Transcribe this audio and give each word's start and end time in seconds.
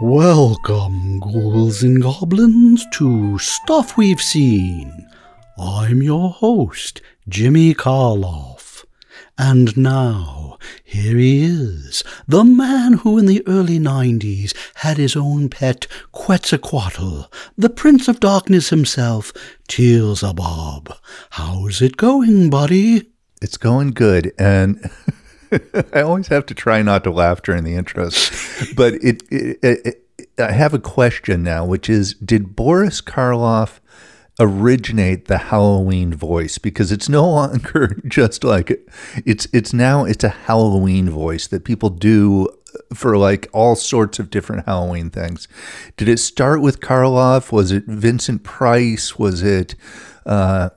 Welcome, 0.00 1.18
ghouls 1.18 1.82
and 1.82 2.00
goblins, 2.00 2.86
to 2.92 3.36
Stuff 3.38 3.96
We've 3.96 4.22
Seen. 4.22 5.08
I'm 5.58 6.02
your 6.02 6.30
host, 6.30 7.02
Jimmy 7.28 7.74
Karloff. 7.74 8.51
And 9.38 9.76
now, 9.76 10.58
here 10.84 11.16
he 11.16 11.44
is, 11.44 12.04
the 12.28 12.44
man 12.44 12.94
who 12.94 13.18
in 13.18 13.26
the 13.26 13.42
early 13.46 13.78
90s 13.78 14.54
had 14.76 14.98
his 14.98 15.16
own 15.16 15.48
pet 15.48 15.86
Quetzalcoatl, 16.12 17.30
the 17.56 17.70
Prince 17.70 18.08
of 18.08 18.20
Darkness 18.20 18.68
himself, 18.70 19.32
Teal'Zabub. 19.68 20.94
How's 21.30 21.80
it 21.80 21.96
going, 21.96 22.50
buddy? 22.50 23.10
It's 23.40 23.56
going 23.56 23.90
good. 23.90 24.32
And. 24.38 24.90
I 25.92 26.00
always 26.00 26.28
have 26.28 26.46
to 26.46 26.54
try 26.54 26.80
not 26.80 27.04
to 27.04 27.10
laugh 27.10 27.42
during 27.42 27.64
the 27.64 27.74
intros, 27.74 28.74
but 28.74 28.94
it, 28.94 29.22
it, 29.30 29.58
it, 29.62 30.02
I 30.38 30.52
have 30.52 30.72
a 30.72 30.78
question 30.78 31.42
now, 31.42 31.64
which 31.64 31.90
is: 31.90 32.14
Did 32.14 32.56
Boris 32.56 33.02
Karloff 33.02 33.80
originate 34.40 35.26
the 35.26 35.38
Halloween 35.38 36.14
voice? 36.14 36.58
Because 36.58 36.92
it's 36.92 37.08
no 37.08 37.28
longer 37.30 38.00
just 38.06 38.44
like 38.44 38.70
it's 39.24 39.46
it's 39.52 39.72
now 39.72 40.04
it's 40.04 40.24
a 40.24 40.28
Halloween 40.28 41.08
voice 41.08 41.46
that 41.48 41.64
people 41.64 41.90
do 41.90 42.48
for 42.94 43.16
like 43.16 43.48
all 43.52 43.74
sorts 43.74 44.18
of 44.18 44.30
different 44.30 44.66
Halloween 44.66 45.10
things. 45.10 45.48
Did 45.96 46.08
it 46.08 46.18
start 46.18 46.60
with 46.60 46.80
Karloff? 46.80 47.52
Was 47.52 47.72
it 47.72 47.84
Vincent 47.86 48.42
Price? 48.44 49.18
Was 49.18 49.42
it? 49.42 49.74
Uh, 50.24 50.70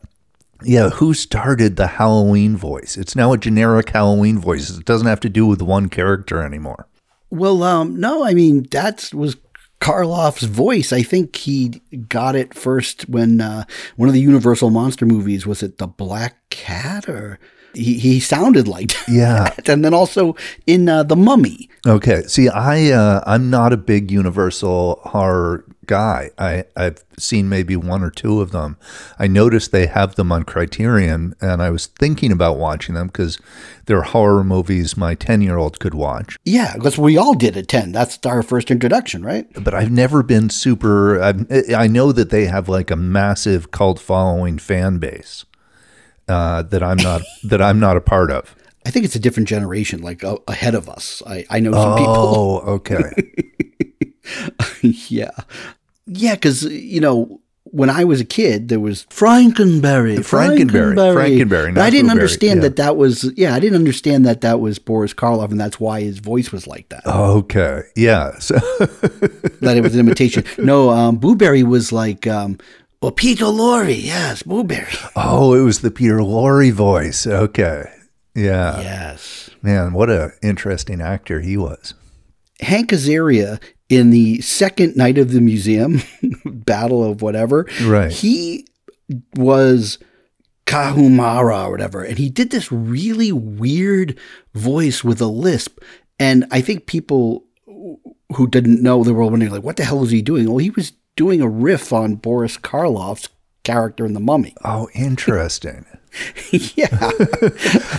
yeah, 0.64 0.90
who 0.90 1.14
started 1.14 1.76
the 1.76 1.88
Halloween 1.88 2.58
voice? 2.58 2.98
It's 2.98 3.16
now 3.16 3.34
a 3.34 3.38
generic 3.38 3.90
Halloween 3.90 4.40
voice. 4.40 4.70
It 4.70 4.86
doesn't 4.86 5.08
have 5.08 5.20
to 5.22 5.30
do 5.30 5.46
with 5.46 5.62
one 5.62 5.90
character 5.90 6.42
anymore. 6.42 6.88
Well, 7.30 7.64
um, 7.64 8.00
no, 8.00 8.26
I 8.26 8.34
mean 8.34 8.64
that 8.72 9.10
was 9.14 9.36
Karloff's 9.80 10.44
voice. 10.44 10.92
I 10.94 11.04
think 11.04 11.36
he 11.36 11.82
got 12.10 12.36
it 12.36 12.54
first 12.54 13.08
when 13.10 13.42
uh, 13.42 13.66
one 13.96 14.10
of 14.10 14.14
the 14.14 14.22
Universal 14.22 14.70
monster 14.70 15.06
movies 15.06 15.46
was 15.46 15.62
it 15.62 15.78
the 15.78 15.88
Black 15.88 16.38
Cat 16.50 17.08
or 17.10 17.40
he, 17.76 18.00
he 18.00 18.20
sounded 18.20 18.68
like 18.68 18.94
yeah, 19.08 19.54
and 19.68 19.84
then 19.84 19.94
also 19.94 20.36
in 20.66 20.88
uh, 20.88 21.04
the 21.04 21.16
Mummy. 21.16 21.70
Okay, 21.86 22.24
see, 22.24 22.48
I 22.50 22.92
uh, 22.92 23.22
I'm 23.28 23.50
not 23.50 23.74
a 23.74 23.78
big 23.78 24.12
Universal 24.12 25.02
horror 25.04 25.66
guy. 25.88 26.32
I, 26.38 26.66
I've 26.76 27.04
seen 27.18 27.50
maybe 27.50 27.76
one 27.76 28.04
or 28.04 28.12
two 28.12 28.42
of 28.42 28.52
them. 28.52 28.78
I 29.20 29.28
noticed 29.28 29.72
they 29.72 29.88
have 29.88 30.16
them 30.16 30.32
on 30.32 30.44
Criterion, 30.44 31.36
and 31.42 31.62
I 31.62 31.70
was 31.70 31.88
thinking 31.88 32.32
about 32.32 32.58
watching 32.58 32.96
them 32.96 33.08
because 33.08 33.40
they're 33.86 34.02
horror 34.02 34.44
movies 34.44 34.98
my 34.98 35.16
10 35.16 35.42
year 35.42 35.58
old 35.58 35.80
could 35.80 35.94
watch. 35.94 36.38
Yeah, 36.46 36.74
because 36.76 36.98
we 36.98 37.18
all 37.18 37.34
did 37.34 37.58
at 37.58 37.68
10. 37.68 37.92
That's 37.92 38.24
our 38.26 38.44
first 38.44 38.72
introduction, 38.72 39.24
right? 39.24 39.48
But 39.64 39.74
I've 39.74 39.92
never 39.92 40.24
been 40.24 40.50
super. 40.50 41.22
I've, 41.22 41.46
I 41.74 41.88
know 41.88 42.12
that 42.12 42.30
they 42.30 42.46
have 42.46 42.70
like 42.70 42.92
a 42.92 42.96
massive 42.96 43.72
cult 43.72 44.00
following 44.00 44.58
fan 44.58 44.98
base 44.98 45.46
uh, 46.28 46.64
that 46.64 46.84
I'm 46.84 46.98
not 46.98 47.22
that 47.44 47.62
I'm 47.62 47.80
not 47.80 47.98
a 47.98 48.02
part 48.02 48.32
of. 48.32 48.56
I 48.86 48.92
think 48.92 49.06
it's 49.06 49.16
a 49.16 49.20
different 49.20 49.50
generation, 49.50 50.02
like 50.02 50.24
uh, 50.24 50.38
ahead 50.48 50.76
of 50.76 50.88
us. 50.88 51.24
I, 51.26 51.46
I 51.50 51.60
know 51.60 51.72
some 51.72 51.94
oh, 51.94 51.98
people. 51.98 52.16
Oh, 52.16 52.58
okay. 52.76 53.12
yeah. 54.82 55.32
Yeah, 56.08 56.36
because, 56.36 56.64
you 56.64 57.00
know, 57.00 57.42
when 57.64 57.90
I 57.90 58.04
was 58.04 58.22
a 58.22 58.26
kid, 58.26 58.70
there 58.70 58.80
was 58.80 59.06
Frankenberry. 59.06 60.18
Frankenberry. 60.20 60.96
Frankenberry. 60.96 61.46
Frankenberry 61.48 61.78
I 61.78 61.90
didn't 61.90 62.12
understand 62.12 62.60
yeah. 62.60 62.70
that 62.70 62.76
that 62.78 62.96
was, 62.96 63.32
yeah, 63.36 63.54
I 63.56 63.60
didn't 63.60 63.76
understand 63.76 64.26
that 64.26 64.42
that 64.42 64.60
was 64.60 64.80
Boris 64.80 65.14
Karloff 65.14 65.52
and 65.52 65.60
that's 65.60 65.80
why 65.80 66.02
his 66.02 66.20
voice 66.20 66.52
was 66.52 66.68
like 66.68 66.88
that. 66.90 67.06
Okay. 67.06 67.82
Yeah. 67.96 68.38
So 68.40 68.56
that 68.80 69.74
it 69.76 69.82
was 69.82 69.94
an 69.96 70.00
imitation. 70.00 70.46
No, 70.58 70.92
um, 70.92 71.18
Boo 71.18 71.36
Berry 71.36 71.64
was 71.64 71.92
like, 71.92 72.28
um, 72.28 72.60
well, 73.02 73.12
Peter 73.12 73.46
Lorre. 73.46 74.02
Yes, 74.02 74.44
Boo 74.44 74.64
Berry. 74.64 74.94
Oh, 75.16 75.54
it 75.54 75.62
was 75.62 75.82
the 75.82 75.92
Peter 75.92 76.20
Lorre 76.20 76.72
voice. 76.72 77.28
Okay. 77.28 77.86
Yeah. 78.36 78.80
Yes. 78.82 79.50
Man, 79.62 79.94
what 79.94 80.10
a 80.10 80.32
interesting 80.42 81.02
actor 81.02 81.42
he 81.42 81.58
was. 81.58 81.94
Hank 82.62 82.92
Azaria 82.92 83.62
in 83.90 84.10
the 84.10 84.42
second 84.42 84.96
night 84.96 85.18
of 85.18 85.32
the 85.32 85.42
museum, 85.42 86.02
battle 86.46 87.04
of 87.04 87.22
whatever. 87.22 87.68
Right. 87.84 88.12
He 88.12 88.68
was 89.36 90.00
Kahmunrah 90.66 91.68
or 91.68 91.72
whatever, 91.72 92.04
and 92.04 92.18
he 92.18 92.30
did 92.30 92.50
this 92.50 92.72
really 92.72 93.32
weird 93.32 94.18
voice 94.54 95.04
with 95.04 95.22
a 95.22 95.28
lisp. 95.28 95.80
And 96.20 96.46
I 96.52 96.62
think 96.62 96.88
people 96.88 97.46
who 98.36 98.48
didn't 98.48 98.82
know 98.82 99.04
they 99.04 99.12
were 99.12 99.26
wondering, 99.26 99.52
like, 99.52 99.64
what 99.64 99.78
the 99.78 99.86
hell 99.86 100.04
is 100.04 100.12
he 100.12 100.22
doing? 100.22 100.48
Well, 100.48 100.58
he 100.58 100.72
was 100.72 100.94
doing 101.16 101.42
a 101.42 101.50
riff 101.50 101.94
on 101.94 102.16
Boris 102.16 102.58
Karloff's 102.58 103.30
character 103.64 104.06
in 104.06 104.14
The 104.14 104.20
Mummy. 104.20 104.56
Oh, 104.64 104.90
interesting. 104.94 105.86
yeah. 106.76 106.88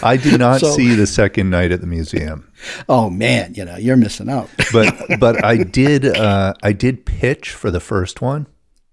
I 0.03 0.19
did 0.22 0.38
not 0.38 0.60
so, 0.60 0.71
see 0.72 0.94
the 0.94 1.06
second 1.06 1.50
night 1.50 1.72
at 1.72 1.81
the 1.81 1.87
museum. 1.87 2.50
Oh 2.88 3.10
man, 3.10 3.54
you 3.54 3.65
know, 3.65 3.77
you're 3.77 3.97
missing 3.97 4.28
out. 4.28 4.49
but 4.72 4.94
but 5.21 5.44
I 5.44 5.59
did 5.59 6.06
uh, 6.06 6.54
I 6.62 6.72
did 6.72 7.06
pitch 7.06 7.50
for 7.50 7.71
the 7.71 7.81
first 7.81 8.21
one. 8.21 8.47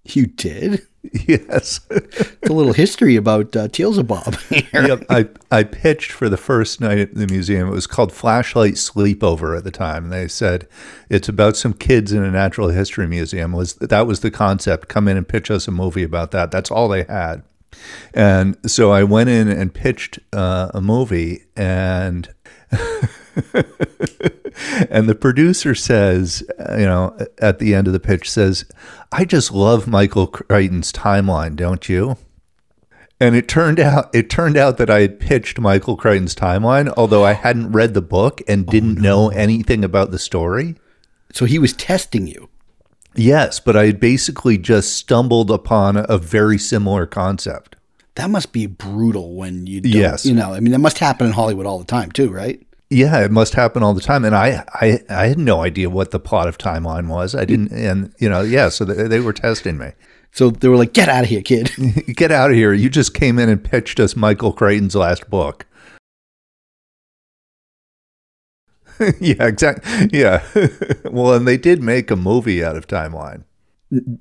You 0.04 0.26
did? 0.26 0.86
Yes. 1.12 1.80
it's 1.90 2.50
a 2.50 2.52
little 2.52 2.72
history 2.72 3.16
about 3.16 3.54
uh, 3.56 3.68
Teal'Zabub. 3.68 4.72
yep. 4.72 5.04
I, 5.08 5.28
I 5.50 5.64
pitched 5.64 6.12
for 6.12 6.28
the 6.28 6.36
first 6.36 6.80
night 6.80 6.98
at 6.98 7.14
the 7.14 7.26
museum. 7.26 7.68
It 7.68 7.72
was 7.72 7.86
called 7.86 8.12
Flashlight 8.12 8.74
Sleepover 8.74 9.56
at 9.56 9.64
the 9.64 9.70
time. 9.70 10.04
And 10.04 10.12
they 10.12 10.28
said 10.28 10.66
it's 11.08 11.28
about 11.28 11.56
some 11.56 11.72
kids 11.72 12.12
in 12.12 12.22
a 12.22 12.30
natural 12.30 12.68
history 12.68 13.06
museum. 13.06 13.52
Was 13.52 13.74
That 13.74 14.06
was 14.06 14.20
the 14.20 14.30
concept. 14.30 14.88
Come 14.88 15.08
in 15.08 15.16
and 15.16 15.28
pitch 15.28 15.50
us 15.50 15.68
a 15.68 15.70
movie 15.70 16.02
about 16.02 16.30
that. 16.32 16.50
That's 16.50 16.70
all 16.70 16.88
they 16.88 17.04
had. 17.04 17.42
And 18.12 18.56
so 18.66 18.92
I 18.92 19.04
went 19.04 19.30
in 19.30 19.48
and 19.48 19.72
pitched 19.72 20.18
uh, 20.32 20.70
a 20.74 20.80
movie, 20.80 21.44
and 21.56 22.28
and 24.90 25.08
the 25.08 25.16
producer 25.18 25.74
says, 25.74 26.42
you 26.78 26.86
know, 26.86 27.16
at 27.38 27.58
the 27.58 27.74
end 27.74 27.86
of 27.86 27.92
the 27.92 28.00
pitch, 28.00 28.30
says, 28.30 28.64
"I 29.12 29.24
just 29.24 29.52
love 29.52 29.86
Michael 29.86 30.26
Crichton's 30.26 30.92
timeline, 30.92 31.56
don't 31.56 31.88
you?" 31.88 32.16
And 33.20 33.34
it 33.36 33.48
turned 33.48 33.80
out 33.80 34.14
it 34.14 34.28
turned 34.28 34.56
out 34.56 34.76
that 34.78 34.90
I 34.90 35.00
had 35.00 35.20
pitched 35.20 35.58
Michael 35.58 35.96
Crichton's 35.96 36.34
timeline, 36.34 36.92
although 36.96 37.24
I 37.24 37.32
hadn't 37.32 37.72
read 37.72 37.94
the 37.94 38.02
book 38.02 38.42
and 38.48 38.66
didn't 38.66 38.98
oh, 38.98 39.02
no. 39.02 39.28
know 39.28 39.28
anything 39.30 39.84
about 39.84 40.10
the 40.10 40.18
story. 40.18 40.76
So 41.32 41.44
he 41.46 41.58
was 41.58 41.72
testing 41.72 42.26
you. 42.26 42.48
Yes, 43.16 43.60
but 43.60 43.76
I 43.76 43.86
had 43.86 44.00
basically 44.00 44.58
just 44.58 44.94
stumbled 44.94 45.50
upon 45.50 45.96
a 45.96 46.18
very 46.18 46.58
similar 46.58 47.06
concept. 47.06 47.76
That 48.16 48.30
must 48.30 48.52
be 48.52 48.66
brutal 48.66 49.34
when 49.34 49.66
you 49.66 49.80
yes. 49.84 50.24
you 50.24 50.34
know, 50.34 50.52
I 50.52 50.60
mean 50.60 50.72
that 50.72 50.78
must 50.78 50.98
happen 50.98 51.26
in 51.26 51.32
Hollywood 51.32 51.66
all 51.66 51.78
the 51.78 51.84
time 51.84 52.12
too, 52.12 52.30
right? 52.30 52.64
Yeah, 52.90 53.24
it 53.24 53.32
must 53.32 53.54
happen 53.54 53.82
all 53.82 53.94
the 53.94 54.00
time, 54.00 54.24
and 54.24 54.36
I, 54.36 54.64
I, 54.74 55.00
I 55.08 55.26
had 55.26 55.38
no 55.38 55.62
idea 55.62 55.90
what 55.90 56.12
the 56.12 56.20
plot 56.20 56.46
of 56.46 56.58
Timeline 56.58 57.08
was. 57.08 57.34
I 57.34 57.44
didn't, 57.44 57.72
and 57.72 58.14
you 58.18 58.28
know, 58.28 58.42
yeah. 58.42 58.68
So 58.68 58.84
they, 58.84 59.08
they 59.08 59.20
were 59.20 59.32
testing 59.32 59.78
me. 59.78 59.92
So 60.30 60.50
they 60.50 60.68
were 60.68 60.76
like, 60.76 60.92
"Get 60.92 61.08
out 61.08 61.24
of 61.24 61.30
here, 61.30 61.42
kid! 61.42 61.70
Get 62.14 62.30
out 62.30 62.50
of 62.50 62.56
here! 62.56 62.72
You 62.72 62.88
just 62.88 63.14
came 63.14 63.38
in 63.38 63.48
and 63.48 63.64
pitched 63.64 63.98
us 63.98 64.14
Michael 64.14 64.52
Crichton's 64.52 64.94
last 64.94 65.28
book." 65.28 65.66
yeah, 69.20 69.46
exactly. 69.46 70.08
Yeah. 70.12 70.44
well, 71.04 71.34
and 71.34 71.46
they 71.46 71.56
did 71.56 71.82
make 71.82 72.10
a 72.10 72.16
movie 72.16 72.64
out 72.64 72.76
of 72.76 72.86
Timeline. 72.86 73.44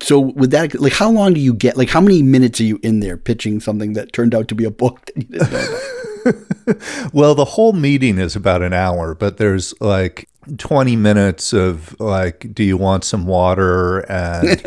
So 0.01 0.19
with 0.19 0.51
that, 0.51 0.79
like, 0.79 0.93
how 0.93 1.09
long 1.09 1.33
do 1.33 1.39
you 1.39 1.53
get? 1.53 1.77
Like, 1.77 1.89
how 1.89 2.01
many 2.01 2.21
minutes 2.21 2.59
are 2.61 2.65
you 2.65 2.79
in 2.83 2.99
there 2.99 3.17
pitching 3.17 3.59
something 3.59 3.93
that 3.93 4.13
turned 4.13 4.35
out 4.35 4.47
to 4.49 4.55
be 4.55 4.65
a 4.65 4.71
book 4.71 5.05
that 5.05 5.17
you 5.17 5.23
didn't 5.23 5.51
know 5.51 5.79
well, 7.13 7.35
the 7.35 7.45
whole 7.45 7.73
meeting 7.73 8.17
is 8.17 8.35
about 8.35 8.61
an 8.61 8.73
hour, 8.73 9.15
but 9.15 9.37
there's 9.37 9.73
like 9.81 10.29
20 10.57 10.95
minutes 10.95 11.53
of 11.53 11.99
like, 11.99 12.53
do 12.53 12.63
you 12.63 12.77
want 12.77 13.03
some 13.03 13.25
water? 13.25 13.99
And 14.09 14.61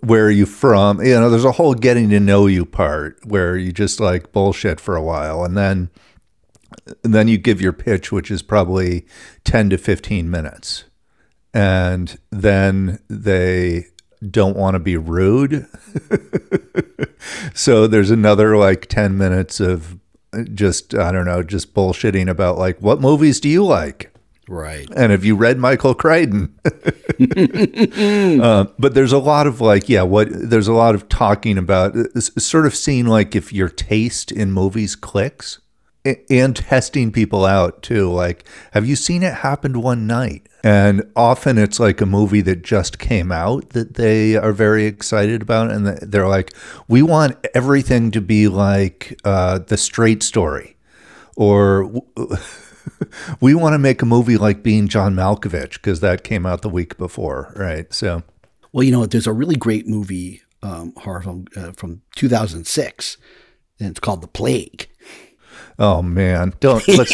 where 0.00 0.26
are 0.26 0.30
you 0.30 0.46
from? 0.46 1.02
You 1.02 1.20
know, 1.20 1.30
there's 1.30 1.44
a 1.44 1.52
whole 1.52 1.74
getting 1.74 2.08
to 2.10 2.20
know 2.20 2.46
you 2.46 2.64
part 2.64 3.24
where 3.24 3.56
you 3.56 3.72
just 3.72 4.00
like 4.00 4.32
bullshit 4.32 4.80
for 4.80 4.96
a 4.96 5.02
while. 5.02 5.44
And 5.44 5.56
then 5.56 5.90
then 7.02 7.28
you 7.28 7.38
give 7.38 7.60
your 7.60 7.72
pitch, 7.72 8.12
which 8.12 8.30
is 8.30 8.42
probably 8.42 9.06
10 9.44 9.70
to 9.70 9.78
15 9.78 10.30
minutes. 10.30 10.84
And 11.52 12.18
then 12.30 13.00
they 13.08 13.86
don't 14.28 14.56
want 14.56 14.74
to 14.74 14.78
be 14.78 14.96
rude. 14.96 15.66
so 17.54 17.86
there's 17.86 18.10
another 18.10 18.56
like 18.56 18.86
10 18.86 19.16
minutes 19.16 19.60
of 19.60 19.98
just, 20.54 20.94
I 20.94 21.10
don't 21.10 21.24
know, 21.26 21.42
just 21.42 21.74
bullshitting 21.74 22.28
about 22.28 22.58
like, 22.58 22.78
what 22.80 23.00
movies 23.00 23.40
do 23.40 23.48
you 23.48 23.64
like? 23.64 24.12
Right. 24.48 24.88
And 24.96 25.12
have 25.12 25.24
you 25.24 25.36
read 25.36 25.58
Michael 25.58 25.94
Crichton? 25.94 26.52
uh, 28.42 28.66
but 28.78 28.94
there's 28.94 29.12
a 29.12 29.18
lot 29.18 29.46
of 29.46 29.60
like, 29.60 29.88
yeah, 29.88 30.02
what 30.02 30.28
there's 30.30 30.66
a 30.66 30.72
lot 30.72 30.96
of 30.96 31.08
talking 31.08 31.56
about, 31.56 31.94
sort 32.20 32.66
of 32.66 32.74
seeing 32.74 33.06
like 33.06 33.36
if 33.36 33.52
your 33.52 33.68
taste 33.68 34.32
in 34.32 34.50
movies 34.50 34.96
clicks 34.96 35.60
and 36.04 36.56
testing 36.56 37.12
people 37.12 37.44
out 37.44 37.82
too. 37.82 38.10
Like, 38.10 38.46
have 38.72 38.86
you 38.86 38.96
seen 38.96 39.22
it 39.22 39.34
happened 39.34 39.82
one 39.82 40.06
night? 40.06 40.46
And 40.62 41.10
often 41.16 41.58
it's 41.58 41.80
like 41.80 42.00
a 42.00 42.06
movie 42.06 42.40
that 42.42 42.62
just 42.62 42.98
came 42.98 43.32
out 43.32 43.70
that 43.70 43.94
they 43.94 44.36
are 44.36 44.52
very 44.52 44.84
excited 44.84 45.42
about. 45.42 45.70
And 45.70 45.86
they're 45.86 46.28
like, 46.28 46.54
we 46.88 47.02
want 47.02 47.36
everything 47.54 48.10
to 48.12 48.20
be 48.20 48.48
like 48.48 49.18
uh, 49.24 49.58
the 49.58 49.76
straight 49.76 50.22
story. 50.22 50.76
Or 51.36 51.90
we 53.40 53.54
want 53.54 53.74
to 53.74 53.78
make 53.78 54.02
a 54.02 54.06
movie 54.06 54.36
like 54.36 54.62
Being 54.62 54.88
John 54.88 55.14
Malkovich 55.14 55.74
because 55.74 56.00
that 56.00 56.24
came 56.24 56.44
out 56.44 56.62
the 56.62 56.68
week 56.68 56.98
before. 56.98 57.52
Right. 57.56 57.92
So, 57.92 58.22
well, 58.72 58.82
you 58.82 58.92
know, 58.92 59.06
there's 59.06 59.26
a 59.26 59.32
really 59.32 59.56
great 59.56 59.86
movie, 59.86 60.42
um, 60.62 60.92
horror 60.98 61.22
film 61.22 61.46
uh, 61.56 61.72
from 61.72 62.02
2006, 62.16 63.16
and 63.78 63.88
it's 63.88 64.00
called 64.00 64.20
The 64.20 64.28
Plague 64.28 64.89
Oh 65.80 66.02
man, 66.02 66.52
don't 66.60 66.86
let's 66.88 67.10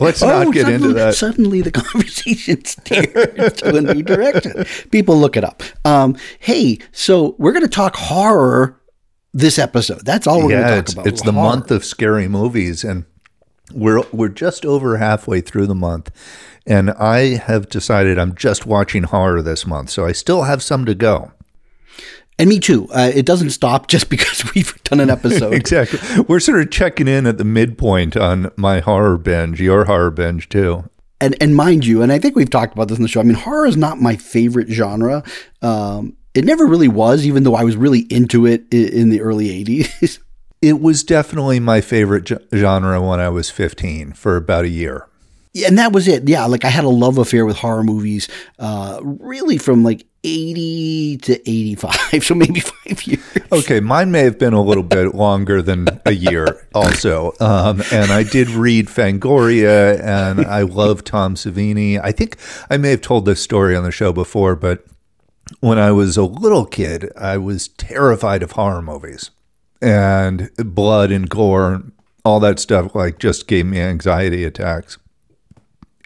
let's 0.00 0.20
not 0.20 0.48
oh, 0.48 0.50
get 0.50 0.62
suddenly, 0.62 0.74
into 0.74 0.92
that. 0.94 1.14
Suddenly, 1.14 1.60
the 1.60 1.70
conversation 1.72 2.64
steers 2.64 3.52
to 3.52 3.76
a 3.76 3.80
new 3.80 4.02
direction. 4.02 4.64
People 4.90 5.16
look 5.16 5.36
it 5.36 5.44
up. 5.44 5.62
Um, 5.84 6.16
hey, 6.40 6.78
so 6.90 7.36
we're 7.38 7.52
going 7.52 7.62
to 7.62 7.68
talk 7.68 7.94
horror 7.94 8.76
this 9.32 9.56
episode. 9.56 10.04
That's 10.04 10.26
all 10.26 10.44
we're 10.44 10.50
yeah, 10.50 10.68
going 10.68 10.84
to 10.84 10.94
talk 10.94 11.02
about. 11.04 11.12
It's 11.12 11.22
the 11.22 11.32
month 11.32 11.70
of 11.70 11.84
scary 11.84 12.26
movies, 12.26 12.82
and 12.82 13.04
we're 13.72 14.02
we're 14.10 14.28
just 14.28 14.66
over 14.66 14.96
halfway 14.96 15.40
through 15.40 15.68
the 15.68 15.76
month, 15.76 16.10
and 16.66 16.90
I 16.90 17.36
have 17.36 17.68
decided 17.68 18.18
I'm 18.18 18.34
just 18.34 18.66
watching 18.66 19.04
horror 19.04 19.42
this 19.42 19.64
month, 19.64 19.90
so 19.90 20.06
I 20.06 20.10
still 20.10 20.42
have 20.42 20.60
some 20.60 20.84
to 20.86 20.96
go. 20.96 21.30
And 22.40 22.48
me 22.48 22.58
too. 22.58 22.88
Uh, 22.90 23.12
it 23.14 23.26
doesn't 23.26 23.50
stop 23.50 23.86
just 23.86 24.08
because 24.10 24.44
we've 24.54 24.82
done 24.84 25.00
an 25.00 25.10
episode. 25.10 25.52
exactly. 25.52 26.00
We're 26.22 26.40
sort 26.40 26.60
of 26.60 26.70
checking 26.70 27.06
in 27.06 27.26
at 27.26 27.38
the 27.38 27.44
midpoint 27.44 28.16
on 28.16 28.50
my 28.56 28.80
horror 28.80 29.18
binge, 29.18 29.60
your 29.60 29.84
horror 29.84 30.10
binge 30.10 30.48
too. 30.48 30.88
And 31.20 31.36
and 31.38 31.54
mind 31.54 31.84
you, 31.84 32.00
and 32.00 32.10
I 32.10 32.18
think 32.18 32.34
we've 32.34 32.48
talked 32.48 32.72
about 32.72 32.88
this 32.88 32.96
in 32.96 33.02
the 33.02 33.08
show. 33.08 33.20
I 33.20 33.24
mean, 33.24 33.34
horror 33.34 33.66
is 33.66 33.76
not 33.76 34.00
my 34.00 34.16
favorite 34.16 34.68
genre. 34.68 35.22
Um, 35.60 36.16
it 36.32 36.46
never 36.46 36.64
really 36.64 36.88
was, 36.88 37.26
even 37.26 37.42
though 37.42 37.54
I 37.54 37.62
was 37.62 37.76
really 37.76 38.00
into 38.08 38.46
it 38.46 38.72
in 38.72 39.10
the 39.10 39.20
early 39.20 39.48
'80s. 39.64 40.18
it 40.62 40.80
was 40.80 41.04
definitely 41.04 41.60
my 41.60 41.82
favorite 41.82 42.30
genre 42.54 43.06
when 43.06 43.20
I 43.20 43.28
was 43.28 43.50
15 43.50 44.12
for 44.12 44.36
about 44.36 44.64
a 44.64 44.68
year. 44.68 45.08
Yeah, 45.52 45.68
and 45.68 45.78
that 45.78 45.92
was 45.92 46.06
it. 46.06 46.28
Yeah, 46.28 46.46
like 46.46 46.64
I 46.64 46.68
had 46.68 46.84
a 46.84 46.88
love 46.88 47.18
affair 47.18 47.44
with 47.44 47.56
horror 47.56 47.82
movies, 47.82 48.28
uh, 48.58 49.00
really 49.02 49.58
from 49.58 49.82
like 49.82 50.06
80 50.22 51.16
to 51.18 51.50
85, 51.50 51.94
so 52.24 52.34
maybe 52.34 52.60
five 52.60 53.02
years. 53.04 53.24
Okay, 53.52 53.80
mine 53.80 54.10
may 54.10 54.20
have 54.20 54.38
been 54.38 54.52
a 54.52 54.62
little 54.62 54.82
bit 54.82 55.14
longer 55.14 55.62
than 55.62 56.00
a 56.04 56.12
year 56.12 56.66
also. 56.74 57.32
Um, 57.40 57.82
and 57.92 58.10
I 58.10 58.22
did 58.22 58.48
read 58.50 58.86
Fangoria 58.86 60.00
and 60.02 60.44
I 60.44 60.62
love 60.62 61.04
Tom 61.04 61.34
Savini. 61.34 62.00
I 62.02 62.12
think 62.12 62.36
I 62.68 62.76
may 62.76 62.90
have 62.90 63.00
told 63.00 63.24
this 63.24 63.42
story 63.42 63.74
on 63.74 63.84
the 63.84 63.90
show 63.90 64.12
before, 64.12 64.56
but 64.56 64.84
when 65.60 65.78
I 65.78 65.90
was 65.90 66.16
a 66.16 66.24
little 66.24 66.66
kid, 66.66 67.10
I 67.16 67.38
was 67.38 67.68
terrified 67.68 68.42
of 68.42 68.52
horror 68.52 68.82
movies 68.82 69.30
and 69.82 70.50
blood 70.56 71.10
and 71.10 71.28
gore, 71.28 71.82
all 72.24 72.40
that 72.40 72.58
stuff 72.58 72.94
like 72.94 73.18
just 73.18 73.46
gave 73.46 73.66
me 73.66 73.80
anxiety 73.80 74.44
attacks. 74.44 74.98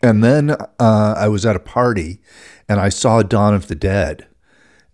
And 0.03 0.23
then 0.23 0.51
uh, 0.51 1.15
I 1.17 1.29
was 1.29 1.47
at 1.47 1.57
a 1.57 1.61
party 1.61 2.21
and 2.69 2.81
I 2.81 2.89
saw 2.89 3.23
Dawn 3.23 3.55
of 3.55 3.69
the 3.69 3.75
Dead. 3.75 4.27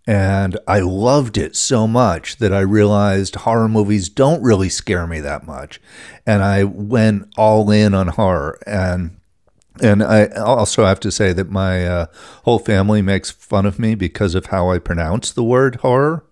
And 0.06 0.58
I 0.67 0.81
loved 0.81 1.37
it 1.37 1.55
so 1.55 1.87
much 1.87 2.38
that 2.38 2.52
I 2.52 2.61
realized 2.61 3.37
horror 3.37 3.69
movies 3.69 4.08
don't 4.08 4.43
really 4.43 4.69
scare 4.69 5.06
me 5.06 5.20
that 5.20 5.46
much. 5.46 5.81
And 6.26 6.43
I 6.43 6.64
went 6.64 7.32
all 7.37 7.70
in 7.70 7.94
on 7.94 8.08
horror. 8.08 8.58
And 8.67 9.20
and 9.81 10.02
I 10.02 10.26
also 10.26 10.84
have 10.84 11.00
to 11.00 11.12
say 11.12 11.32
that 11.32 11.50
my 11.50 11.87
uh, 11.87 12.06
whole 12.44 12.58
family 12.58 13.02
makes 13.02 13.31
fun 13.31 13.64
of 13.64 13.78
me 13.78 13.94
because 13.94 14.34
of 14.34 14.46
how 14.46 14.70
I 14.70 14.78
pronounce 14.78 15.32
the 15.32 15.44
word 15.44 15.76
horror. 15.76 16.25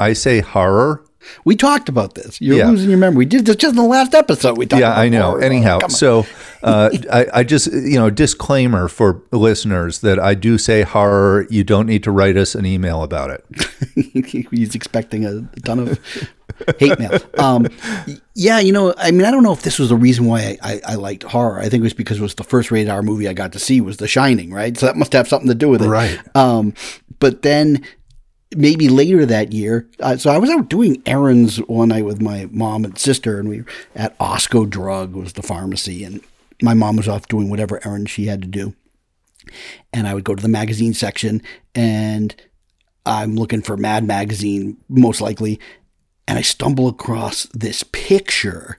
I 0.00 0.14
say 0.14 0.40
horror 0.40 1.04
we 1.44 1.56
talked 1.56 1.88
about 1.88 2.14
this. 2.14 2.40
You're 2.40 2.58
yeah. 2.58 2.68
losing 2.68 2.90
your 2.90 2.98
memory. 2.98 3.18
We 3.18 3.26
did 3.26 3.46
this 3.46 3.56
just 3.56 3.72
in 3.72 3.76
the 3.76 3.88
last 3.88 4.14
episode. 4.14 4.58
We 4.58 4.66
talked. 4.66 4.80
Yeah, 4.80 4.98
I 4.98 5.08
know. 5.08 5.30
Horror. 5.30 5.42
Anyhow, 5.42 5.88
so 5.88 6.26
uh, 6.62 6.90
I, 7.12 7.26
I, 7.32 7.44
just 7.44 7.72
you 7.72 7.98
know 7.98 8.10
disclaimer 8.10 8.88
for 8.88 9.22
listeners 9.32 10.00
that 10.00 10.18
I 10.18 10.34
do 10.34 10.58
say 10.58 10.82
horror. 10.82 11.46
You 11.50 11.64
don't 11.64 11.86
need 11.86 12.02
to 12.04 12.10
write 12.10 12.36
us 12.36 12.54
an 12.54 12.66
email 12.66 13.02
about 13.02 13.30
it. 13.30 13.44
He's 14.50 14.74
expecting 14.74 15.24
a 15.24 15.42
ton 15.60 15.78
of 15.80 16.00
hate 16.78 16.98
mail. 16.98 17.18
Um, 17.38 17.66
yeah, 18.34 18.60
you 18.60 18.72
know, 18.72 18.94
I 18.96 19.10
mean, 19.10 19.24
I 19.24 19.30
don't 19.30 19.42
know 19.42 19.52
if 19.52 19.62
this 19.62 19.78
was 19.78 19.88
the 19.88 19.96
reason 19.96 20.26
why 20.26 20.58
I, 20.62 20.74
I, 20.74 20.80
I, 20.88 20.94
liked 20.94 21.22
horror. 21.22 21.58
I 21.58 21.68
think 21.68 21.80
it 21.80 21.82
was 21.82 21.94
because 21.94 22.18
it 22.18 22.22
was 22.22 22.34
the 22.34 22.44
first 22.44 22.70
rated 22.70 22.90
R 22.90 23.02
movie 23.02 23.28
I 23.28 23.32
got 23.32 23.52
to 23.52 23.58
see 23.58 23.80
was 23.80 23.96
The 23.96 24.08
Shining, 24.08 24.52
right? 24.52 24.76
So 24.76 24.86
that 24.86 24.96
must 24.96 25.12
have 25.12 25.28
something 25.28 25.48
to 25.48 25.54
do 25.54 25.68
with 25.68 25.82
it, 25.82 25.88
right? 25.88 26.18
Um, 26.36 26.74
but 27.18 27.42
then 27.42 27.84
maybe 28.56 28.88
later 28.88 29.26
that 29.26 29.52
year. 29.52 29.88
Uh, 30.00 30.16
so 30.16 30.30
I 30.30 30.38
was 30.38 30.50
out 30.50 30.68
doing 30.68 31.02
errands 31.06 31.58
one 31.58 31.88
night 31.88 32.04
with 32.04 32.20
my 32.20 32.48
mom 32.50 32.84
and 32.84 32.98
sister, 32.98 33.38
and 33.38 33.48
we 33.48 33.60
were 33.60 33.66
at 33.94 34.18
Osco 34.18 34.68
Drug 34.68 35.14
was 35.14 35.34
the 35.34 35.42
pharmacy, 35.42 36.04
and 36.04 36.20
my 36.60 36.74
mom 36.74 36.96
was 36.96 37.08
off 37.08 37.28
doing 37.28 37.50
whatever 37.50 37.80
errand 37.84 38.08
she 38.08 38.26
had 38.26 38.42
to 38.42 38.48
do. 38.48 38.74
And 39.92 40.06
I 40.06 40.14
would 40.14 40.24
go 40.24 40.34
to 40.34 40.42
the 40.42 40.48
magazine 40.48 40.94
section, 40.94 41.42
and 41.74 42.34
I'm 43.04 43.34
looking 43.34 43.62
for 43.62 43.76
Mad 43.76 44.04
Magazine, 44.04 44.76
most 44.88 45.20
likely, 45.20 45.58
and 46.28 46.38
I 46.38 46.42
stumble 46.42 46.88
across 46.88 47.46
this 47.52 47.82
picture 47.82 48.78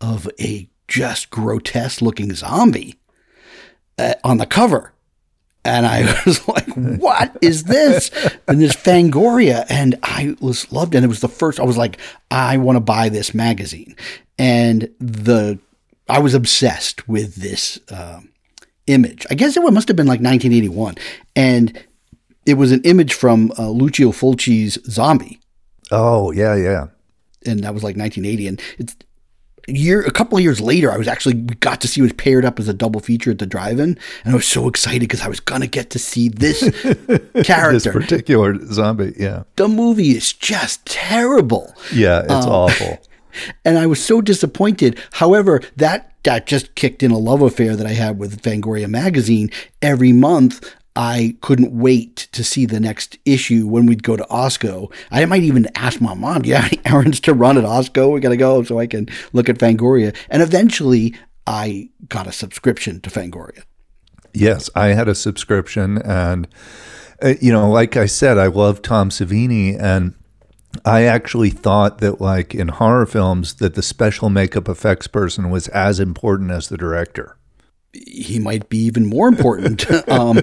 of 0.00 0.28
a 0.38 0.68
just 0.86 1.30
grotesque 1.30 2.02
looking 2.02 2.34
zombie 2.34 2.98
uh, 3.98 4.14
on 4.22 4.38
the 4.38 4.46
cover 4.46 4.92
and 5.68 5.86
I 5.86 6.22
was 6.26 6.46
like, 6.48 6.68
"What 6.74 7.36
is 7.42 7.64
this?" 7.64 8.10
And 8.46 8.60
this 8.60 8.74
Fangoria, 8.74 9.66
and 9.68 9.98
I 10.02 10.36
was 10.40 10.70
loved, 10.72 10.94
and 10.94 11.04
it 11.04 11.08
was 11.08 11.20
the 11.20 11.28
first. 11.28 11.60
I 11.60 11.64
was 11.64 11.76
like, 11.76 11.98
"I 12.30 12.56
want 12.56 12.76
to 12.76 12.80
buy 12.80 13.08
this 13.08 13.34
magazine," 13.34 13.94
and 14.38 14.88
the 14.98 15.58
I 16.08 16.20
was 16.20 16.34
obsessed 16.34 17.06
with 17.08 17.36
this 17.36 17.78
uh, 17.90 18.20
image. 18.86 19.26
I 19.30 19.34
guess 19.34 19.56
it 19.56 19.72
must 19.72 19.88
have 19.88 19.96
been 19.96 20.06
like 20.06 20.20
1981, 20.20 20.96
and 21.36 21.84
it 22.46 22.54
was 22.54 22.72
an 22.72 22.80
image 22.84 23.12
from 23.12 23.52
uh, 23.58 23.68
Lucio 23.68 24.10
Fulci's 24.10 24.78
Zombie. 24.90 25.40
Oh 25.90 26.32
yeah, 26.32 26.54
yeah. 26.56 26.86
And 27.46 27.62
that 27.62 27.74
was 27.74 27.84
like 27.84 27.96
1980, 27.96 28.48
and 28.48 28.62
it's 28.78 28.96
year 29.68 30.02
a 30.02 30.10
couple 30.10 30.38
of 30.38 30.44
years 30.44 30.60
later, 30.60 30.90
I 30.90 30.96
was 30.96 31.08
actually 31.08 31.34
got 31.34 31.80
to 31.82 31.88
see 31.88 32.00
it 32.00 32.04
was 32.04 32.12
paired 32.14 32.44
up 32.44 32.58
as 32.58 32.68
a 32.68 32.74
double 32.74 33.00
feature 33.00 33.30
at 33.30 33.38
the 33.38 33.46
drive-in, 33.46 33.98
and 34.24 34.32
I 34.32 34.34
was 34.34 34.46
so 34.46 34.68
excited 34.68 35.00
because 35.00 35.22
I 35.22 35.28
was 35.28 35.40
gonna 35.40 35.66
get 35.66 35.90
to 35.90 35.98
see 35.98 36.28
this 36.28 36.60
character, 37.44 37.72
this 37.72 37.86
particular 37.86 38.58
zombie. 38.66 39.14
Yeah, 39.18 39.44
the 39.56 39.68
movie 39.68 40.10
is 40.10 40.32
just 40.32 40.84
terrible. 40.86 41.74
Yeah, 41.92 42.22
it's 42.22 42.46
um, 42.46 42.50
awful. 42.50 42.98
And 43.64 43.78
I 43.78 43.86
was 43.86 44.04
so 44.04 44.20
disappointed. 44.20 44.98
However, 45.12 45.60
that 45.76 46.12
that 46.24 46.46
just 46.46 46.74
kicked 46.74 47.02
in 47.02 47.10
a 47.10 47.18
love 47.18 47.40
affair 47.40 47.76
that 47.76 47.86
I 47.86 47.92
had 47.92 48.18
with 48.18 48.42
Fangoria 48.42 48.88
magazine. 48.88 49.50
Every 49.80 50.12
month, 50.12 50.74
I 50.98 51.36
couldn't 51.42 51.70
wait 51.70 52.16
to 52.32 52.42
see 52.42 52.66
the 52.66 52.80
next 52.80 53.18
issue 53.24 53.68
when 53.68 53.86
we'd 53.86 54.02
go 54.02 54.16
to 54.16 54.24
Osco. 54.24 54.92
I 55.12 55.24
might 55.26 55.44
even 55.44 55.68
ask 55.76 56.00
my 56.00 56.12
mom, 56.12 56.42
"Do 56.42 56.48
you 56.48 56.56
have 56.56 56.72
any 56.72 56.82
errands 56.84 57.20
to 57.20 57.32
run 57.32 57.56
at 57.56 57.62
Osco? 57.62 58.12
We 58.12 58.18
got 58.18 58.30
to 58.30 58.36
go 58.36 58.64
so 58.64 58.80
I 58.80 58.88
can 58.88 59.08
look 59.32 59.48
at 59.48 59.58
Fangoria." 59.58 60.12
And 60.28 60.42
eventually, 60.42 61.14
I 61.46 61.90
got 62.08 62.26
a 62.26 62.32
subscription 62.32 63.00
to 63.02 63.10
Fangoria. 63.10 63.62
Yes, 64.34 64.68
I 64.74 64.88
had 64.88 65.06
a 65.08 65.14
subscription, 65.14 65.98
and 65.98 66.48
uh, 67.22 67.34
you 67.40 67.52
know, 67.52 67.70
like 67.70 67.96
I 67.96 68.06
said, 68.06 68.36
I 68.36 68.48
love 68.48 68.82
Tom 68.82 69.10
Savini, 69.10 69.80
and 69.80 70.14
I 70.84 71.04
actually 71.04 71.50
thought 71.50 71.98
that, 71.98 72.20
like 72.20 72.56
in 72.56 72.68
horror 72.68 73.06
films, 73.06 73.54
that 73.54 73.76
the 73.76 73.82
special 73.82 74.30
makeup 74.30 74.68
effects 74.68 75.06
person 75.06 75.48
was 75.48 75.68
as 75.68 76.00
important 76.00 76.50
as 76.50 76.68
the 76.68 76.76
director 76.76 77.37
he 77.92 78.38
might 78.38 78.68
be 78.68 78.78
even 78.78 79.06
more 79.06 79.28
important. 79.28 79.90
um, 80.08 80.40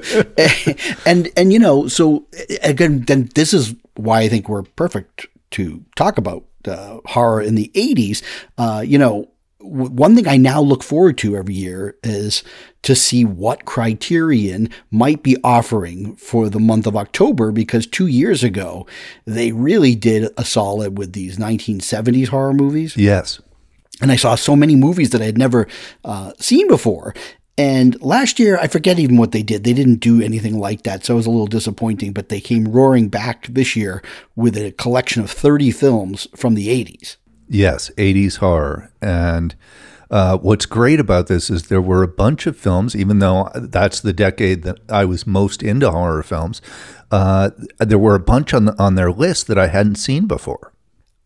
and 1.06 1.30
and 1.36 1.54
you 1.54 1.60
know, 1.60 1.88
so 1.88 2.26
again, 2.64 3.02
then 3.02 3.30
this 3.36 3.54
is 3.54 3.76
why 3.96 4.22
I 4.22 4.30
think 4.30 4.50
we're 4.50 4.64
perfect 4.64 5.28
to 5.52 5.84
talk 5.96 6.18
about 6.18 6.46
uh, 6.68 7.00
horror 7.06 7.42
in 7.42 7.56
the 7.56 7.72
'80s. 7.76 8.24
Uh, 8.58 8.84
you 8.86 8.98
know, 8.98 9.30
one 9.60 10.16
thing 10.16 10.28
I 10.28 10.38
now 10.38 10.62
look 10.62 10.84
forward 10.84 11.18
to 11.20 11.36
every 11.36 11.56
year 11.56 11.96
is 12.04 12.44
to 12.84 12.96
see 12.96 13.26
what 13.26 13.66
Criterion 13.66 14.70
might 14.92 15.24
be 15.24 15.38
offering 15.44 16.16
for 16.18 16.50
the 16.50 16.60
month 16.60 16.86
of 16.86 16.96
October, 16.96 17.52
because 17.52 17.88
two 17.88 18.08
years 18.08 18.44
ago 18.44 18.86
they 19.26 19.52
really 19.52 19.96
did 19.96 20.32
a 20.38 20.46
solid 20.46 20.98
with 20.98 21.14
these 21.14 21.38
1970s 21.38 22.28
horror 22.28 22.54
movies. 22.54 22.96
Yes. 22.96 23.42
And 24.02 24.12
I 24.12 24.16
saw 24.16 24.36
so 24.36 24.56
many 24.56 24.76
movies 24.76 25.12
that 25.12 25.22
I 25.22 25.26
had 25.26 25.38
never 25.38 25.68
uh, 26.04 26.34
seen 26.40 26.68
before. 26.68 27.14
And 27.58 28.02
last 28.02 28.38
year, 28.38 28.58
I 28.58 28.68
forget 28.68 29.00
even 29.00 29.16
what 29.16 29.32
they 29.32 29.42
did. 29.42 29.64
They 29.64 29.72
didn't 29.72 30.02
do 30.02 30.22
anything 30.22 30.60
like 30.60 30.84
that, 30.84 31.06
so 31.06 31.14
it 31.14 31.18
was 31.18 31.26
a 31.26 31.32
little 31.32 31.48
disappointing. 31.48 32.12
But 32.12 32.28
they 32.28 32.42
came 32.42 32.68
roaring 32.68 33.08
back 33.08 33.48
this 33.48 33.76
year 33.76 34.04
with 34.36 34.58
a 34.58 34.72
collection 34.74 35.24
of 35.24 35.32
30 35.32 35.72
films 35.72 36.28
from 36.36 36.56
the 36.56 36.68
80s. 36.68 37.16
Yes, 37.48 37.92
80s 37.92 38.38
horror. 38.38 38.92
And 39.02 39.56
uh, 40.12 40.38
what's 40.38 40.66
great 40.66 41.00
about 41.00 41.28
this 41.28 41.50
is 41.50 41.64
there 41.64 41.82
were 41.82 42.04
a 42.04 42.08
bunch 42.08 42.46
of 42.46 42.58
films, 42.58 42.96
even 42.96 43.20
though 43.20 43.50
that's 43.56 44.02
the 44.02 44.14
decade 44.14 44.64
that 44.64 44.80
I 44.90 45.06
was 45.06 45.26
most 45.26 45.64
into 45.64 45.90
horror 45.90 46.24
films. 46.24 46.62
Uh, 47.10 47.52
there 47.80 48.00
were 48.00 48.16
a 48.16 48.20
bunch 48.20 48.54
on 48.54 48.66
the, 48.66 48.82
on 48.82 48.96
their 48.96 49.12
list 49.12 49.48
that 49.48 49.58
I 49.58 49.68
hadn't 49.68 49.96
seen 49.96 50.28
before. 50.28 50.74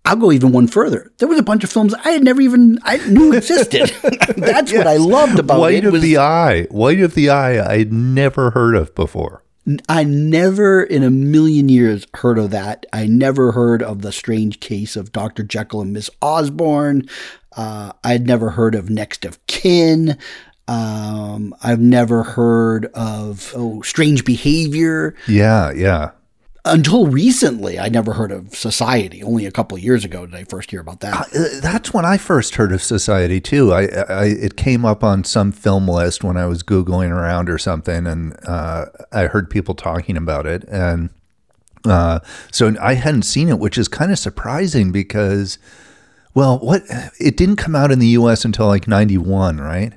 I'll 0.10 0.16
go 0.16 0.32
even 0.32 0.52
one 0.52 0.68
further. 0.68 1.12
There 1.20 1.28
was 1.28 1.38
a 1.38 1.44
bunch 1.44 1.64
of 1.64 1.72
films 1.72 1.94
I 1.94 2.10
had 2.10 2.24
never 2.24 2.42
even 2.42 2.80
I 2.82 2.98
knew 3.08 3.32
existed. 3.32 3.90
That's 4.38 4.72
yes. 4.72 4.78
what 4.80 4.88
I 4.88 4.98
loved 4.98 5.38
about 5.38 5.60
White 5.60 5.76
it. 5.76 5.78
White 5.78 5.86
of 5.86 5.92
was, 5.94 6.02
the 6.02 6.18
Eye. 6.18 6.64
White 6.72 7.00
of 7.00 7.14
the 7.14 7.30
Eye 7.30 7.64
I'd 7.64 7.94
never 7.94 8.50
heard 8.52 8.76
of 8.76 8.96
before. 8.96 9.44
I 9.88 10.04
never 10.04 10.82
in 10.82 11.04
a 11.04 11.12
million 11.12 11.70
years 11.70 12.08
heard 12.16 12.40
of 12.40 12.50
that. 12.50 12.88
I 12.92 13.06
never 13.06 13.52
heard 13.52 13.84
of 13.84 14.02
the 14.02 14.12
strange 14.12 14.60
case 14.60 14.96
of 14.96 15.12
Dr. 15.12 15.44
Jekyll 15.44 15.82
and 15.82 15.94
Miss 15.94 16.10
Osbourne. 16.24 17.08
Uh, 17.56 17.92
I'd 18.04 18.26
never 18.26 18.50
heard 18.50 18.74
of 18.74 18.90
Next 18.90 19.26
of 19.26 19.46
Kin. 19.46 20.18
Um, 20.68 21.54
I've 21.62 21.80
never 21.80 22.24
heard 22.24 22.88
of 22.96 23.54
oh, 23.56 23.84
strange 23.84 24.26
behavior. 24.26 25.16
Yeah, 25.28 25.72
yeah 25.72 26.12
until 26.70 27.08
recently, 27.08 27.80
I 27.80 27.90
never 27.90 28.14
heard 28.14 28.32
of 28.32 28.56
Society. 28.56 29.24
Only 29.24 29.46
a 29.46 29.52
couple 29.52 29.78
years 29.78 30.06
ago 30.06 30.26
did 30.26 30.36
I 30.36 30.44
first 30.44 30.72
hear 30.72 30.80
about 30.80 31.02
that. 31.02 31.28
Uh, 31.36 31.60
that's 31.62 31.94
when 31.94 32.06
I 32.06 32.18
first 32.18 32.56
heard 32.56 32.72
of 32.72 32.82
Society 32.82 33.42
too. 33.42 33.74
I, 33.74 33.84
I, 33.84 34.26
it 34.26 34.56
came 34.56 34.86
up 34.86 35.04
on 35.04 35.24
some 35.24 35.52
film 35.52 35.88
list 35.88 36.24
when 36.24 36.38
I 36.38 36.46
was 36.46 36.64
googling 36.64 37.10
around 37.10 37.50
or 37.50 37.58
something, 37.58 38.08
and 38.08 38.38
uh, 38.48 38.86
I 39.12 39.26
heard 39.26 39.50
people 39.50 39.76
talking 39.76 40.18
about 40.18 40.46
it, 40.46 40.64
and 40.70 41.10
uh, 41.86 42.20
so 42.52 42.76
I 42.82 42.96
hadn't 42.96 43.24
seen 43.24 43.50
it, 43.50 43.60
which 43.60 43.78
is 43.78 43.88
kind 43.88 44.12
of 44.12 44.20
surprising 44.20 44.92
because, 44.92 45.58
well, 46.34 46.60
what 46.60 46.84
it 47.20 47.38
didn't 47.38 47.58
come 47.58 47.76
out 47.76 47.92
in 47.92 48.00
the 48.00 48.08
U.S. 48.08 48.46
until 48.46 48.68
like 48.68 48.88
'91, 48.88 49.58
right? 49.60 49.94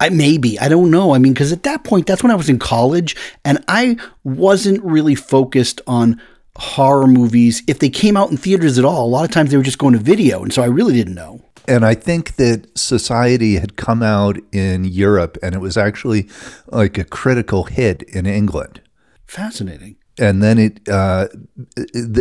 I 0.00 0.08
maybe 0.08 0.58
I 0.58 0.68
don't 0.68 0.90
know. 0.90 1.14
I 1.14 1.18
mean, 1.18 1.32
because 1.32 1.52
at 1.52 1.62
that 1.62 1.84
point, 1.84 2.06
that's 2.06 2.22
when 2.22 2.32
I 2.32 2.36
was 2.36 2.48
in 2.48 2.58
college, 2.58 3.16
and 3.44 3.64
I 3.68 3.96
wasn't 4.24 4.82
really 4.82 5.14
focused 5.14 5.80
on 5.86 6.20
horror 6.56 7.06
movies 7.06 7.62
if 7.66 7.78
they 7.78 7.90
came 7.90 8.16
out 8.16 8.30
in 8.30 8.36
theaters 8.36 8.78
at 8.78 8.84
all. 8.84 9.06
A 9.06 9.08
lot 9.08 9.24
of 9.24 9.30
times 9.30 9.50
they 9.50 9.56
were 9.56 9.62
just 9.62 9.78
going 9.78 9.94
to 9.94 10.00
video, 10.00 10.42
and 10.42 10.52
so 10.52 10.62
I 10.62 10.66
really 10.66 10.94
didn't 10.94 11.14
know. 11.14 11.40
And 11.66 11.84
I 11.84 11.94
think 11.94 12.36
that 12.36 12.76
Society 12.76 13.56
had 13.56 13.76
come 13.76 14.02
out 14.02 14.38
in 14.52 14.84
Europe, 14.84 15.38
and 15.42 15.54
it 15.54 15.60
was 15.60 15.76
actually 15.76 16.28
like 16.68 16.98
a 16.98 17.04
critical 17.04 17.64
hit 17.64 18.02
in 18.02 18.26
England. 18.26 18.82
Fascinating. 19.26 19.96
And 20.18 20.42
then 20.42 20.58
it, 20.58 20.88
uh, 20.88 21.26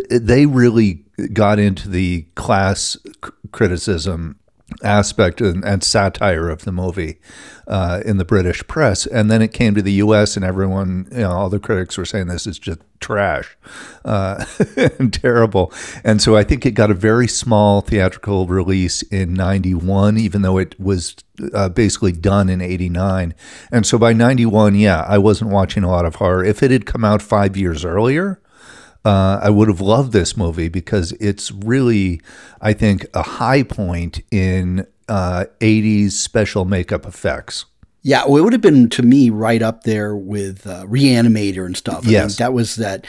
they 0.09 0.45
really 0.45 1.03
got 1.31 1.59
into 1.59 1.89
the 1.89 2.25
class 2.35 2.97
criticism 3.51 4.39
aspect 4.81 5.41
and, 5.41 5.63
and, 5.63 5.83
satire 5.83 6.49
of 6.49 6.63
the 6.63 6.71
movie 6.71 7.19
uh, 7.67 8.01
in 8.05 8.17
the 8.17 8.25
British 8.25 8.65
press. 8.67 9.05
And 9.05 9.29
then 9.29 9.41
it 9.41 9.53
came 9.53 9.75
to 9.75 9.81
the 9.81 9.93
U.S. 9.93 10.35
and 10.35 10.43
everyone, 10.43 11.07
you 11.11 11.19
know, 11.19 11.31
all 11.31 11.49
the 11.49 11.59
critics 11.59 11.97
were 11.97 12.05
saying 12.05 12.27
this 12.27 12.47
is 12.47 12.59
just 12.59 12.79
trash 12.99 13.57
uh, 14.05 14.45
and 14.99 15.13
terrible. 15.13 15.71
And 16.03 16.21
so 16.21 16.35
I 16.35 16.43
think 16.43 16.65
it 16.65 16.71
got 16.71 16.89
a 16.89 16.95
very 16.95 17.27
small 17.27 17.81
theatrical 17.81 18.47
release 18.47 19.01
in 19.03 19.33
91, 19.33 20.17
even 20.17 20.41
though 20.41 20.57
it 20.57 20.79
was 20.79 21.15
uh, 21.53 21.69
basically 21.69 22.13
done 22.13 22.49
in 22.49 22.61
89. 22.61 23.35
And 23.71 23.85
so 23.85 23.97
by 23.97 24.13
91, 24.13 24.75
yeah, 24.75 25.05
I 25.07 25.17
wasn't 25.17 25.51
watching 25.51 25.83
a 25.83 25.89
lot 25.89 26.05
of 26.05 26.15
horror. 26.15 26.43
If 26.43 26.63
it 26.63 26.71
had 26.71 26.85
come 26.85 27.03
out 27.03 27.21
five 27.21 27.57
years 27.57 27.85
earlier, 27.85 28.39
uh, 29.05 29.39
I 29.41 29.49
would 29.49 29.67
have 29.67 29.81
loved 29.81 30.13
this 30.13 30.37
movie 30.37 30.69
because 30.69 31.11
it's 31.13 31.51
really, 31.51 32.21
I 32.61 32.73
think, 32.73 33.05
a 33.13 33.23
high 33.23 33.63
point 33.63 34.21
in 34.31 34.87
uh, 35.09 35.45
80s 35.59 36.11
special 36.11 36.65
makeup 36.65 37.05
effects. 37.05 37.65
Yeah, 38.05 38.25
well, 38.25 38.37
it 38.37 38.41
would 38.41 38.53
have 38.53 38.61
been 38.61 38.89
to 38.89 39.01
me 39.01 39.29
right 39.29 39.61
up 39.61 39.83
there 39.83 40.13
with 40.13 40.67
uh, 40.67 40.85
Reanimator 40.85 41.65
and 41.65 41.75
stuff. 41.75 42.05
I 42.05 42.11
yes, 42.11 42.31
mean, 42.31 42.45
that 42.45 42.53
was 42.53 42.75
that. 42.75 43.05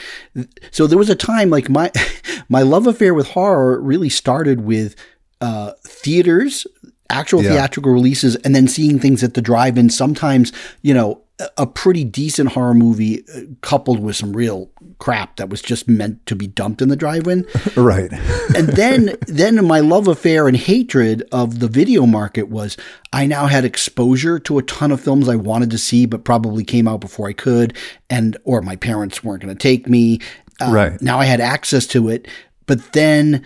So 0.71 0.87
there 0.87 0.97
was 0.97 1.09
a 1.09 1.15
time 1.15 1.49
like 1.49 1.69
my 1.69 1.91
my 2.49 2.61
love 2.61 2.87
affair 2.87 3.13
with 3.13 3.27
horror 3.27 3.81
really 3.81 4.07
started 4.07 4.61
with 4.61 4.95
uh, 5.41 5.73
theaters, 5.85 6.65
actual 7.09 7.43
yeah. 7.43 7.51
theatrical 7.51 7.91
releases, 7.91 8.37
and 8.37 8.55
then 8.55 8.69
seeing 8.69 8.97
things 8.97 9.21
at 9.21 9.33
the 9.33 9.41
drive-in. 9.41 9.89
Sometimes, 9.89 10.53
you 10.81 10.93
know, 10.93 11.21
a 11.57 11.67
pretty 11.67 12.05
decent 12.05 12.53
horror 12.53 12.73
movie 12.73 13.23
uh, 13.35 13.41
coupled 13.59 13.99
with 13.99 14.15
some 14.15 14.31
real 14.31 14.71
crap 14.99 15.35
that 15.35 15.49
was 15.49 15.61
just 15.61 15.87
meant 15.87 16.25
to 16.25 16.35
be 16.35 16.47
dumped 16.47 16.81
in 16.81 16.87
the 16.87 16.95
drive-in. 16.95 17.45
Right. 17.75 18.11
and 18.55 18.69
then 18.69 19.17
then 19.27 19.65
my 19.65 19.81
love 19.81 20.07
affair 20.07 20.47
and 20.47 20.55
hatred 20.55 21.27
of 21.31 21.59
the 21.59 21.67
video 21.67 22.05
market 22.05 22.47
was 22.47 22.77
I 23.11 23.25
now 23.25 23.47
had 23.47 23.65
exposure 23.65 24.39
to 24.39 24.57
a 24.57 24.63
ton 24.63 24.91
of 24.91 25.01
films 25.01 25.27
I 25.27 25.35
wanted 25.35 25.71
to 25.71 25.77
see 25.77 26.05
but 26.05 26.23
probably 26.23 26.63
came 26.63 26.87
out 26.87 27.01
before 27.01 27.27
I 27.27 27.33
could 27.33 27.75
and 28.09 28.37
or 28.45 28.61
my 28.61 28.77
parents 28.77 29.23
weren't 29.23 29.43
going 29.43 29.55
to 29.55 29.61
take 29.61 29.89
me. 29.89 30.19
Uh, 30.61 30.71
right. 30.71 31.01
Now 31.01 31.19
I 31.19 31.25
had 31.25 31.41
access 31.41 31.85
to 31.87 32.07
it, 32.07 32.27
but 32.65 32.93
then 32.93 33.45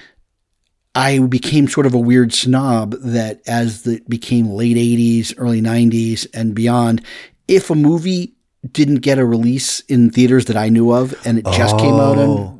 I 0.96 1.20
became 1.20 1.68
sort 1.68 1.86
of 1.86 1.94
a 1.94 2.00
weird 2.00 2.34
snob 2.34 2.96
that 3.02 3.42
as 3.48 3.86
it 3.86 4.10
became 4.10 4.50
late 4.50 4.76
80s, 4.76 5.34
early 5.38 5.62
90s 5.62 6.28
and 6.34 6.56
beyond, 6.56 7.04
if 7.50 7.70
a 7.70 7.76
movie 7.76 8.34
didn't 8.72 8.98
get 8.98 9.18
a 9.18 9.26
release 9.26 9.80
in 9.82 10.10
theaters 10.12 10.46
that 10.46 10.58
I 10.58 10.70
knew 10.70 10.92
of 10.92 11.16
and 11.26 11.40
it 11.40 11.46
just 11.46 11.76
oh. 11.76 11.80
came 11.80 11.96
out 11.96 12.18
in 12.18 12.30
oh. 12.30 12.56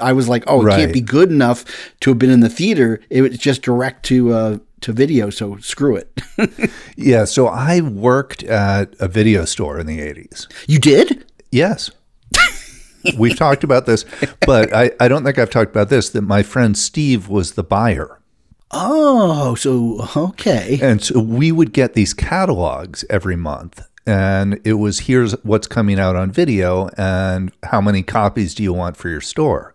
I 0.00 0.12
was 0.12 0.28
like, 0.28 0.44
oh, 0.46 0.60
it 0.60 0.64
right. 0.64 0.76
can't 0.76 0.92
be 0.92 1.00
good 1.00 1.30
enough 1.30 1.64
to 2.00 2.10
have 2.10 2.18
been 2.18 2.28
in 2.28 2.40
the 2.40 2.50
theater. 2.50 3.00
It 3.08 3.22
was 3.22 3.38
just 3.38 3.62
direct 3.62 4.04
to 4.06 4.32
uh, 4.34 4.58
to 4.82 4.92
video, 4.92 5.30
so 5.30 5.56
screw 5.58 5.96
it. 5.96 6.20
yeah, 6.96 7.24
so 7.24 7.48
I 7.48 7.80
worked 7.80 8.44
at 8.44 8.94
a 9.00 9.08
video 9.08 9.46
store 9.46 9.78
in 9.78 9.86
the 9.86 9.98
80s. 9.98 10.46
You 10.68 10.78
did? 10.78 11.24
Yes. 11.50 11.90
We've 13.18 13.36
talked 13.36 13.64
about 13.64 13.86
this, 13.86 14.04
but 14.44 14.74
I, 14.74 14.90
I 15.00 15.08
don't 15.08 15.24
think 15.24 15.38
I've 15.38 15.48
talked 15.48 15.70
about 15.70 15.88
this 15.88 16.10
that 16.10 16.22
my 16.22 16.42
friend 16.42 16.76
Steve 16.76 17.28
was 17.28 17.52
the 17.52 17.64
buyer. 17.64 18.20
Oh, 18.70 19.54
so 19.54 20.06
okay. 20.14 20.78
And 20.82 21.02
so 21.02 21.18
we 21.18 21.50
would 21.50 21.72
get 21.72 21.94
these 21.94 22.12
catalogs 22.12 23.04
every 23.08 23.36
month 23.36 23.87
and 24.08 24.58
it 24.64 24.72
was 24.74 25.00
here's 25.00 25.32
what's 25.44 25.66
coming 25.66 26.00
out 26.00 26.16
on 26.16 26.32
video 26.32 26.88
and 26.96 27.52
how 27.64 27.78
many 27.78 28.02
copies 28.02 28.54
do 28.54 28.62
you 28.62 28.72
want 28.72 28.96
for 28.96 29.10
your 29.10 29.20
store? 29.20 29.74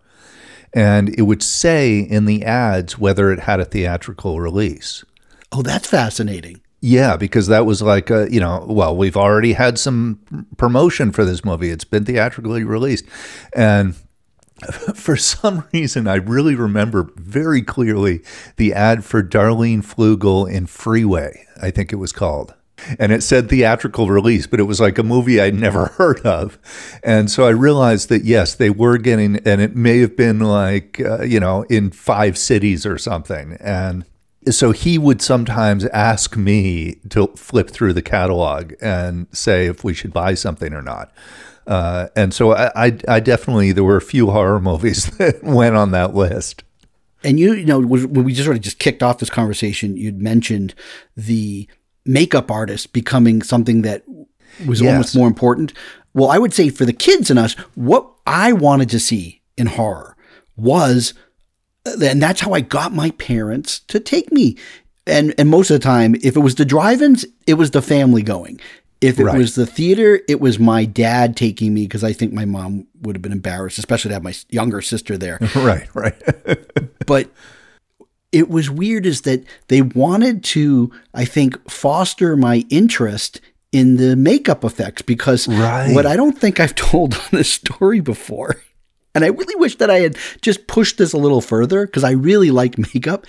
And 0.72 1.16
it 1.16 1.22
would 1.22 1.40
say 1.40 2.00
in 2.00 2.24
the 2.24 2.44
ads 2.44 2.98
whether 2.98 3.30
it 3.30 3.38
had 3.38 3.60
a 3.60 3.64
theatrical 3.64 4.40
release. 4.40 5.04
Oh 5.52 5.62
that's 5.62 5.88
fascinating. 5.88 6.60
Yeah 6.80 7.16
because 7.16 7.46
that 7.46 7.64
was 7.64 7.80
like 7.80 8.10
a, 8.10 8.26
you 8.28 8.40
know 8.40 8.66
well 8.68 8.96
we've 8.96 9.16
already 9.16 9.52
had 9.52 9.78
some 9.78 10.18
promotion 10.56 11.12
for 11.12 11.24
this 11.24 11.44
movie. 11.44 11.70
It's 11.70 11.84
been 11.84 12.04
theatrically 12.04 12.64
released. 12.64 13.04
And 13.54 13.94
for 14.96 15.16
some 15.16 15.62
reason, 15.72 16.08
I 16.08 16.16
really 16.16 16.56
remember 16.56 17.08
very 17.14 17.62
clearly 17.62 18.22
the 18.56 18.72
ad 18.72 19.04
for 19.04 19.22
Darlene 19.22 19.84
Flugel 19.84 20.50
in 20.50 20.66
Freeway, 20.66 21.46
I 21.62 21.70
think 21.70 21.92
it 21.92 21.96
was 21.96 22.10
called 22.10 22.54
and 22.98 23.12
it 23.12 23.22
said 23.22 23.48
theatrical 23.48 24.08
release, 24.08 24.46
but 24.46 24.60
it 24.60 24.64
was 24.64 24.80
like 24.80 24.98
a 24.98 25.02
movie 25.02 25.40
I'd 25.40 25.54
never 25.54 25.86
heard 25.98 26.20
of. 26.20 26.58
And 27.02 27.30
so 27.30 27.46
I 27.46 27.50
realized 27.50 28.08
that 28.08 28.24
yes, 28.24 28.54
they 28.54 28.70
were 28.70 28.98
getting, 28.98 29.36
and 29.46 29.60
it 29.60 29.74
may 29.74 29.98
have 29.98 30.16
been 30.16 30.40
like, 30.40 31.00
uh, 31.00 31.22
you 31.22 31.40
know, 31.40 31.62
in 31.64 31.90
five 31.90 32.36
cities 32.36 32.84
or 32.84 32.98
something. 32.98 33.56
And 33.60 34.04
so 34.50 34.72
he 34.72 34.98
would 34.98 35.22
sometimes 35.22 35.86
ask 35.86 36.36
me 36.36 36.96
to 37.10 37.28
flip 37.28 37.70
through 37.70 37.94
the 37.94 38.02
catalog 38.02 38.74
and 38.80 39.26
say 39.32 39.66
if 39.66 39.84
we 39.84 39.94
should 39.94 40.12
buy 40.12 40.34
something 40.34 40.72
or 40.74 40.82
not. 40.82 41.12
Uh, 41.66 42.08
and 42.14 42.34
so 42.34 42.52
I, 42.52 42.86
I, 42.86 42.98
I 43.08 43.20
definitely, 43.20 43.72
there 43.72 43.84
were 43.84 43.96
a 43.96 44.02
few 44.02 44.30
horror 44.30 44.60
movies 44.60 45.06
that 45.18 45.42
went 45.42 45.76
on 45.76 45.92
that 45.92 46.14
list. 46.14 46.62
And 47.22 47.40
you, 47.40 47.54
you 47.54 47.64
know, 47.64 47.80
when 47.80 48.24
we 48.24 48.34
just 48.34 48.44
sort 48.44 48.56
of 48.56 48.62
just 48.62 48.78
kicked 48.78 49.02
off 49.02 49.18
this 49.18 49.30
conversation, 49.30 49.96
you'd 49.96 50.20
mentioned 50.20 50.74
the 51.16 51.66
makeup 52.04 52.50
artist 52.50 52.92
becoming 52.92 53.42
something 53.42 53.82
that 53.82 54.04
was 54.66 54.80
yes. 54.80 54.92
almost 54.92 55.16
more 55.16 55.28
important. 55.28 55.72
Well, 56.12 56.30
I 56.30 56.38
would 56.38 56.54
say 56.54 56.68
for 56.68 56.84
the 56.84 56.92
kids 56.92 57.30
in 57.30 57.38
us, 57.38 57.54
what 57.74 58.08
I 58.26 58.52
wanted 58.52 58.90
to 58.90 59.00
see 59.00 59.42
in 59.56 59.66
horror 59.66 60.16
was, 60.56 61.14
uh, 61.86 61.96
and 62.02 62.22
that's 62.22 62.40
how 62.40 62.52
I 62.52 62.60
got 62.60 62.92
my 62.92 63.10
parents 63.12 63.80
to 63.80 64.00
take 64.00 64.32
me. 64.32 64.56
And 65.06 65.34
and 65.36 65.50
most 65.50 65.70
of 65.70 65.74
the 65.74 65.84
time, 65.84 66.14
if 66.22 66.34
it 66.36 66.40
was 66.40 66.54
the 66.54 66.64
drive-ins, 66.64 67.26
it 67.46 67.54
was 67.54 67.72
the 67.72 67.82
family 67.82 68.22
going. 68.22 68.60
If 69.00 69.20
it 69.20 69.24
right. 69.24 69.36
was 69.36 69.54
the 69.54 69.66
theater, 69.66 70.20
it 70.28 70.40
was 70.40 70.58
my 70.58 70.86
dad 70.86 71.36
taking 71.36 71.74
me 71.74 71.82
because 71.82 72.02
I 72.02 72.14
think 72.14 72.32
my 72.32 72.46
mom 72.46 72.86
would 73.02 73.16
have 73.16 73.20
been 73.20 73.32
embarrassed, 73.32 73.78
especially 73.78 74.08
to 74.10 74.14
have 74.14 74.22
my 74.22 74.34
younger 74.48 74.80
sister 74.80 75.18
there. 75.18 75.38
right, 75.56 75.86
right. 75.94 76.16
but 77.06 77.28
it 78.34 78.48
was 78.48 78.68
weird 78.70 79.06
is 79.06 79.22
that 79.22 79.44
they 79.68 79.82
wanted 79.82 80.42
to, 80.44 80.90
I 81.14 81.24
think, 81.24 81.70
foster 81.70 82.36
my 82.36 82.64
interest 82.70 83.40
in 83.72 83.96
the 83.96 84.16
makeup 84.16 84.64
effects 84.64 85.02
because 85.02 85.48
Right. 85.48 85.94
what 85.94 86.06
I 86.06 86.16
don't 86.16 86.38
think 86.38 86.60
I've 86.60 86.74
told 86.90 87.14
on 87.14 87.20
this 87.32 87.48
story 87.50 88.00
before, 88.00 88.56
and 89.14 89.24
I 89.24 89.28
really 89.28 89.54
wish 89.56 89.76
that 89.78 89.90
I 89.90 90.00
had 90.00 90.16
just 90.42 90.66
pushed 90.66 90.98
this 90.98 91.12
a 91.12 91.18
little 91.18 91.40
further 91.40 91.86
because 91.86 92.04
I 92.04 92.10
really 92.12 92.50
like 92.50 92.76
makeup. 92.78 93.26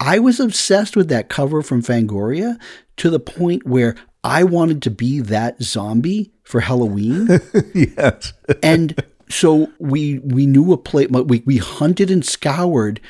I 0.00 0.18
was 0.18 0.38
obsessed 0.40 0.96
with 0.96 1.08
that 1.08 1.28
cover 1.28 1.62
from 1.62 1.82
Fangoria 1.82 2.58
to 2.98 3.10
the 3.10 3.18
point 3.20 3.66
where 3.66 3.96
I 4.22 4.44
wanted 4.44 4.82
to 4.82 4.90
be 4.90 5.20
that 5.20 5.62
zombie 5.62 6.32
for 6.44 6.60
Halloween 6.60 7.40
yes. 7.74 8.32
and 8.62 9.02
so 9.28 9.70
we 9.78 10.20
we 10.20 10.46
knew 10.46 10.72
a 10.72 10.78
place. 10.78 11.08
We 11.10 11.42
we 11.44 11.58
hunted 11.58 12.10
and 12.10 12.24
scoured. 12.24 13.00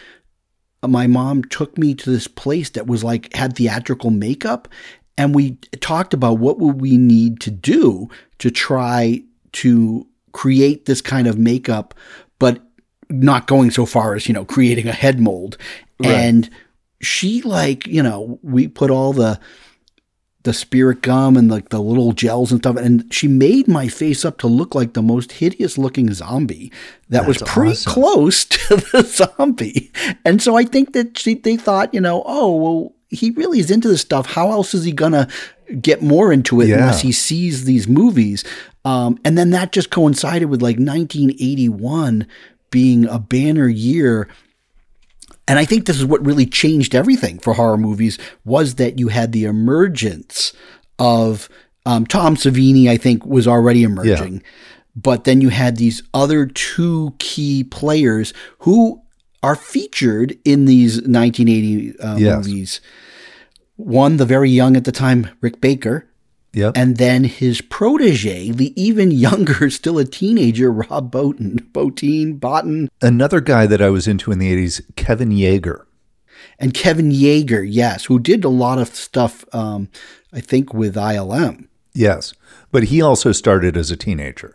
My 0.87 1.06
mom 1.06 1.44
took 1.44 1.76
me 1.76 1.94
to 1.94 2.11
this 2.11 2.28
place 2.28 2.70
that 2.70 2.87
was 2.87 3.02
like 3.02 3.35
had 3.35 3.56
theatrical 3.56 4.11
makeup, 4.11 4.68
and 5.16 5.35
we 5.35 5.52
talked 5.80 6.14
about 6.14 6.38
what 6.38 6.58
would 6.58 6.80
we 6.80 6.97
need 6.97 7.40
to 7.40 7.50
do 7.50 8.08
to 8.38 8.50
try 8.50 9.23
to 9.52 10.06
create 10.32 10.85
this 10.85 11.00
kind 11.00 11.26
of 11.26 11.38
makeup, 11.38 11.94
but 12.38 12.62
not 13.11 13.47
going 13.47 13.70
so 13.70 13.87
far 13.87 14.14
as 14.14 14.28
you 14.28 14.35
know 14.35 14.44
creating 14.44 14.87
a 14.87 14.92
head 14.92 15.18
mold. 15.18 15.56
And 16.04 16.49
she 17.00 17.42
like 17.42 17.87
you 17.87 18.02
know 18.02 18.38
we 18.42 18.68
put 18.68 18.90
all 18.90 19.12
the 19.12 19.40
the 20.49 20.55
spirit 20.55 21.02
gum 21.02 21.37
and 21.37 21.50
like 21.50 21.69
the 21.69 21.78
little 21.78 22.12
gels 22.12 22.50
and 22.50 22.62
stuff. 22.62 22.76
And 22.76 23.05
she 23.12 23.28
made 23.28 23.69
my 23.69 23.87
face 23.87 24.25
up 24.25 24.38
to 24.38 24.47
look 24.47 24.75
like 24.75 24.95
the 24.95 25.02
most 25.02 25.33
hideous 25.33 25.76
looking 25.76 26.11
zombie 26.14 26.73
that 27.11 27.26
was 27.26 27.43
pretty 27.45 27.73
awesome. 27.73 27.93
close 27.93 28.45
to 28.57 28.76
the 28.76 29.02
zombie. 29.02 29.93
And 30.25 30.43
so 30.43 30.57
I 30.57 30.64
think 30.64 30.95
that 30.95 31.19
she, 31.19 31.35
they 31.35 31.57
thought, 31.59 31.93
you 31.93 32.00
know, 32.00 32.23
oh, 32.25 32.57
well, 32.57 32.93
he 33.11 33.31
really 33.33 33.59
is 33.61 33.71
into 33.71 33.88
this 33.88 34.00
stuff. 34.00 34.25
How 34.26 34.50
else 34.50 34.73
is 34.73 34.85
he 34.85 34.93
going 34.93 35.12
to 35.12 35.28
get 35.83 36.00
more 36.02 36.33
into 36.33 36.62
it 36.62 36.69
Yeah. 36.69 36.76
unless 36.76 37.02
he 37.02 37.12
sees 37.12 37.64
these 37.67 37.87
movies? 37.87 38.43
Um, 38.87 39.19
and 39.25 39.37
then 39.37 39.50
that 39.50 39.73
just 39.73 39.90
coincided 39.90 40.47
with 40.47 40.62
like 40.62 40.78
1981 40.78 42.26
being 42.71 43.07
a 43.07 43.19
banner 43.19 43.69
year 43.69 44.28
and 45.49 45.59
I 45.59 45.64
think 45.64 45.87
this 45.87 45.97
is 45.99 46.05
what 46.05 46.25
really 46.25 46.47
changed 46.47 46.95
everything 46.95 47.38
for 47.38 47.55
horror 47.55 47.76
movies 47.78 48.19
was 48.45 48.75
that 48.76 48.99
you 48.99 49.09
had 49.09 49.33
the 49.33 49.45
emergence 49.45 50.52
of 50.99 51.49
um, 51.87 52.07
Tom 52.07 52.37
Savini. 52.37 52.88
I 52.88 52.97
think 52.97 53.25
was 53.26 53.49
already 53.49 53.83
emerging, 53.83 54.43
but 54.95 55.25
then 55.25 55.40
you 55.40 55.49
had 55.49 55.76
these 55.76 56.02
other 56.14 56.47
two 56.47 57.14
key 57.19 57.64
players 57.64 58.33
who 58.61 59.00
are 59.43 59.55
featured 59.57 60.37
in 60.45 60.64
these 60.64 60.97
1980 60.97 61.99
uh, 62.00 62.17
Yes. 62.17 62.37
movies. 62.47 62.81
One, 63.76 64.17
the 64.17 64.26
very 64.26 64.50
young 64.50 64.76
at 64.76 64.85
the 64.85 64.90
time, 64.93 65.28
Rick 65.40 65.61
Baker, 65.61 66.08
Yep. 66.55 66.76
and 66.76 66.97
then 66.97 67.25
his 67.25 67.61
protege, 67.61 68.50
the 68.50 68.73
even 68.81 69.11
younger, 69.11 69.69
still 69.71 69.99
a 69.99 70.05
teenager, 70.05 70.73
Rob 70.73 71.12
Bottin, 71.12 71.61
Bottin, 71.73 72.38
Botten, 72.40 72.88
Another 73.02 73.40
guy 73.40 73.67
that 73.67 73.83
I 73.83 73.90
was 73.90 74.09
into 74.09 74.33
in 74.33 74.38
the 74.38 74.50
80s, 74.55 74.81
Kevin 74.97 75.31
Yagher. 75.31 75.85
and 76.59 76.73
Kevin 76.75 77.11
Yagher, 77.11 77.67
yes, 77.69 78.07
who 78.07 78.19
did 78.19 78.45
a 78.45 78.49
lot 78.49 78.78
of 78.78 78.88
stuff, 78.95 79.45
um, 79.55 79.88
I 80.33 80.40
think, 80.40 80.73
with 80.73 80.95
ILM. 80.97 81.69
Yes. 81.95 82.33
But 82.73 82.85
he 82.85 83.02
also 83.02 83.33
started 83.33 83.76
as 83.76 83.90
a 83.90 83.97
teenager. 83.97 84.55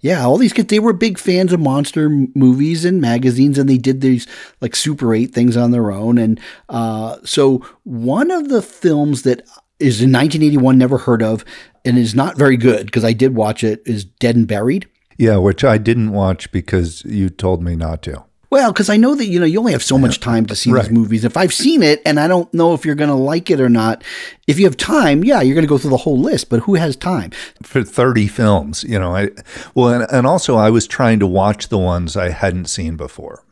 Yeah, 0.00 0.24
all 0.24 0.36
these 0.36 0.52
kids, 0.52 0.68
they 0.68 0.78
were 0.80 0.92
big 0.92 1.16
fans 1.16 1.50
of 1.52 1.60
monster 1.60 2.10
movies 2.34 2.84
and 2.84 3.00
magazines, 3.00 3.56
and 3.56 3.70
they 3.70 3.78
did 3.78 4.02
these 4.02 4.26
like 4.60 4.76
Super 4.76 5.14
8 5.14 5.32
things 5.32 5.56
on 5.56 5.70
their 5.70 5.90
own. 5.90 6.18
And 6.18 6.38
uh, 6.68 7.16
so, 7.24 7.64
one 7.84 8.30
of 8.30 8.48
the 8.50 8.60
films 8.60 9.22
that 9.22 9.46
is 9.82 10.00
in 10.00 10.10
1981, 10.12 10.78
never 10.78 10.98
heard 10.98 11.22
of, 11.22 11.44
and 11.84 11.98
is 11.98 12.14
not 12.14 12.38
very 12.38 12.56
good 12.56 12.86
because 12.86 13.04
I 13.04 13.12
did 13.12 13.34
watch 13.34 13.64
it, 13.64 13.82
is 13.84 14.04
Dead 14.04 14.36
and 14.36 14.46
Buried. 14.46 14.88
Yeah, 15.18 15.36
which 15.36 15.62
I 15.64 15.78
didn't 15.78 16.12
watch 16.12 16.50
because 16.52 17.04
you 17.04 17.28
told 17.28 17.62
me 17.62 17.76
not 17.76 18.02
to. 18.02 18.24
Well, 18.50 18.70
because 18.70 18.90
I 18.90 18.98
know 18.98 19.14
that 19.14 19.26
you 19.26 19.40
know 19.40 19.46
you 19.46 19.58
only 19.58 19.72
have 19.72 19.82
so 19.82 19.96
much 19.96 20.20
time 20.20 20.44
to 20.46 20.54
see 20.54 20.70
Right. 20.70 20.82
these 20.82 20.92
movies. 20.92 21.24
If 21.24 21.38
I've 21.38 21.54
seen 21.54 21.82
it 21.82 22.02
and 22.04 22.20
I 22.20 22.28
don't 22.28 22.52
know 22.52 22.74
if 22.74 22.84
you're 22.84 22.94
going 22.94 23.08
to 23.08 23.14
like 23.16 23.50
it 23.50 23.60
or 23.60 23.70
not, 23.70 24.04
if 24.46 24.58
you 24.58 24.66
have 24.66 24.76
time, 24.76 25.24
yeah, 25.24 25.40
you're 25.40 25.54
going 25.54 25.64
to 25.64 25.68
go 25.68 25.78
through 25.78 25.90
the 25.90 25.96
whole 25.96 26.18
list. 26.20 26.50
But 26.50 26.60
who 26.60 26.74
has 26.74 26.94
time? 26.94 27.30
For 27.62 27.82
30 27.82 28.26
films, 28.26 28.84
you 28.84 28.98
know, 28.98 29.16
I 29.16 29.30
well 29.74 29.88
and, 29.88 30.06
and 30.12 30.26
also 30.26 30.56
I 30.56 30.68
was 30.68 30.86
trying 30.86 31.18
to 31.20 31.26
watch 31.26 31.68
the 31.68 31.78
ones 31.78 32.14
I 32.14 32.28
hadn't 32.28 32.66
seen 32.66 32.96
before. 32.96 33.42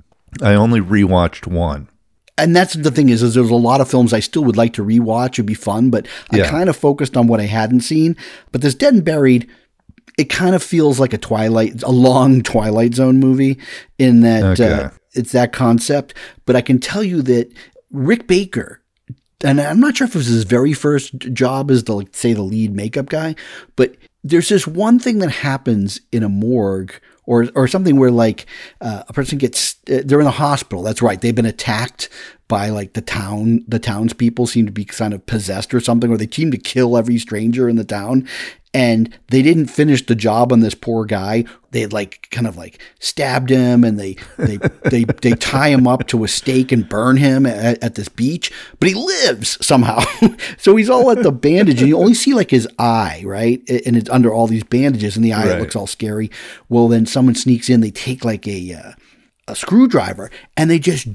I 0.43 0.53
only 0.55 0.81
rewatched 0.81 1.47
one. 1.47 1.89
And 2.43 2.57
that's 2.57 2.75
the 2.75 2.91
thing 2.91 3.09
is, 3.09 3.23
is 3.23 3.35
there's 3.35 3.51
a 3.51 3.55
lot 3.55 3.81
of 3.81 3.91
films 3.91 4.13
I 4.13 4.21
still 4.21 4.45
would 4.45 4.57
like 4.57 4.75
to 4.75 4.85
rewatch. 4.85 5.35
It'd 5.35 5.47
be 5.47 5.55
fun, 5.55 5.91
but 5.91 6.07
I 6.31 6.39
kind 6.51 6.69
of 6.69 6.77
focused 6.77 7.17
on 7.17 7.27
what 7.27 7.41
I 7.41 7.47
hadn't 7.47 7.81
seen. 7.81 8.17
But 8.53 8.63
this 8.63 8.75
Dead 8.75 8.95
and 8.95 9.05
Buried, 9.05 9.49
it 10.19 10.31
kind 10.31 10.55
of 10.55 10.63
feels 10.63 10.99
like 10.99 11.13
a 11.13 11.19
Twilight, 11.19 11.83
a 11.83 11.91
long 11.91 12.43
Twilight 12.43 12.95
Zone 12.95 13.21
movie 13.21 13.59
in 13.99 14.21
that 14.23 14.57
uh, 14.61 14.91
it's 15.13 15.33
that 15.33 15.53
concept. 15.53 16.15
But 16.47 16.57
I 16.57 16.61
can 16.61 16.79
tell 16.79 17.03
you 17.03 17.23
that 17.23 17.53
Rick 17.91 18.27
Baker, 18.27 18.83
and 19.43 19.61
I'm 19.61 19.81
not 19.81 19.97
sure 19.97 20.07
if 20.07 20.15
it 20.15 20.19
was 20.19 20.27
his 20.27 20.45
very 20.45 20.73
first 20.73 21.17
job 21.19 21.71
as 21.71 21.85
the 21.85 21.95
like, 21.95 22.15
say 22.15 22.33
the 22.33 22.43
lead 22.43 22.75
makeup 22.75 23.07
guy, 23.07 23.35
but 23.77 23.97
there's 24.23 24.49
this 24.49 24.67
one 24.67 24.99
thing 24.99 25.19
that 25.19 25.31
happens 25.31 26.01
in 26.13 26.23
a 26.23 26.29
morgue 26.29 26.93
or 27.31 27.47
or 27.55 27.69
something 27.69 27.97
where 27.97 28.11
like 28.11 28.45
uh, 28.81 29.05
a 29.07 29.13
person 29.13 29.39
gets 29.39 29.77
uh, 29.89 30.03
they're 30.05 30.21
in 30.21 30.27
a 30.27 30.33
hospital. 30.33 30.83
That's 30.83 31.01
right. 31.01 31.21
They've 31.21 31.35
been 31.35 31.47
attacked 31.47 32.09
by 32.51 32.69
like 32.69 32.93
the 32.93 33.01
town. 33.01 33.65
The 33.67 33.79
townspeople 33.79 34.47
seem 34.47 34.67
to 34.67 34.73
be 34.73 34.85
kind 34.85 35.15
of 35.15 35.25
possessed 35.25 35.73
or 35.73 35.81
something, 35.81 36.11
or 36.13 36.19
they 36.19 36.29
seem 36.29 36.51
to 36.51 36.59
kill 36.59 36.99
every 36.99 37.17
stranger 37.17 37.67
in 37.71 37.77
the 37.77 37.85
town. 37.85 38.29
And 38.73 39.19
they 39.31 39.43
didn't 39.43 39.67
finish 39.67 40.07
the 40.07 40.15
job 40.15 40.53
on 40.53 40.61
this 40.61 40.77
poor 40.77 41.05
guy. 41.05 41.45
They 41.73 41.87
like 41.87 42.29
kind 42.31 42.47
of 42.47 42.57
like 42.57 42.81
stabbed 43.01 43.51
him, 43.51 43.83
and 43.83 43.99
they 43.99 44.17
they 44.39 44.59
they 44.85 45.03
they 45.05 45.33
tie 45.33 45.71
him 45.71 45.89
up 45.89 46.07
to 46.09 46.23
a 46.23 46.29
stake 46.29 46.71
and 46.71 46.89
burn 46.89 47.17
him 47.17 47.47
at, 47.47 47.83
at 47.83 47.95
this 47.97 48.09
beach. 48.09 48.53
But 48.79 48.89
he 48.91 48.95
lives 48.95 49.59
somehow. 49.65 50.03
so 50.59 50.77
he's 50.77 50.89
all 50.91 51.11
at 51.11 51.23
the 51.25 51.33
bandage, 51.33 51.81
and 51.81 51.89
you 51.89 51.99
only 51.99 52.15
see 52.15 52.33
like 52.35 52.51
his 52.53 52.69
eye, 52.79 53.23
right? 53.27 53.59
And 53.69 53.97
it's 53.97 54.11
under 54.11 54.33
all 54.33 54.47
these 54.47 54.63
bandages, 54.65 55.17
and 55.17 55.25
the 55.25 55.33
eye 55.33 55.49
Right. 55.49 55.59
looks 55.61 55.75
all 55.75 55.89
scary. 55.89 56.31
Well, 56.69 56.87
then 56.87 57.07
someone 57.07 57.35
sneaks 57.35 57.69
in. 57.71 57.81
They 57.81 57.91
take 57.91 58.25
like 58.25 58.47
a 58.47 58.75
uh, 58.75 58.93
a 59.49 59.57
screwdriver, 59.57 60.31
and 60.57 60.71
they 60.71 60.79
just 60.79 61.09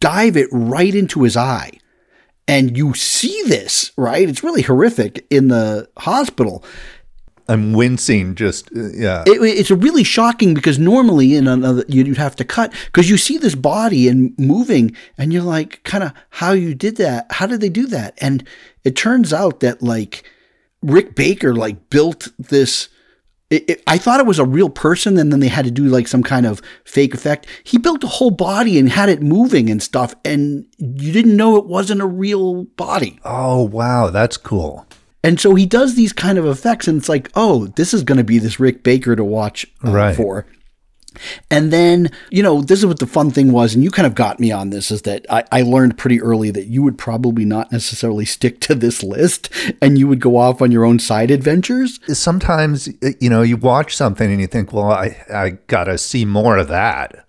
dive 0.00 0.36
it 0.36 0.48
right 0.50 0.94
into 0.94 1.22
his 1.22 1.36
eye. 1.36 1.72
And 2.48 2.76
you 2.76 2.94
see 2.94 3.42
this, 3.46 3.90
right? 3.96 4.28
It's 4.28 4.44
really 4.44 4.62
horrific 4.62 5.26
in 5.30 5.48
the 5.48 5.88
hospital. 5.98 6.64
I'm 7.48 7.72
wincing 7.72 8.34
just 8.34 8.70
uh, 8.76 8.88
yeah. 8.92 9.22
It, 9.26 9.40
it's 9.40 9.70
really 9.70 10.04
shocking 10.04 10.54
because 10.54 10.78
normally 10.78 11.36
in 11.36 11.46
another 11.46 11.84
you'd 11.88 12.16
have 12.16 12.34
to 12.36 12.44
cut 12.44 12.72
because 12.86 13.08
you 13.08 13.16
see 13.16 13.38
this 13.38 13.54
body 13.54 14.08
and 14.08 14.36
moving, 14.38 14.96
and 15.16 15.32
you're 15.32 15.42
like, 15.42 15.82
kind 15.84 16.02
of 16.04 16.12
how 16.30 16.52
you 16.52 16.74
did 16.74 16.96
that? 16.96 17.26
How 17.30 17.46
did 17.46 17.60
they 17.60 17.68
do 17.68 17.86
that? 17.86 18.14
And 18.18 18.46
it 18.84 18.96
turns 18.96 19.32
out 19.32 19.60
that 19.60 19.82
like 19.82 20.24
Rick 20.82 21.14
Baker 21.14 21.54
like 21.54 21.88
built 21.90 22.28
this. 22.38 22.88
It, 23.48 23.70
it, 23.70 23.82
I 23.86 23.96
thought 23.96 24.18
it 24.18 24.26
was 24.26 24.40
a 24.40 24.44
real 24.44 24.68
person, 24.68 25.16
and 25.18 25.30
then 25.32 25.38
they 25.40 25.46
had 25.48 25.64
to 25.66 25.70
do 25.70 25.84
like 25.84 26.08
some 26.08 26.22
kind 26.24 26.46
of 26.46 26.60
fake 26.84 27.14
effect. 27.14 27.46
He 27.62 27.78
built 27.78 28.02
a 28.02 28.08
whole 28.08 28.32
body 28.32 28.76
and 28.78 28.88
had 28.88 29.08
it 29.08 29.22
moving 29.22 29.70
and 29.70 29.80
stuff, 29.82 30.14
and 30.24 30.66
you 30.78 31.12
didn't 31.12 31.36
know 31.36 31.56
it 31.56 31.66
wasn't 31.66 32.00
a 32.00 32.06
real 32.06 32.64
body. 32.64 33.20
oh 33.24 33.62
wow, 33.62 34.10
that's 34.10 34.36
cool. 34.36 34.86
And 35.22 35.40
so 35.40 35.54
he 35.56 35.66
does 35.66 35.94
these 35.96 36.12
kind 36.12 36.38
of 36.38 36.46
effects, 36.46 36.86
and 36.88 36.98
it's 36.98 37.08
like, 37.08 37.30
oh, 37.34 37.66
this 37.76 37.92
is 37.94 38.02
going 38.04 38.18
to 38.18 38.24
be 38.24 38.38
this 38.38 38.60
Rick 38.60 38.82
Baker 38.84 39.16
to 39.16 39.24
watch 39.24 39.66
uh, 39.84 39.90
Right. 39.90 40.14
for. 40.16 40.46
And 41.50 41.72
then, 41.72 42.10
you 42.30 42.42
know, 42.42 42.62
this 42.62 42.80
is 42.80 42.86
what 42.86 42.98
the 42.98 43.06
fun 43.06 43.30
thing 43.30 43.52
was, 43.52 43.74
and 43.74 43.82
you 43.82 43.90
kind 43.90 44.06
of 44.06 44.14
got 44.14 44.40
me 44.40 44.52
on 44.52 44.70
this, 44.70 44.90
is 44.90 45.02
that 45.02 45.26
I, 45.30 45.44
I 45.52 45.62
learned 45.62 45.98
pretty 45.98 46.20
early 46.20 46.50
that 46.50 46.66
you 46.66 46.82
would 46.82 46.98
probably 46.98 47.44
not 47.44 47.72
necessarily 47.72 48.24
stick 48.36 48.60
to 48.60 48.74
this 48.74 49.02
list 49.02 49.50
and 49.80 49.98
you 49.98 50.08
would 50.08 50.20
go 50.20 50.36
off 50.36 50.62
on 50.62 50.70
your 50.70 50.84
own 50.84 50.98
side 50.98 51.30
adventures. 51.30 52.00
Sometimes 52.16 52.88
you 53.20 53.30
know, 53.30 53.42
you 53.42 53.56
watch 53.56 53.96
something 53.96 54.30
and 54.30 54.40
you 54.40 54.46
think, 54.46 54.72
"Well, 54.72 54.90
I 54.90 55.24
I 55.32 55.50
got 55.66 55.84
to 55.84 55.98
see 55.98 56.24
more 56.24 56.56
of 56.56 56.68
that." 56.68 57.24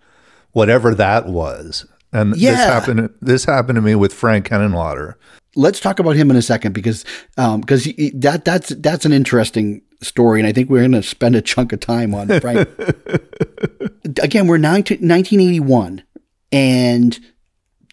Whatever 0.54 0.96
that 0.96 1.28
was. 1.28 1.86
And 2.18 2.34
this 2.34 2.42
Yeah. 2.42 2.56
happened 2.56 3.10
this 3.22 3.46
happened 3.46 3.76
to 3.76 3.82
me 3.82 3.96
with 3.96 4.14
Frank 4.14 4.50
Henenlotter. 4.50 5.16
Let's 5.56 5.80
talk 5.80 6.00
about 6.00 6.16
him 6.16 6.30
in 6.32 6.38
a 6.38 6.42
second 6.42 6.74
because 6.74 7.04
um, 7.38 7.62
because 7.62 7.84
he, 7.86 8.12
that 8.16 8.46
that's 8.46 8.70
that's 8.70 9.06
an 9.06 9.12
interesting 9.14 9.82
story, 10.02 10.40
and 10.40 10.48
I 10.48 10.52
think 10.54 10.70
we're 10.70 10.82
going 10.82 10.92
to 10.92 11.04
spend 11.04 11.36
a 11.36 11.42
chunk 11.42 11.74
of 11.74 11.80
time 11.80 12.14
on 12.14 12.28
Frank. 12.40 12.68
Again, 14.22 14.48
we're 14.48 14.58
19, 14.58 14.98
1981, 15.00 16.04
and 16.52 17.20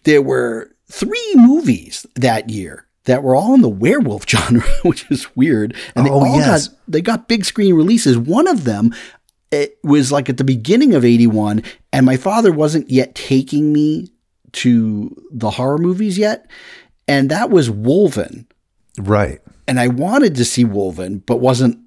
there 0.03 0.21
were 0.21 0.71
three 0.89 1.33
movies 1.35 2.05
that 2.15 2.49
year 2.49 2.85
that 3.05 3.21
were 3.23 3.35
all 3.35 3.53
in 3.53 3.61
the 3.61 3.69
werewolf 3.69 4.23
genre, 4.29 4.63
which 4.83 5.09
is 5.11 5.27
weird. 5.35 5.75
And 5.95 6.05
they 6.05 6.09
Oh, 6.11 6.23
all 6.23 6.37
yes. 6.37 6.67
got 6.67 6.77
they 6.87 7.01
got 7.01 7.27
big 7.27 7.45
screen 7.45 7.73
releases. 7.75 8.17
One 8.17 8.47
of 8.47 8.63
them 8.63 8.93
it 9.51 9.77
was 9.83 10.11
like 10.11 10.27
at 10.27 10.37
the 10.37 10.43
beginning 10.43 10.93
of 10.95 11.05
81 11.05 11.61
and 11.93 12.05
my 12.05 12.17
father 12.17 12.51
wasn't 12.51 12.89
yet 12.89 13.13
taking 13.15 13.71
me 13.71 14.11
to 14.55 15.15
the 15.31 15.51
horror 15.51 15.77
movies 15.77 16.17
yet 16.17 16.49
and 17.07 17.29
that 17.29 17.49
was 17.49 17.69
Wolfen. 17.69 18.45
Right. 18.97 19.41
and 19.67 19.79
I 19.79 19.89
wanted 19.89 20.35
to 20.35 20.45
see 20.45 20.63
Wolfen, 20.63 21.21
but 21.25 21.37
wasn't 21.37 21.79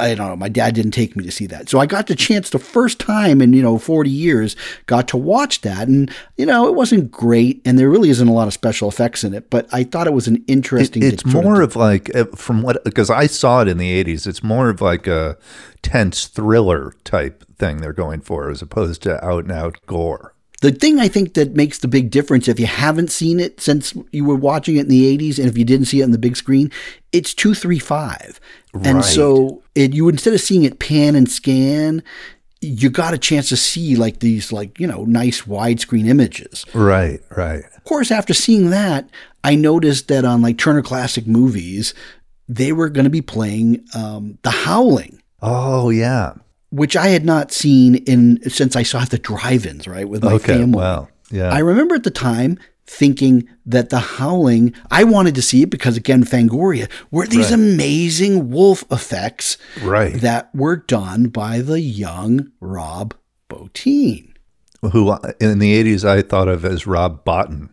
I 0.00 0.14
don't 0.14 0.28
know. 0.28 0.36
My 0.36 0.48
dad 0.48 0.74
didn't 0.76 0.92
take 0.92 1.16
me 1.16 1.24
to 1.24 1.30
see 1.32 1.46
that. 1.46 1.68
So 1.68 1.80
I 1.80 1.86
got 1.86 2.06
the 2.06 2.14
chance 2.14 2.50
the 2.50 2.60
first 2.60 3.00
time 3.00 3.42
in, 3.42 3.52
you 3.52 3.62
know, 3.62 3.78
40 3.78 4.08
years, 4.08 4.54
got 4.86 5.08
to 5.08 5.16
watch 5.16 5.62
that. 5.62 5.88
And, 5.88 6.10
you 6.36 6.46
know, 6.46 6.68
it 6.68 6.76
wasn't 6.76 7.10
great. 7.10 7.60
And 7.64 7.78
there 7.78 7.90
really 7.90 8.10
isn't 8.10 8.28
a 8.28 8.32
lot 8.32 8.46
of 8.46 8.54
special 8.54 8.88
effects 8.88 9.24
in 9.24 9.34
it, 9.34 9.50
but 9.50 9.66
I 9.72 9.82
thought 9.82 10.06
it 10.06 10.12
was 10.12 10.28
an 10.28 10.44
interesting. 10.46 11.02
It, 11.02 11.14
it's 11.14 11.24
more 11.26 11.60
of, 11.62 11.70
of 11.70 11.76
like, 11.76 12.14
uh, 12.14 12.26
from 12.36 12.62
what, 12.62 12.84
because 12.84 13.10
I 13.10 13.26
saw 13.26 13.62
it 13.62 13.68
in 13.68 13.78
the 13.78 14.04
80s, 14.04 14.28
it's 14.28 14.42
more 14.42 14.70
of 14.70 14.80
like 14.80 15.08
a 15.08 15.36
tense 15.82 16.26
thriller 16.26 16.94
type 17.02 17.44
thing 17.56 17.78
they're 17.78 17.92
going 17.92 18.20
for 18.20 18.50
as 18.50 18.62
opposed 18.62 19.02
to 19.02 19.24
out 19.24 19.44
and 19.44 19.52
out 19.52 19.78
gore. 19.86 20.32
The 20.60 20.72
thing 20.72 20.98
I 20.98 21.06
think 21.06 21.34
that 21.34 21.54
makes 21.54 21.78
the 21.78 21.88
big 21.88 22.10
difference, 22.10 22.48
if 22.48 22.58
you 22.58 22.66
haven't 22.66 23.12
seen 23.12 23.38
it 23.38 23.60
since 23.60 23.94
you 24.10 24.24
were 24.24 24.34
watching 24.34 24.76
it 24.76 24.82
in 24.82 24.88
the 24.88 25.16
80s, 25.16 25.38
and 25.38 25.46
if 25.46 25.56
you 25.56 25.64
didn't 25.64 25.86
see 25.86 26.00
it 26.00 26.04
on 26.04 26.10
the 26.10 26.18
big 26.18 26.36
screen, 26.36 26.72
it's 27.12 27.32
235. 27.32 28.40
Right. 28.72 28.86
And 28.86 29.04
so 29.04 29.62
it, 29.76 29.94
you 29.94 30.08
instead 30.08 30.34
of 30.34 30.40
seeing 30.40 30.64
it 30.64 30.80
pan 30.80 31.14
and 31.14 31.30
scan, 31.30 32.02
you 32.60 32.90
got 32.90 33.14
a 33.14 33.18
chance 33.18 33.48
to 33.50 33.56
see 33.56 33.94
like 33.94 34.18
these 34.18 34.50
like, 34.50 34.80
you 34.80 34.86
know, 34.88 35.04
nice 35.04 35.42
widescreen 35.42 36.08
images. 36.08 36.64
Right, 36.74 37.20
right. 37.36 37.62
Of 37.76 37.84
course, 37.84 38.10
after 38.10 38.34
seeing 38.34 38.70
that, 38.70 39.08
I 39.44 39.54
noticed 39.54 40.08
that 40.08 40.24
on 40.24 40.42
like 40.42 40.58
Turner 40.58 40.82
Classic 40.82 41.24
Movies, 41.24 41.94
they 42.48 42.72
were 42.72 42.88
going 42.88 43.04
to 43.04 43.10
be 43.10 43.22
playing 43.22 43.84
um, 43.94 44.38
The 44.42 44.50
Howling. 44.50 45.22
Oh, 45.40 45.90
yeah 45.90 46.34
which 46.70 46.96
I 46.96 47.08
had 47.08 47.24
not 47.24 47.52
seen 47.52 47.96
in 47.96 48.40
since 48.50 48.76
I 48.76 48.82
saw 48.82 49.04
the 49.04 49.18
drive-ins, 49.18 49.88
right, 49.88 50.08
with 50.08 50.22
my 50.22 50.32
okay, 50.34 50.58
family. 50.58 50.78
Wow. 50.78 51.08
Yeah. 51.30 51.50
I 51.50 51.58
remember 51.58 51.94
at 51.94 52.04
the 52.04 52.10
time 52.10 52.58
thinking 52.86 53.46
that 53.66 53.90
the 53.90 53.98
howling 53.98 54.74
I 54.90 55.04
wanted 55.04 55.34
to 55.34 55.42
see 55.42 55.62
it 55.62 55.68
because 55.68 55.98
again 55.98 56.24
Fangoria 56.24 56.90
were 57.10 57.26
these 57.26 57.50
right. 57.50 57.60
amazing 57.60 58.50
wolf 58.50 58.82
effects 58.90 59.58
right. 59.82 60.14
that 60.14 60.54
were 60.54 60.76
done 60.76 61.28
by 61.28 61.60
the 61.60 61.80
young 61.82 62.50
Rob 62.60 63.14
Bottin. 63.50 64.32
Who 64.92 65.12
in 65.38 65.58
the 65.58 65.84
80s 65.84 66.08
I 66.08 66.22
thought 66.22 66.48
of 66.48 66.64
as 66.64 66.86
Rob 66.86 67.26
Bottin 67.26 67.68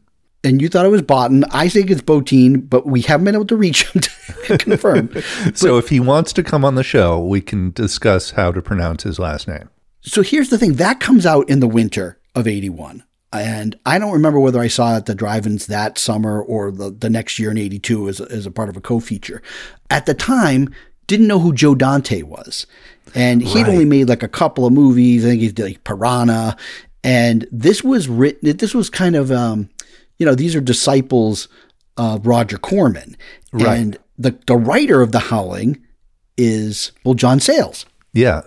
and 0.45 0.61
you 0.61 0.69
thought 0.69 0.85
it 0.85 0.89
was 0.89 1.01
Botten. 1.01 1.43
I 1.51 1.67
think 1.67 1.89
it's 1.89 2.01
Bottin, 2.01 2.69
but 2.69 2.85
we 2.85 3.01
haven't 3.01 3.25
been 3.25 3.35
able 3.35 3.47
to 3.47 3.57
reach 3.57 3.89
him 3.89 4.01
to 4.01 4.57
confirm. 4.59 5.09
so 5.55 5.71
but, 5.71 5.77
if 5.83 5.89
he 5.89 5.99
wants 5.99 6.31
to 6.33 6.43
come 6.43 6.63
on 6.63 6.75
the 6.75 6.83
show, 6.83 7.19
we 7.19 7.41
can 7.41 7.71
discuss 7.71 8.31
how 8.31 8.51
to 8.51 8.61
pronounce 8.61 9.03
his 9.03 9.19
last 9.19 9.47
name. 9.47 9.69
So 10.01 10.21
here's 10.21 10.49
the 10.49 10.57
thing 10.57 10.73
that 10.73 10.99
comes 10.99 11.25
out 11.25 11.49
in 11.49 11.59
the 11.59 11.67
winter 11.67 12.19
of 12.35 12.47
81. 12.47 13.03
And 13.33 13.77
I 13.85 13.99
don't 13.99 14.13
remember 14.13 14.39
whether 14.39 14.59
I 14.59 14.67
saw 14.67 14.93
it 14.93 14.97
at 14.97 15.05
the 15.07 15.15
drive-ins 15.15 15.67
that 15.67 15.97
summer 15.97 16.41
or 16.41 16.71
the, 16.71 16.91
the 16.91 17.09
next 17.09 17.37
year 17.39 17.51
in 17.51 17.57
82 17.57 18.07
as, 18.07 18.21
as 18.21 18.45
a 18.45 18.51
part 18.51 18.69
of 18.69 18.77
a 18.77 18.81
co-feature. 18.81 19.41
At 19.89 20.05
the 20.05 20.13
time, 20.13 20.73
didn't 21.07 21.27
know 21.27 21.39
who 21.39 21.53
Joe 21.53 21.75
Dante 21.75 22.21
was. 22.21 22.65
And 23.13 23.41
he'd 23.41 23.63
right. 23.63 23.69
only 23.69 23.85
made 23.85 24.09
like 24.09 24.23
a 24.23 24.27
couple 24.27 24.65
of 24.65 24.73
movies. 24.73 25.25
I 25.25 25.29
think 25.29 25.41
he 25.41 25.51
did 25.51 25.63
like 25.63 25.83
Piranha. 25.83 26.55
And 27.03 27.47
this 27.51 27.83
was 27.83 28.07
written, 28.07 28.57
this 28.57 28.73
was 28.73 28.89
kind 28.89 29.15
of, 29.15 29.31
um, 29.31 29.69
you 30.17 30.25
know, 30.25 30.35
these 30.35 30.55
are 30.55 30.61
disciples 30.61 31.47
of 31.97 32.25
Roger 32.25 32.57
Corman. 32.57 33.15
Right. 33.51 33.77
And 33.77 33.97
the, 34.17 34.37
the 34.47 34.55
writer 34.55 35.01
of 35.01 35.11
The 35.11 35.19
Howling 35.19 35.81
is, 36.37 36.91
well, 37.03 37.13
John 37.13 37.39
Sayles. 37.39 37.85
Yeah. 38.13 38.41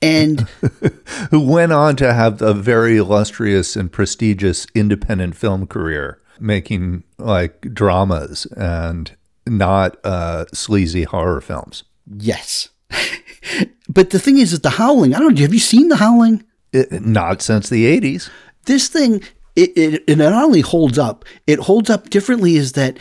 And 0.00 0.40
who 1.30 1.40
went 1.40 1.72
on 1.72 1.96
to 1.96 2.12
have 2.12 2.42
a 2.42 2.54
very 2.54 2.96
illustrious 2.96 3.76
and 3.76 3.90
prestigious 3.90 4.66
independent 4.74 5.36
film 5.36 5.66
career, 5.66 6.20
making 6.40 7.04
like 7.18 7.72
dramas 7.72 8.46
and 8.56 9.14
not 9.46 9.96
uh, 10.04 10.46
sleazy 10.52 11.04
horror 11.04 11.40
films. 11.40 11.84
Yes. 12.16 12.68
but 13.88 14.10
the 14.10 14.18
thing 14.18 14.38
is, 14.38 14.50
that 14.50 14.62
The 14.62 14.70
Howling, 14.70 15.14
I 15.14 15.18
don't 15.18 15.34
know, 15.34 15.42
have 15.42 15.54
you 15.54 15.60
seen 15.60 15.88
The 15.88 15.96
Howling? 15.96 16.44
It, 16.72 17.04
not 17.04 17.42
since 17.42 17.68
the 17.68 18.00
80s. 18.00 18.30
This 18.66 18.88
thing, 18.88 19.22
it, 19.56 19.76
it, 19.76 20.04
it 20.06 20.18
not 20.18 20.32
only 20.32 20.60
holds 20.60 20.98
up, 20.98 21.24
it 21.46 21.58
holds 21.60 21.90
up 21.90 22.10
differently 22.10 22.56
is 22.56 22.72
that 22.72 22.98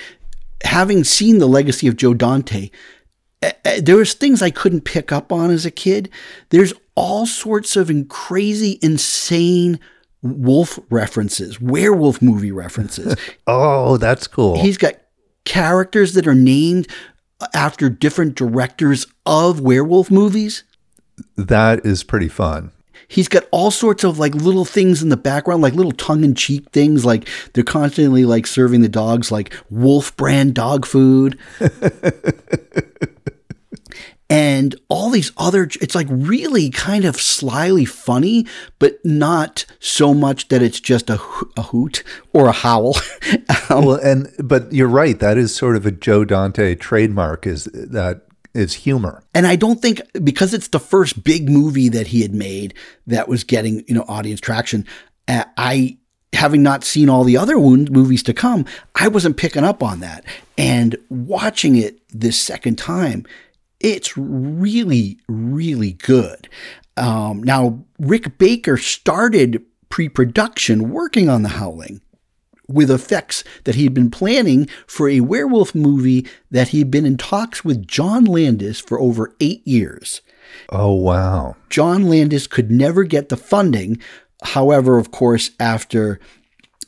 having 0.63 1.03
seen 1.03 1.39
the 1.39 1.47
legacy 1.47 1.87
of 1.87 1.95
Joe 1.95 2.13
Dante, 2.13 2.69
uh, 3.41 3.51
there 3.79 3.95
was 3.95 4.13
things 4.13 4.41
I 4.41 4.51
couldn't 4.51 4.81
pick 4.81 5.11
up 5.11 5.31
on 5.31 5.49
as 5.49 5.65
a 5.65 5.71
kid. 5.71 6.09
There's 6.49 6.73
all 6.95 7.25
sorts 7.25 7.75
of 7.75 7.91
crazy, 8.09 8.79
insane 8.81 9.79
wolf 10.21 10.77
references, 10.89 11.59
werewolf 11.59 12.21
movie 12.21 12.51
references. 12.51 13.15
oh, 13.47 13.97
that's 13.97 14.27
cool. 14.27 14.61
He's 14.61 14.77
got 14.77 14.95
characters 15.45 16.13
that 16.13 16.27
are 16.27 16.35
named 16.35 16.87
after 17.55 17.89
different 17.89 18.35
directors 18.35 19.07
of 19.25 19.61
werewolf 19.61 20.11
movies. 20.11 20.63
That 21.35 21.85
is 21.85 22.03
pretty 22.03 22.27
fun 22.27 22.71
he's 23.11 23.27
got 23.27 23.43
all 23.51 23.71
sorts 23.71 24.05
of 24.05 24.17
like 24.17 24.33
little 24.33 24.63
things 24.63 25.03
in 25.03 25.09
the 25.09 25.17
background, 25.17 25.61
like 25.61 25.73
little 25.73 25.91
tongue 25.91 26.23
in 26.23 26.33
cheek 26.33 26.69
things. 26.71 27.03
Like 27.05 27.27
they're 27.53 27.63
constantly 27.63 28.23
like 28.23 28.47
serving 28.47 28.81
the 28.81 28.89
dogs 28.89 29.31
like 29.31 29.53
wolf 29.69 30.15
brand 30.15 30.55
dog 30.55 30.85
food. 30.85 31.37
and 34.29 34.75
all 34.87 35.09
these 35.09 35.33
other 35.35 35.63
it's 35.81 35.93
like 35.93 36.07
really 36.09 36.69
kind 36.69 37.03
of 37.03 37.17
slyly 37.17 37.83
funny 37.83 38.47
but 38.79 38.97
not 39.03 39.65
so 39.81 40.13
much 40.13 40.47
that 40.47 40.61
it's 40.61 40.79
just 40.79 41.09
a, 41.09 41.19
a 41.57 41.63
hoot 41.63 42.01
or 42.31 42.47
a 42.47 42.53
howl 42.53 42.95
well 43.69 43.95
and 43.95 44.29
but 44.41 44.71
you're 44.71 44.87
right 44.87 45.19
that 45.19 45.37
is 45.37 45.53
sort 45.53 45.75
of 45.75 45.85
a 45.85 45.91
joe 45.91 46.23
dante 46.23 46.75
trademark 46.75 47.45
is 47.45 47.65
that 47.73 48.21
is 48.53 48.73
humor. 48.73 49.23
And 49.33 49.47
I 49.47 49.55
don't 49.55 49.81
think 49.81 50.01
because 50.23 50.53
it's 50.53 50.69
the 50.69 50.79
first 50.79 51.23
big 51.23 51.49
movie 51.49 51.89
that 51.89 52.07
he 52.07 52.21
had 52.21 52.33
made 52.33 52.73
that 53.07 53.27
was 53.27 53.43
getting, 53.43 53.83
you 53.87 53.95
know, 53.95 54.05
audience 54.07 54.39
traction, 54.39 54.85
uh, 55.27 55.45
I 55.57 55.97
having 56.33 56.63
not 56.63 56.83
seen 56.83 57.09
all 57.09 57.23
the 57.23 57.37
other 57.37 57.57
movies 57.57 58.23
to 58.23 58.33
come, 58.33 58.65
I 58.95 59.09
wasn't 59.09 59.37
picking 59.37 59.63
up 59.63 59.83
on 59.83 59.99
that. 59.99 60.23
And 60.57 60.95
watching 61.09 61.75
it 61.75 61.99
this 62.09 62.39
second 62.39 62.77
time, 62.77 63.25
it's 63.79 64.15
really, 64.17 65.19
really 65.27 65.93
good. 65.93 66.47
Um, 66.97 67.43
now, 67.43 67.83
Rick 67.99 68.37
Baker 68.37 68.77
started 68.77 69.63
pre 69.89 70.07
production 70.07 70.91
working 70.91 71.29
on 71.29 71.43
The 71.43 71.49
Howling 71.49 72.01
with 72.73 72.91
effects 72.91 73.43
that 73.63 73.75
he'd 73.75 73.93
been 73.93 74.11
planning 74.11 74.67
for 74.87 75.09
a 75.09 75.21
werewolf 75.21 75.75
movie 75.75 76.27
that 76.49 76.69
he'd 76.69 76.91
been 76.91 77.05
in 77.05 77.17
talks 77.17 77.63
with 77.63 77.87
John 77.87 78.25
Landis 78.25 78.79
for 78.79 78.99
over 78.99 79.35
eight 79.39 79.65
years. 79.67 80.21
Oh, 80.69 80.93
wow. 80.93 81.55
John 81.69 82.09
Landis 82.09 82.47
could 82.47 82.71
never 82.71 83.03
get 83.03 83.29
the 83.29 83.37
funding. 83.37 83.99
However, 84.43 84.97
of 84.97 85.11
course, 85.11 85.51
after 85.59 86.19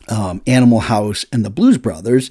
um, 0.10 0.42
Animal 0.48 0.82
House 0.82 1.26
and 1.32 1.46
the 1.46 1.50
Blues 1.50 1.78
Brothers, 1.78 2.30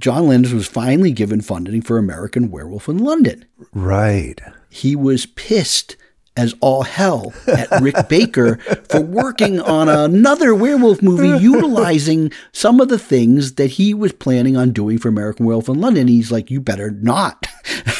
John 0.00 0.28
Landis 0.28 0.52
was 0.52 0.66
finally 0.66 1.12
given 1.12 1.40
funding 1.40 1.80
for 1.80 1.98
American 1.98 2.50
Werewolf 2.50 2.88
in 2.88 2.98
London. 2.98 3.44
Right. 3.72 4.40
He 4.68 4.96
was 4.96 5.26
pissed 5.26 5.96
as 6.36 6.54
all 6.60 6.82
hell 6.82 7.32
at 7.46 7.70
Rick 7.80 8.08
Baker 8.08 8.56
for 8.88 9.00
working 9.00 9.60
on 9.60 9.88
another 9.88 10.54
werewolf 10.54 11.00
movie 11.00 11.42
utilizing 11.42 12.32
some 12.52 12.80
of 12.80 12.88
the 12.88 12.98
things 12.98 13.54
that 13.54 13.72
he 13.72 13.94
was 13.94 14.12
planning 14.12 14.56
on 14.56 14.72
doing 14.72 14.98
for 14.98 15.08
American 15.08 15.46
Werewolf 15.46 15.68
in 15.68 15.80
London. 15.80 16.08
He's 16.08 16.32
like, 16.32 16.50
you 16.50 16.60
better 16.60 16.90
not. 16.90 17.46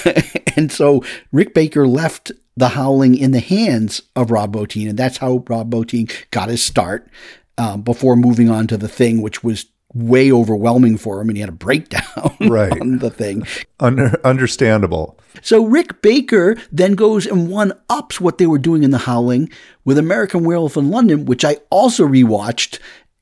and 0.57 0.73
so 0.73 1.05
Rick 1.31 1.55
Baker 1.55 1.87
left 1.87 2.33
The 2.57 2.71
Howling 2.71 3.17
in 3.17 3.31
the 3.31 3.41
hands 3.41 4.03
of 4.17 4.33
Rob 4.33 4.57
Bottin, 4.57 4.89
and 4.89 4.99
that's 4.99 5.19
how 5.19 5.45
Rob 5.49 5.71
Bottin 5.71 6.13
got 6.31 6.49
his 6.49 6.63
start. 6.63 7.09
Um, 7.57 7.83
before 7.83 8.17
moving 8.17 8.51
on 8.51 8.67
to 8.67 8.77
the 8.77 8.89
thing, 8.89 9.23
which 9.23 9.45
was 9.45 9.67
way 9.95 10.31
overwhelming 10.33 10.97
for 10.97 11.21
him 11.21 11.29
and 11.29 11.37
he 11.37 11.41
had 11.41 11.49
a 11.49 11.53
breakdown 11.53 12.37
right. 12.41 12.81
on 12.81 12.99
the 12.99 13.11
thing. 13.11 13.47
Under, 13.81 14.21
understandable. 14.25 15.19
So 15.43 15.65
Rick 15.65 16.03
Baker 16.03 16.57
then 16.73 16.95
goes 16.95 17.27
and 17.27 17.49
one 17.49 17.73
ups 17.89 18.21
what 18.21 18.39
they 18.39 18.47
were 18.47 18.59
doing 18.59 18.83
in 18.83 18.91
The 18.91 18.99
Howling 18.99 19.51
with 19.85 19.99
American 19.99 20.45
Werewolf 20.45 20.77
in 20.77 20.91
London, 20.91 21.25
which 21.25 21.45
I 21.45 21.59
also 21.71 22.07
rewatched 22.07 22.79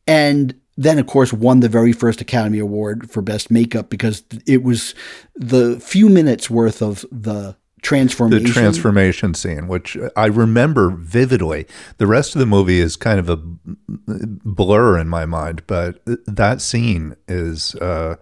and 0.07 0.59
then 0.77 0.99
of 0.99 1.07
course 1.07 1.33
won 1.33 1.61
the 1.61 1.69
very 1.69 1.93
first 1.93 2.21
Academy 2.21 2.59
Award 2.59 3.11
for 3.11 3.21
best 3.21 3.51
makeup 3.51 3.91
because 3.91 4.25
it 4.47 4.63
was 4.63 4.95
the 5.35 5.79
few 5.81 6.09
minutes 6.09 6.49
worth 6.49 6.83
of 6.83 7.05
the 7.13 7.57
transformation. 7.83 8.45
The 8.45 8.53
transformation 8.53 9.35
scene, 9.35 9.69
which 9.69 9.97
I 10.17 10.27
remember 10.27 10.91
vividly. 10.91 11.67
The 11.99 12.07
rest 12.07 12.35
of 12.35 12.39
the 12.39 12.47
movie 12.47 12.81
is 12.81 12.97
kind 12.97 13.19
of 13.19 13.29
a 13.29 13.37
blur 13.37 14.99
in 14.99 15.09
my 15.09 15.27
mind, 15.27 15.63
but 15.67 16.01
that 16.27 16.63
scene 16.63 17.17
is 17.29 17.75
uh, 17.77 18.17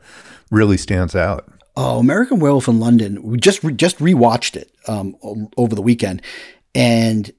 really 0.50 0.76
stands 0.76 1.14
out. 1.14 1.52
Oh, 1.76 1.98
American 1.98 2.40
Werewolf 2.40 2.68
in 2.68 2.80
London. 2.80 3.22
We 3.22 3.38
just 3.38 3.62
re- 3.62 3.72
just 3.72 3.98
rewatched 3.98 4.56
it 4.56 4.72
um, 4.88 5.16
over 5.56 5.74
the 5.74 5.82
weekend, 5.82 6.22
and 6.74 7.30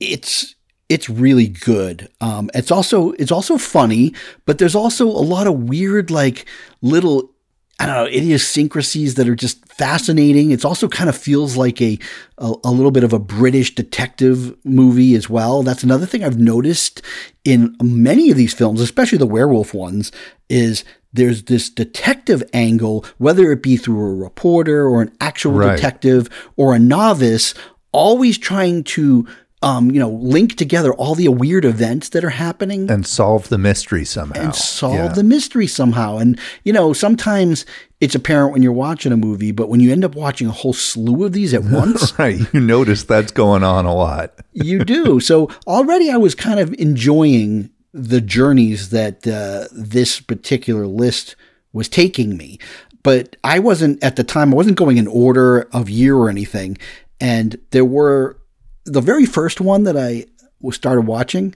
it's 0.00 0.54
it's 0.88 1.10
really 1.10 1.48
good. 1.48 2.08
Um, 2.20 2.50
it's 2.54 2.70
also 2.70 3.12
it's 3.12 3.32
also 3.32 3.58
funny, 3.58 4.14
but 4.44 4.58
there's 4.58 4.74
also 4.74 5.06
a 5.06 5.26
lot 5.34 5.46
of 5.46 5.68
weird 5.68 6.10
like 6.10 6.46
little 6.80 7.32
I 7.78 7.84
don't 7.86 7.94
know, 7.94 8.06
idiosyncrasies 8.06 9.16
that 9.16 9.28
are 9.28 9.34
just 9.34 9.66
fascinating. 9.70 10.50
It's 10.50 10.64
also 10.64 10.88
kind 10.88 11.10
of 11.10 11.16
feels 11.16 11.58
like 11.58 11.82
a, 11.82 11.98
a, 12.38 12.54
a 12.64 12.70
little 12.70 12.90
bit 12.90 13.04
of 13.04 13.12
a 13.12 13.18
British 13.18 13.74
detective 13.74 14.56
movie 14.64 15.14
as 15.14 15.28
well. 15.28 15.62
That's 15.62 15.82
another 15.82 16.06
thing 16.06 16.24
I've 16.24 16.38
noticed 16.38 17.02
in 17.44 17.76
many 17.82 18.30
of 18.30 18.38
these 18.38 18.54
films, 18.54 18.80
especially 18.80 19.18
the 19.18 19.26
werewolf 19.26 19.74
ones, 19.74 20.10
is 20.48 20.84
there's 21.12 21.44
this 21.44 21.68
detective 21.68 22.42
angle, 22.54 23.04
whether 23.18 23.52
it 23.52 23.62
be 23.62 23.76
through 23.76 24.00
a 24.00 24.14
reporter 24.14 24.86
or 24.88 25.02
an 25.02 25.14
actual 25.20 25.52
Right. 25.52 25.76
detective 25.76 26.30
or 26.56 26.74
a 26.74 26.78
novice, 26.78 27.52
always 27.92 28.38
trying 28.38 28.84
to 28.84 29.26
um, 29.62 29.90
you 29.90 29.98
know, 29.98 30.10
link 30.10 30.56
together 30.56 30.92
all 30.94 31.14
the 31.14 31.28
weird 31.28 31.64
events 31.64 32.10
that 32.10 32.22
are 32.24 32.30
happening 32.30 32.90
And 32.90 33.06
solve 33.06 33.48
the 33.48 33.56
mystery 33.58 34.04
somehow. 34.04 34.40
and 34.40 34.54
solve 34.54 34.94
Yeah. 34.94 35.08
the 35.08 35.24
mystery 35.24 35.66
somehow. 35.66 36.18
And 36.18 36.38
you 36.64 36.72
know, 36.72 36.92
sometimes 36.92 37.64
it's 38.00 38.14
apparent 38.14 38.52
when 38.52 38.62
you're 38.62 38.72
watching 38.72 39.12
a 39.12 39.16
movie, 39.16 39.52
but 39.52 39.68
when 39.70 39.80
you 39.80 39.90
end 39.90 40.04
up 40.04 40.14
watching 40.14 40.46
a 40.46 40.52
whole 40.52 40.74
slew 40.74 41.24
of 41.24 41.32
these 41.32 41.54
at 41.54 41.64
once, 41.80 42.16
Right. 42.18 42.40
You 42.52 42.60
notice 42.60 43.04
that's 43.04 43.32
going 43.32 43.62
on 43.64 43.86
a 43.86 43.94
lot. 43.94 44.34
you 44.52 44.84
do. 44.84 45.20
So 45.20 45.48
already 45.66 46.10
I 46.10 46.16
was 46.18 46.34
kind 46.34 46.60
of 46.60 46.74
enjoying 46.74 47.70
the 47.94 48.20
journeys 48.20 48.90
that 48.90 49.26
uh, 49.26 49.68
this 49.72 50.20
particular 50.20 50.86
list 50.86 51.34
was 51.72 51.88
taking 51.88 52.36
me. 52.36 52.58
But 53.02 53.36
I 53.42 53.58
wasn't 53.58 54.02
at 54.04 54.16
the 54.16 54.24
time, 54.24 54.52
I 54.52 54.56
wasn't 54.56 54.76
going 54.76 54.98
in 54.98 55.06
order 55.06 55.62
of 55.72 55.88
year 55.88 56.14
or 56.16 56.28
anything. 56.28 56.76
And 57.20 57.56
there 57.70 57.84
were 57.86 58.36
the 58.86 59.00
very 59.00 59.26
first 59.26 59.60
one 59.60 59.84
that 59.84 59.96
I 59.96 60.26
started 60.70 61.02
watching 61.02 61.54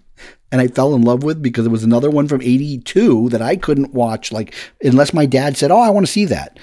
and 0.53 0.61
I 0.61 0.69
fell 0.69 0.95
in 0.95 1.03
love 1.03 1.23
with 1.23 1.43
because 1.43 1.67
it 1.67 1.71
was 1.71 1.85
another 1.85 2.11
one 2.11 2.29
from 2.29 2.43
82 2.43 3.31
that 3.31 3.43
I 3.43 3.57
couldn't 3.57 3.95
watch 3.95 4.31
like 4.31 4.55
unless 4.83 5.15
my 5.15 5.27
dad 5.27 5.57
said, 5.57 5.71
"Oh, 5.71 5.81
I 5.81 5.91
want 5.91 6.07
to 6.07 6.13
see 6.13 6.27
that." 6.27 6.59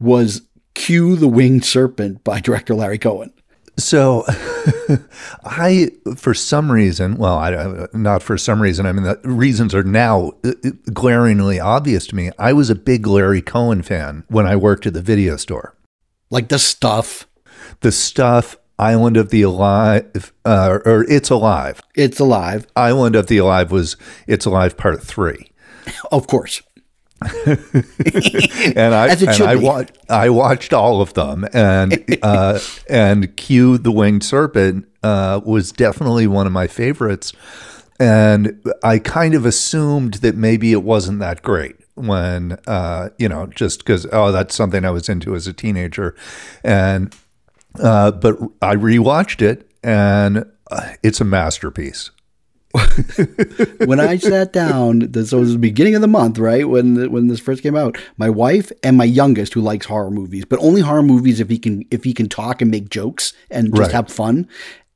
was 0.00 0.42
Q 0.74 1.16
the 1.16 1.28
Winged 1.28 1.64
Serpent 1.64 2.22
by 2.24 2.40
director 2.42 2.74
Larry 2.74 2.98
Cohen. 2.98 3.32
So, 3.76 4.24
I, 5.44 5.92
for 6.16 6.34
some 6.34 6.72
reason, 6.72 7.16
well, 7.16 7.38
I, 7.38 7.86
not 7.92 8.24
for 8.24 8.36
some 8.36 8.60
reason, 8.60 8.86
I 8.86 8.92
mean, 8.92 9.04
the 9.04 9.20
reasons 9.22 9.72
are 9.72 9.84
now 9.84 10.32
uh, 10.42 10.52
glaringly 10.92 11.60
obvious 11.60 12.08
to 12.08 12.16
me. 12.16 12.32
I 12.40 12.52
was 12.52 12.70
a 12.70 12.74
big 12.74 13.06
Larry 13.06 13.40
Cohen 13.40 13.82
fan 13.82 14.24
when 14.26 14.48
I 14.48 14.56
worked 14.56 14.86
at 14.86 14.94
the 14.94 15.00
video 15.00 15.36
store. 15.36 15.76
Like 16.28 16.48
the 16.48 16.58
stuff 16.58 17.28
The 17.80 17.92
stuff, 17.92 18.56
Island 18.78 19.16
of 19.16 19.30
the 19.30 19.42
Alive, 19.42 20.32
uh, 20.44 20.78
or 20.84 21.04
It's 21.08 21.30
Alive. 21.30 21.82
It's 21.94 22.20
alive, 22.20 22.66
Island 22.76 23.16
of 23.16 23.26
the 23.26 23.38
Alive 23.38 23.72
was 23.72 23.96
It's 24.26 24.46
Alive 24.46 24.76
Part 24.76 25.02
3. 25.02 25.50
of 26.12 26.26
course. 26.26 26.62
and 27.46 28.94
I 28.94 29.08
and 29.08 29.42
I, 29.42 29.56
wa- 29.56 29.84
I 30.08 30.30
watched 30.30 30.72
all 30.72 31.00
of 31.00 31.14
them, 31.14 31.44
and 31.52 32.04
uh, 32.22 32.60
and 32.88 33.36
Q 33.36 33.76
the 33.76 33.90
Winged 33.90 34.22
Serpent 34.22 34.86
uh, 35.02 35.40
was 35.44 35.72
definitely 35.72 36.28
one 36.28 36.46
of 36.46 36.52
my 36.52 36.68
favorites, 36.68 37.32
and 37.98 38.62
I 38.84 39.00
kind 39.00 39.34
of 39.34 39.44
assumed 39.46 40.14
that 40.14 40.36
maybe 40.36 40.70
it 40.70 40.84
wasn't 40.84 41.18
that 41.18 41.42
great 41.42 41.74
when 41.96 42.56
uh, 42.68 43.08
you 43.18 43.28
know 43.28 43.46
just 43.48 43.80
because 43.80 44.06
oh 44.12 44.30
that's 44.30 44.54
something 44.54 44.84
I 44.84 44.90
was 44.92 45.08
into 45.08 45.34
as 45.34 45.48
a 45.48 45.52
teenager, 45.52 46.14
and 46.62 47.12
uh, 47.80 48.12
but 48.12 48.38
I 48.62 48.76
rewatched 48.76 49.42
it 49.42 49.70
and 49.82 50.44
uh, 50.70 50.92
it's 51.02 51.20
a 51.20 51.24
masterpiece. 51.24 52.10
when 53.86 53.98
I 53.98 54.18
sat 54.18 54.52
down, 54.52 54.98
the- 55.10 55.24
so 55.26 55.38
it 55.38 55.40
was 55.40 55.52
the 55.52 55.58
beginning 55.58 55.94
of 55.94 56.00
the 56.02 56.06
month, 56.08 56.38
right 56.38 56.68
when 56.68 57.10
when 57.10 57.28
this 57.28 57.40
first 57.40 57.62
came 57.62 57.76
out. 57.76 57.96
My 58.18 58.28
wife 58.28 58.70
and 58.82 58.96
my 58.96 59.04
youngest, 59.04 59.54
who 59.54 59.60
likes 59.62 59.86
horror 59.86 60.10
movies, 60.10 60.44
but 60.44 60.58
only 60.60 60.82
horror 60.82 61.02
movies 61.02 61.40
if 61.40 61.48
he 61.48 61.58
can 61.58 61.84
if 61.90 62.04
he 62.04 62.12
can 62.12 62.28
talk 62.28 62.60
and 62.60 62.70
make 62.70 62.90
jokes 62.90 63.32
and 63.50 63.68
just 63.74 63.80
Right. 63.80 63.92
have 63.92 64.08
fun. 64.08 64.48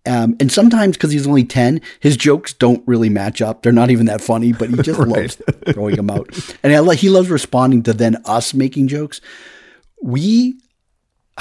Um, 0.05 0.37
and 0.40 0.51
sometimes 0.51 0.97
because 0.97 1.12
he's 1.12 1.27
only 1.27 1.45
ten, 1.45 1.81
his 2.01 2.16
jokes 2.16 2.53
don't 2.53 2.83
really 2.87 3.09
match 3.09 3.40
up. 3.40 3.62
They're 3.62 3.73
not 3.73 3.90
even 3.90 4.07
that 4.07 4.21
funny, 4.21 4.53
but 4.53 4.68
he 4.68 4.77
just 4.77 4.99
loves 5.09 5.40
throwing 5.71 5.97
them 5.97 6.11
out. 6.11 6.29
And 6.62 6.73
I 6.75 6.95
he 6.95 7.09
loves 7.09 7.31
responding 7.31 7.83
to 7.85 7.92
then 7.95 8.16
us 8.27 8.53
making 8.53 8.88
jokes. 8.88 9.21
We 10.03 10.59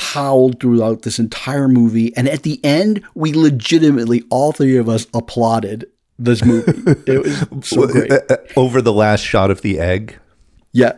howled 0.01 0.59
throughout 0.59 1.03
this 1.03 1.19
entire 1.19 1.67
movie, 1.67 2.15
and 2.17 2.27
at 2.27 2.43
the 2.43 2.59
end, 2.63 3.03
we 3.15 3.33
legitimately 3.33 4.23
all 4.29 4.51
three 4.51 4.77
of 4.77 4.89
us 4.89 5.05
applauded 5.13 5.85
this 6.17 6.43
movie. 6.43 6.73
It 7.07 7.51
was 7.51 7.67
so 7.67 7.87
great. 7.87 8.11
Uh, 8.11 8.19
uh, 8.29 8.37
Over 8.55 8.81
the 8.81 8.93
last 8.93 9.21
shot 9.21 9.51
of 9.51 9.61
the 9.61 9.79
egg. 9.79 10.19
Yeah. 10.71 10.93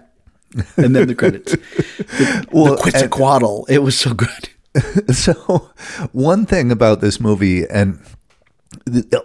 And 0.78 0.96
then 0.96 1.08
the 1.08 1.16
credits. 1.16 1.52
The, 1.54 2.48
Well, 2.52 2.76
the 2.76 2.82
Quetzalcoatl. 2.82 3.66
It 3.70 3.80
was 3.80 3.98
so 3.98 4.14
good. 4.14 4.50
So, 5.14 5.70
one 6.14 6.48
thing 6.48 6.72
about 6.72 7.00
this 7.00 7.20
movie, 7.20 7.64
and 7.68 8.00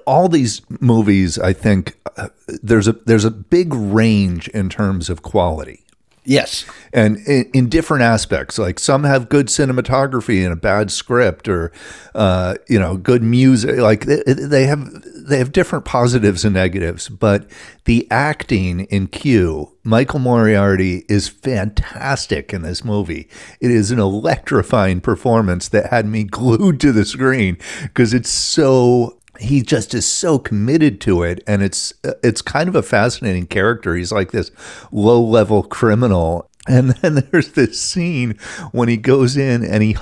all 0.06 0.28
these 0.28 0.60
movies, 0.68 1.38
I 1.38 1.54
think 1.54 1.96
uh, 2.18 2.28
there's 2.62 2.86
a 2.86 2.92
there's 2.92 3.24
a 3.24 3.30
big 3.30 3.72
range 3.72 4.48
in 4.48 4.68
terms 4.68 5.08
of 5.08 5.22
quality, 5.22 5.86
Yes. 6.28 6.66
and 6.92 7.16
in, 7.26 7.50
in 7.54 7.68
different 7.70 8.02
aspects. 8.02 8.58
Like 8.58 8.78
some 8.78 9.04
have 9.04 9.30
good 9.30 9.46
cinematography 9.46 10.44
and 10.44 10.52
a 10.52 10.56
bad 10.56 10.90
script, 10.90 11.48
or 11.48 11.72
uh, 12.14 12.56
you 12.68 12.78
know, 12.78 12.98
good 12.98 13.22
music. 13.22 13.78
Like 13.78 14.04
they, 14.04 14.22
they 14.26 14.66
have 14.66 14.86
they 15.04 15.38
have 15.38 15.52
different 15.52 15.86
positives 15.86 16.44
and 16.44 16.54
negatives. 16.54 17.08
But 17.08 17.50
the 17.84 18.06
acting 18.10 18.80
in 18.86 19.06
Q, 19.06 19.74
Michael 19.84 20.18
Moriarty 20.18 21.06
is 21.08 21.28
fantastic 21.28 22.52
in 22.52 22.60
this 22.60 22.84
movie. 22.84 23.28
It 23.60 23.70
is 23.70 23.90
an 23.90 23.98
electrifying 23.98 25.00
performance 25.00 25.68
that 25.70 25.86
had 25.86 26.04
me 26.04 26.24
glued 26.24 26.78
to 26.80 26.92
the 26.92 27.06
screen 27.06 27.56
because 27.82 28.12
it's 28.12 28.30
so 28.30 29.17
he 29.38 29.62
just 29.62 29.94
is 29.94 30.07
so 30.07 30.38
committed 30.38 31.01
to 31.01 31.22
it 31.22 31.42
and 31.46 31.62
it's 31.62 31.92
it's 32.22 32.42
kind 32.42 32.68
of 32.68 32.74
a 32.74 32.83
fascinating 32.83 33.46
character 33.46 33.94
he's 33.94 34.12
like 34.12 34.31
this 34.33 34.51
low 34.92 35.20
level 35.22 35.62
criminal 35.62 36.48
and 36.66 36.90
then 37.03 37.27
there's 37.31 37.53
this 37.53 37.81
scene 37.81 38.37
when 38.72 38.88
he 38.88 38.96
goes 38.96 39.37
in 39.37 39.64
and 39.64 39.83
he 39.83 39.96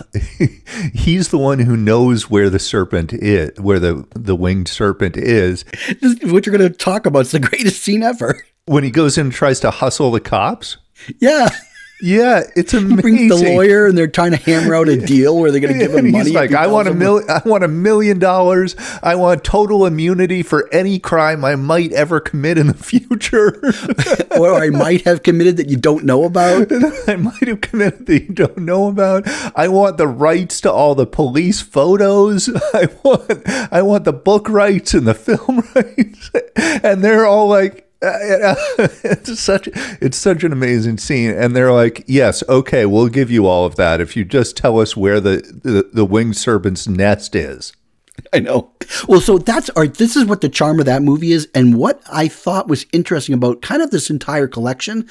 he's 0.94 1.28
the 1.28 1.38
one 1.38 1.58
who 1.60 1.76
knows 1.76 2.28
where 2.30 2.50
the 2.50 2.58
serpent 2.58 3.12
is 3.12 3.58
where 3.60 3.78
the 3.78 4.06
the 4.14 4.34
winged 4.34 4.68
serpent 4.68 5.16
is 5.16 5.64
This 6.00 6.18
what 6.22 6.46
you're 6.46 6.56
going 6.56 6.70
to 6.70 6.76
talk 6.76 7.06
about. 7.06 7.20
It's 7.20 7.32
the 7.32 7.40
greatest 7.40 7.82
scene 7.82 8.02
ever. 8.02 8.44
when 8.64 8.82
he 8.84 8.90
goes 8.90 9.16
in 9.16 9.26
and 9.26 9.32
tries 9.32 9.60
to 9.60 9.70
hustle 9.70 10.10
the 10.10 10.20
cops 10.20 10.76
Yeah. 11.20 11.50
Yeah 12.00 12.42
it's 12.56 12.74
amazing 12.74 12.96
Brings 13.00 13.40
the 13.40 13.52
lawyer 13.54 13.86
and 13.86 13.96
they're 13.96 14.06
trying 14.06 14.32
to 14.32 14.36
hammer 14.36 14.74
out 14.74 14.88
a 14.88 14.96
deal 15.06 15.38
where 15.38 15.50
they're 15.50 15.60
going 15.60 15.72
to 15.72 15.78
give 15.78 15.94
him 15.94 16.10
money. 16.10 16.24
He's 16.26 16.34
like, 16.34 16.50
he 16.50 16.56
I 16.56 16.66
want 16.66 16.88
a 16.88 16.90
them- 16.90 16.98
mil- 16.98 17.22
I 17.28 17.40
want 17.44 17.64
a 17.64 17.68
million 17.68 18.18
dollars. 18.18 18.76
I 19.02 19.14
want 19.14 19.44
total 19.44 19.86
immunity 19.86 20.42
for 20.42 20.68
any 20.72 20.98
crime 20.98 21.44
I 21.44 21.56
might 21.56 21.92
ever 21.92 22.20
commit 22.20 22.58
in 22.58 22.66
the 22.66 22.74
future. 22.74 23.60
or 24.38 24.54
I 24.54 24.68
might 24.70 25.02
have 25.06 25.22
committed 25.22 25.56
that 25.56 25.68
you 25.70 25.76
don't 25.76 26.04
know 26.04 26.24
about. 26.24 26.68
I 27.08 27.16
might 27.16 27.48
have 27.48 27.60
committed 27.62 28.06
that 28.06 28.22
you 28.24 28.34
don't 28.34 28.58
know 28.58 28.88
about. 28.88 29.24
I 29.56 29.68
want 29.68 29.96
the 29.96 30.06
rights 30.08 30.60
to 30.62 30.72
all 30.72 30.94
the 30.94 31.06
police 31.06 31.60
photos. 31.60 32.48
I 32.74 32.88
want 33.02 33.42
I 33.72 33.82
want 33.82 34.04
the 34.04 34.12
book 34.12 34.48
rights 34.48 34.92
and 34.94 35.06
the 35.06 35.14
film 35.14 35.62
rights. 35.74 36.30
And 36.84 37.02
they're 37.02 37.26
all 37.26 37.48
like 37.48 37.85
Uh, 38.02 38.54
it's 39.04 39.40
such 39.40 39.68
it's 40.02 40.18
such 40.18 40.44
an 40.44 40.52
amazing 40.52 40.98
scene 40.98 41.30
and 41.30 41.56
they're 41.56 41.72
like 41.72 42.04
yes 42.06 42.42
okay 42.46 42.84
we'll 42.84 43.08
give 43.08 43.30
you 43.30 43.46
all 43.46 43.64
of 43.64 43.76
that 43.76 44.02
if 44.02 44.14
you 44.14 44.22
just 44.22 44.54
tell 44.54 44.78
us 44.78 44.94
where 44.94 45.18
the 45.18 45.36
the, 45.64 45.88
the 45.94 46.04
winged 46.04 46.36
serpent's 46.36 46.86
nest 46.86 47.34
is 47.34 47.72
I 48.32 48.40
know. 48.40 48.70
Well, 49.08 49.20
so 49.20 49.38
that's 49.38 49.70
art. 49.70 49.94
This 49.94 50.16
is 50.16 50.24
what 50.24 50.40
the 50.40 50.48
charm 50.48 50.80
of 50.80 50.86
that 50.86 51.02
movie 51.02 51.32
is, 51.32 51.48
and 51.54 51.76
what 51.76 52.02
I 52.10 52.28
thought 52.28 52.68
was 52.68 52.86
interesting 52.92 53.34
about 53.34 53.62
kind 53.62 53.82
of 53.82 53.90
this 53.90 54.10
entire 54.10 54.48
collection. 54.48 55.08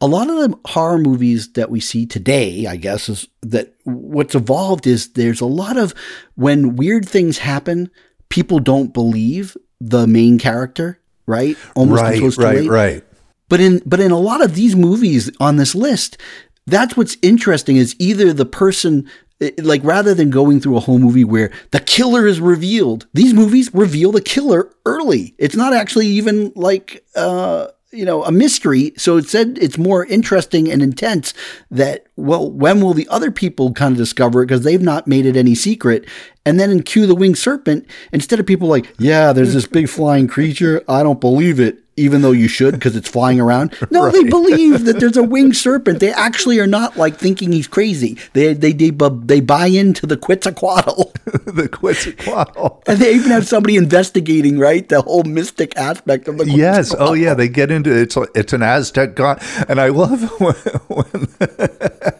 A 0.00 0.06
lot 0.06 0.30
of 0.30 0.36
the 0.36 0.58
horror 0.66 0.98
movies 0.98 1.52
that 1.52 1.70
we 1.70 1.80
see 1.80 2.06
today, 2.06 2.66
I 2.66 2.76
guess, 2.76 3.08
is 3.08 3.28
that 3.42 3.74
what's 3.84 4.34
evolved 4.34 4.86
is 4.86 5.12
there's 5.12 5.40
a 5.40 5.46
lot 5.46 5.76
of 5.76 5.94
when 6.34 6.76
weird 6.76 7.08
things 7.08 7.38
happen, 7.38 7.90
people 8.28 8.58
don't 8.58 8.92
believe 8.94 9.56
the 9.80 10.06
main 10.06 10.38
character, 10.38 11.00
right? 11.26 11.56
Almost 11.74 12.02
right 12.02 12.18
too 12.18 12.28
right 12.42 12.56
late. 12.60 12.70
right 12.70 13.04
But 13.48 13.60
in 13.60 13.82
but 13.86 14.00
in 14.00 14.10
a 14.10 14.18
lot 14.18 14.42
of 14.44 14.54
these 14.54 14.74
movies 14.76 15.30
on 15.40 15.56
this 15.56 15.74
list, 15.74 16.18
that's 16.66 16.96
what's 16.96 17.16
interesting 17.22 17.76
is 17.76 17.94
either 17.98 18.32
the 18.32 18.46
person 18.46 19.08
eh, 19.40 19.50
like 19.58 19.82
rather 19.84 20.14
than 20.14 20.30
going 20.30 20.60
through 20.60 20.76
a 20.76 20.80
whole 20.80 20.98
movie 20.98 21.24
where 21.24 21.52
the 21.70 21.80
killer 21.80 22.26
is 22.26 22.40
revealed, 22.40 23.06
these 23.14 23.34
movies 23.34 23.72
reveal 23.74 24.12
the 24.12 24.20
killer 24.20 24.70
early. 24.84 25.34
It's 25.38 25.56
not 25.56 25.72
actually 25.72 26.06
even 26.06 26.52
like 26.56 27.04
uh 27.14 27.68
you 27.92 28.04
know 28.04 28.24
a 28.24 28.32
mystery 28.32 28.92
so 28.96 29.16
it 29.16 29.26
said 29.26 29.58
it's 29.60 29.78
more 29.78 30.04
interesting 30.06 30.70
and 30.70 30.82
intense 30.82 31.32
that 31.70 32.06
well 32.16 32.50
when 32.50 32.80
will 32.80 32.94
the 32.94 33.08
other 33.08 33.30
people 33.30 33.72
kind 33.72 33.92
of 33.92 33.98
discover 33.98 34.42
it 34.42 34.46
because 34.46 34.64
they've 34.64 34.82
not 34.82 35.06
made 35.06 35.24
it 35.24 35.36
any 35.36 35.54
secret 35.54 36.04
And 36.46 36.58
then 36.58 36.70
in 36.70 36.82
Q 36.82 37.06
the 37.06 37.14
Winged 37.14 37.36
Serpent, 37.36 37.86
instead 38.12 38.40
of 38.40 38.46
people 38.46 38.68
like, 38.68 38.86
yeah, 38.98 39.32
there's 39.32 39.52
this 39.52 39.66
big 39.66 39.88
flying 39.88 40.28
creature, 40.28 40.82
I 40.88 41.02
don't 41.02 41.20
believe 41.20 41.58
it, 41.58 41.78
even 41.96 42.22
though 42.22 42.32
you 42.32 42.46
should 42.46 42.74
because 42.74 42.94
it's 42.94 43.08
flying 43.08 43.40
around. 43.40 43.74
No, 43.90 44.04
right. 44.04 44.12
they 44.12 44.24
believe 44.24 44.84
that 44.84 45.00
there's 45.00 45.16
a 45.16 45.22
winged 45.22 45.56
serpent. 45.56 46.00
They 46.00 46.12
actually 46.12 46.58
are 46.58 46.66
not 46.66 46.96
like 46.96 47.16
thinking 47.16 47.52
he's 47.52 47.68
crazy. 47.68 48.18
They 48.32 48.52
they 48.52 48.72
they, 48.72 48.90
they 48.90 49.40
buy 49.40 49.66
into 49.66 50.06
the 50.06 50.16
Quetzalcoatl. 50.16 51.12
the 51.46 51.68
Quetzalcoatl. 51.68 52.82
and 52.86 52.98
they 52.98 53.14
even 53.14 53.30
have 53.30 53.46
somebody 53.46 53.76
investigating, 53.76 54.58
right? 54.58 54.86
The 54.88 55.02
whole 55.02 55.22
mystic 55.22 55.76
aspect 55.76 56.28
of 56.28 56.38
the 56.38 56.50
Yes. 56.50 56.94
Oh 56.98 57.14
yeah, 57.14 57.34
they 57.34 57.48
get 57.48 57.70
into 57.70 57.90
it. 57.90 58.02
it's 58.02 58.16
it's 58.34 58.52
an 58.52 58.62
Aztec 58.62 59.14
god, 59.14 59.42
and 59.68 59.80
I 59.80 59.88
love 59.88 60.22
when, 60.40 60.54
when 60.88 61.28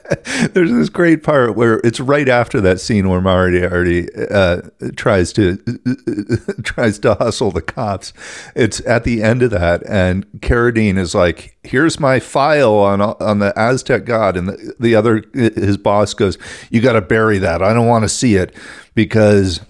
there's 0.52 0.72
this 0.72 0.88
great 0.88 1.22
part 1.22 1.54
where 1.54 1.80
it's 1.84 2.00
right 2.00 2.28
after 2.28 2.60
that 2.62 2.80
scene 2.80 3.08
where 3.08 3.20
Moriarty 3.20 4.08
uh, 4.30 4.62
tries 4.96 5.32
to 5.34 5.56
tries 6.62 6.98
to 7.00 7.14
hustle 7.14 7.50
the 7.50 7.62
cops. 7.62 8.12
It's 8.54 8.80
at 8.86 9.04
the 9.04 9.22
end 9.22 9.42
of 9.42 9.50
that 9.50 9.66
that, 9.66 9.88
and 9.88 10.26
Carradine 10.40 10.98
is 10.98 11.14
like, 11.14 11.56
"Here's 11.62 11.98
my 11.98 12.20
file 12.20 12.74
on 12.74 13.00
on 13.00 13.38
the 13.38 13.52
Aztec 13.58 14.04
god," 14.04 14.36
and 14.36 14.48
the, 14.48 14.74
the 14.78 14.94
other 14.94 15.24
his 15.32 15.76
boss 15.76 16.14
goes, 16.14 16.38
"You 16.70 16.80
got 16.80 16.92
to 16.92 17.00
bury 17.00 17.38
that. 17.38 17.62
I 17.62 17.72
don't 17.72 17.86
want 17.86 18.04
to 18.04 18.08
see 18.08 18.36
it 18.36 18.54
because." 18.94 19.60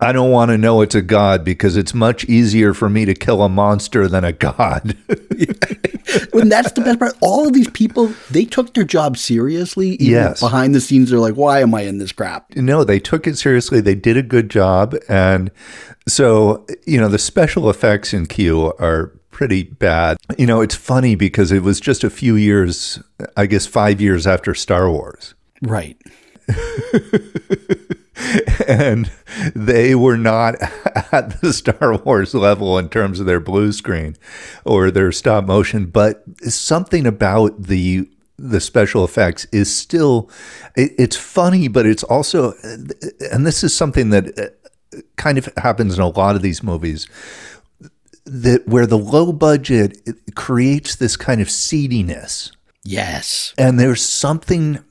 I 0.00 0.12
don't 0.12 0.30
want 0.30 0.50
to 0.50 0.58
know 0.58 0.80
it's 0.80 0.94
a 0.94 1.02
god 1.02 1.44
because 1.44 1.76
it's 1.76 1.94
much 1.94 2.24
easier 2.24 2.74
for 2.74 2.88
me 2.88 3.04
to 3.04 3.14
kill 3.14 3.42
a 3.42 3.48
monster 3.48 4.06
than 4.06 4.24
a 4.24 4.32
god. 4.32 4.96
and 5.08 6.52
that's 6.52 6.72
the 6.72 6.82
best 6.84 6.98
part. 6.98 7.14
All 7.20 7.46
of 7.46 7.52
these 7.52 7.70
people, 7.70 8.12
they 8.30 8.44
took 8.44 8.74
their 8.74 8.84
job 8.84 9.16
seriously. 9.16 9.96
yes. 10.00 10.40
Behind 10.40 10.74
the 10.74 10.80
scenes, 10.80 11.10
they're 11.10 11.18
like, 11.18 11.34
why 11.34 11.60
am 11.60 11.74
I 11.74 11.82
in 11.82 11.98
this 11.98 12.12
crap? 12.12 12.54
No, 12.54 12.84
they 12.84 13.00
took 13.00 13.26
it 13.26 13.36
seriously. 13.36 13.80
They 13.80 13.94
did 13.94 14.16
a 14.16 14.22
good 14.22 14.50
job. 14.50 14.94
And 15.08 15.50
so, 16.06 16.66
you 16.86 17.00
know, 17.00 17.08
the 17.08 17.18
special 17.18 17.68
effects 17.68 18.14
in 18.14 18.26
Q 18.26 18.74
are 18.78 19.12
pretty 19.30 19.64
bad. 19.64 20.18
You 20.36 20.46
know, 20.46 20.60
it's 20.60 20.74
funny 20.74 21.14
because 21.14 21.50
it 21.52 21.62
was 21.62 21.80
just 21.80 22.04
a 22.04 22.10
few 22.10 22.36
years, 22.36 23.00
I 23.36 23.46
guess 23.46 23.66
five 23.66 24.00
years 24.00 24.26
after 24.26 24.54
Star 24.54 24.90
Wars. 24.90 25.34
Right. 25.62 25.96
and 28.68 29.10
they 29.54 29.94
were 29.94 30.16
not 30.16 30.56
at 31.12 31.40
the 31.40 31.52
Star 31.52 31.96
Wars 31.98 32.34
level 32.34 32.78
in 32.78 32.88
terms 32.88 33.20
of 33.20 33.26
their 33.26 33.40
blue 33.40 33.72
screen 33.72 34.16
or 34.64 34.90
their 34.90 35.12
stop 35.12 35.44
motion, 35.44 35.86
but 35.86 36.22
something 36.42 37.06
about 37.06 37.64
the 37.64 38.08
the 38.40 38.60
special 38.60 39.04
effects 39.04 39.46
is 39.46 39.74
still 39.74 40.30
it, 40.76 40.92
it's 40.98 41.16
funny, 41.16 41.68
but 41.68 41.86
it's 41.86 42.04
also 42.04 42.52
and 43.32 43.46
this 43.46 43.64
is 43.64 43.74
something 43.74 44.10
that 44.10 44.38
uh, 44.38 45.00
kind 45.16 45.38
of 45.38 45.48
happens 45.56 45.94
in 45.94 46.00
a 46.00 46.08
lot 46.08 46.36
of 46.36 46.42
these 46.42 46.62
movies 46.62 47.08
that 48.24 48.66
where 48.68 48.86
the 48.86 48.98
low 48.98 49.32
budget 49.32 49.98
creates 50.34 50.96
this 50.96 51.16
kind 51.16 51.40
of 51.40 51.48
seediness. 51.48 52.52
Yes. 52.84 53.54
And 53.58 53.78
there's 53.78 54.02
something 54.02 54.82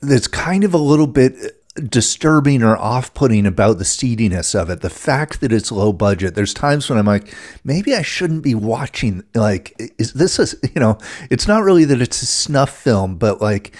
that's 0.00 0.26
kind 0.26 0.64
of 0.64 0.74
a 0.74 0.78
little 0.78 1.06
bit 1.06 1.34
disturbing 1.74 2.62
or 2.62 2.76
off-putting 2.76 3.46
about 3.46 3.78
the 3.78 3.84
seediness 3.84 4.54
of 4.54 4.70
it 4.70 4.80
the 4.80 4.90
fact 4.90 5.40
that 5.40 5.52
it's 5.52 5.72
low 5.72 5.92
budget 5.92 6.36
there's 6.36 6.54
times 6.54 6.88
when 6.88 6.96
i'm 6.96 7.06
like 7.06 7.34
maybe 7.64 7.94
i 7.94 8.02
shouldn't 8.02 8.44
be 8.44 8.54
watching 8.54 9.24
like 9.34 9.74
is 9.98 10.12
this 10.12 10.38
a 10.38 10.56
you 10.72 10.80
know 10.80 10.96
it's 11.30 11.48
not 11.48 11.64
really 11.64 11.84
that 11.84 12.00
it's 12.00 12.22
a 12.22 12.26
snuff 12.26 12.70
film 12.70 13.16
but 13.16 13.40
like 13.40 13.76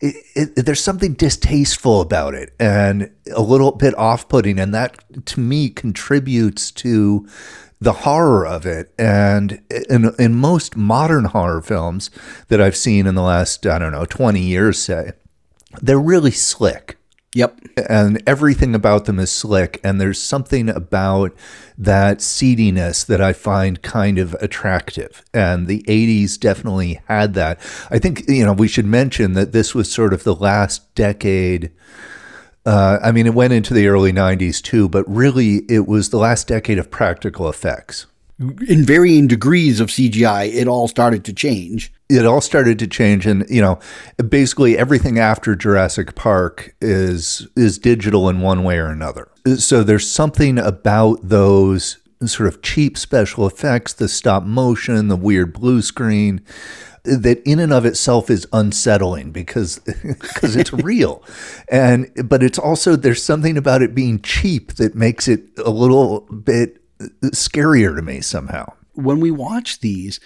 it, 0.00 0.14
it, 0.36 0.66
there's 0.66 0.82
something 0.82 1.14
distasteful 1.14 2.02
about 2.02 2.34
it 2.34 2.54
and 2.60 3.10
a 3.34 3.40
little 3.40 3.72
bit 3.72 3.96
off-putting 3.96 4.58
and 4.58 4.74
that 4.74 4.98
to 5.24 5.40
me 5.40 5.70
contributes 5.70 6.70
to 6.70 7.26
the 7.80 7.92
horror 7.92 8.46
of 8.46 8.66
it. 8.66 8.92
And 8.98 9.62
in, 9.88 10.12
in 10.18 10.34
most 10.34 10.76
modern 10.76 11.26
horror 11.26 11.62
films 11.62 12.10
that 12.48 12.60
I've 12.60 12.76
seen 12.76 13.06
in 13.06 13.14
the 13.14 13.22
last, 13.22 13.66
I 13.66 13.78
don't 13.78 13.92
know, 13.92 14.04
20 14.04 14.40
years, 14.40 14.78
say, 14.78 15.12
they're 15.80 15.98
really 15.98 16.30
slick. 16.30 16.97
Yep. 17.34 17.60
And 17.88 18.22
everything 18.26 18.74
about 18.74 19.04
them 19.04 19.18
is 19.18 19.30
slick. 19.30 19.80
And 19.84 20.00
there's 20.00 20.20
something 20.20 20.68
about 20.68 21.36
that 21.76 22.18
seediness 22.18 23.04
that 23.04 23.20
I 23.20 23.32
find 23.32 23.82
kind 23.82 24.18
of 24.18 24.34
attractive. 24.40 25.24
And 25.34 25.66
the 25.66 25.82
80s 25.82 26.40
definitely 26.40 27.00
had 27.06 27.34
that. 27.34 27.60
I 27.90 27.98
think, 27.98 28.28
you 28.28 28.44
know, 28.44 28.54
we 28.54 28.66
should 28.66 28.86
mention 28.86 29.34
that 29.34 29.52
this 29.52 29.74
was 29.74 29.92
sort 29.92 30.14
of 30.14 30.24
the 30.24 30.34
last 30.34 30.94
decade 30.94 31.70
uh, 32.66 32.98
I 33.02 33.12
mean, 33.12 33.26
it 33.26 33.32
went 33.32 33.54
into 33.54 33.72
the 33.72 33.88
early 33.88 34.12
90s 34.12 34.60
too, 34.60 34.90
but 34.90 35.08
really 35.08 35.62
it 35.70 35.88
was 35.88 36.10
the 36.10 36.18
last 36.18 36.48
decade 36.48 36.78
of 36.78 36.90
practical 36.90 37.48
effects. 37.48 38.04
In 38.38 38.84
varying 38.84 39.26
degrees 39.26 39.80
of 39.80 39.88
CGI, 39.88 40.52
it 40.52 40.68
all 40.68 40.86
started 40.86 41.24
to 41.24 41.32
change. 41.32 41.90
It 42.08 42.24
all 42.24 42.40
started 42.40 42.78
to 42.78 42.86
change, 42.86 43.26
and 43.26 43.44
you 43.50 43.60
know, 43.60 43.78
basically 44.28 44.78
everything 44.78 45.18
after 45.18 45.54
Jurassic 45.54 46.14
Park 46.14 46.74
is 46.80 47.46
is 47.54 47.78
digital 47.78 48.28
in 48.28 48.40
one 48.40 48.64
way 48.64 48.78
or 48.78 48.86
another. 48.86 49.28
So 49.56 49.82
there's 49.82 50.10
something 50.10 50.58
about 50.58 51.20
those 51.22 51.98
sort 52.24 52.48
of 52.48 52.62
cheap 52.62 52.98
special 52.98 53.46
effects, 53.46 53.92
the 53.92 54.08
stop 54.08 54.42
motion, 54.42 55.08
the 55.08 55.16
weird 55.16 55.52
blue 55.52 55.82
screen, 55.82 56.40
that 57.04 57.42
in 57.44 57.58
and 57.58 57.72
of 57.72 57.84
itself 57.86 58.30
is 58.30 58.46
unsettling 58.52 59.30
because 59.30 59.78
because 60.04 60.56
it's 60.56 60.72
real 60.84 61.22
and 61.68 62.10
but 62.24 62.42
it's 62.42 62.58
also 62.58 62.96
there's 62.96 63.22
something 63.22 63.56
about 63.56 63.82
it 63.82 63.94
being 63.94 64.20
cheap 64.20 64.74
that 64.74 64.94
makes 64.94 65.28
it 65.28 65.44
a 65.64 65.70
little 65.70 66.20
bit 66.20 66.82
scarier 67.26 67.94
to 67.94 68.02
me 68.02 68.20
somehow 68.20 68.70
when 68.94 69.20
we 69.20 69.30
watch 69.30 69.80
these 69.80 70.20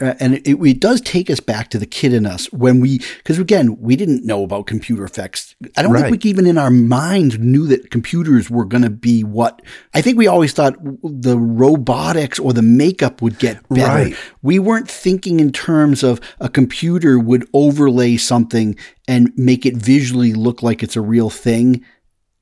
Uh, 0.00 0.14
and 0.18 0.34
it, 0.34 0.60
it, 0.60 0.80
does 0.80 1.00
take 1.00 1.30
us 1.30 1.38
back 1.38 1.70
to 1.70 1.78
the 1.78 1.86
kid 1.86 2.12
in 2.12 2.26
us 2.26 2.52
when 2.52 2.80
we, 2.80 2.98
because 3.18 3.38
again, 3.38 3.78
we 3.80 3.94
didn't 3.94 4.24
know 4.24 4.42
about 4.42 4.66
computer 4.66 5.04
effects. 5.04 5.54
I 5.76 5.82
don't 5.82 5.92
right. 5.92 6.10
think 6.10 6.24
we 6.24 6.30
even 6.30 6.46
in 6.46 6.58
our 6.58 6.70
minds 6.70 7.38
knew 7.38 7.66
that 7.68 7.90
computers 7.90 8.50
were 8.50 8.64
going 8.64 8.82
to 8.82 8.90
be 8.90 9.22
what. 9.22 9.62
I 9.94 10.02
think 10.02 10.18
we 10.18 10.26
always 10.26 10.52
thought 10.52 10.74
the 11.02 11.38
robotics 11.38 12.40
or 12.40 12.52
the 12.52 12.62
makeup 12.62 13.22
would 13.22 13.38
get 13.38 13.68
better. 13.68 14.10
Right. 14.10 14.16
We 14.42 14.58
weren't 14.58 14.90
thinking 14.90 15.38
in 15.38 15.52
terms 15.52 16.02
of 16.02 16.20
a 16.40 16.48
computer 16.48 17.18
would 17.18 17.48
overlay 17.52 18.16
something 18.16 18.76
and 19.06 19.32
make 19.36 19.64
it 19.64 19.76
visually 19.76 20.34
look 20.34 20.60
like 20.60 20.82
it's 20.82 20.96
a 20.96 21.00
real 21.00 21.30
thing 21.30 21.84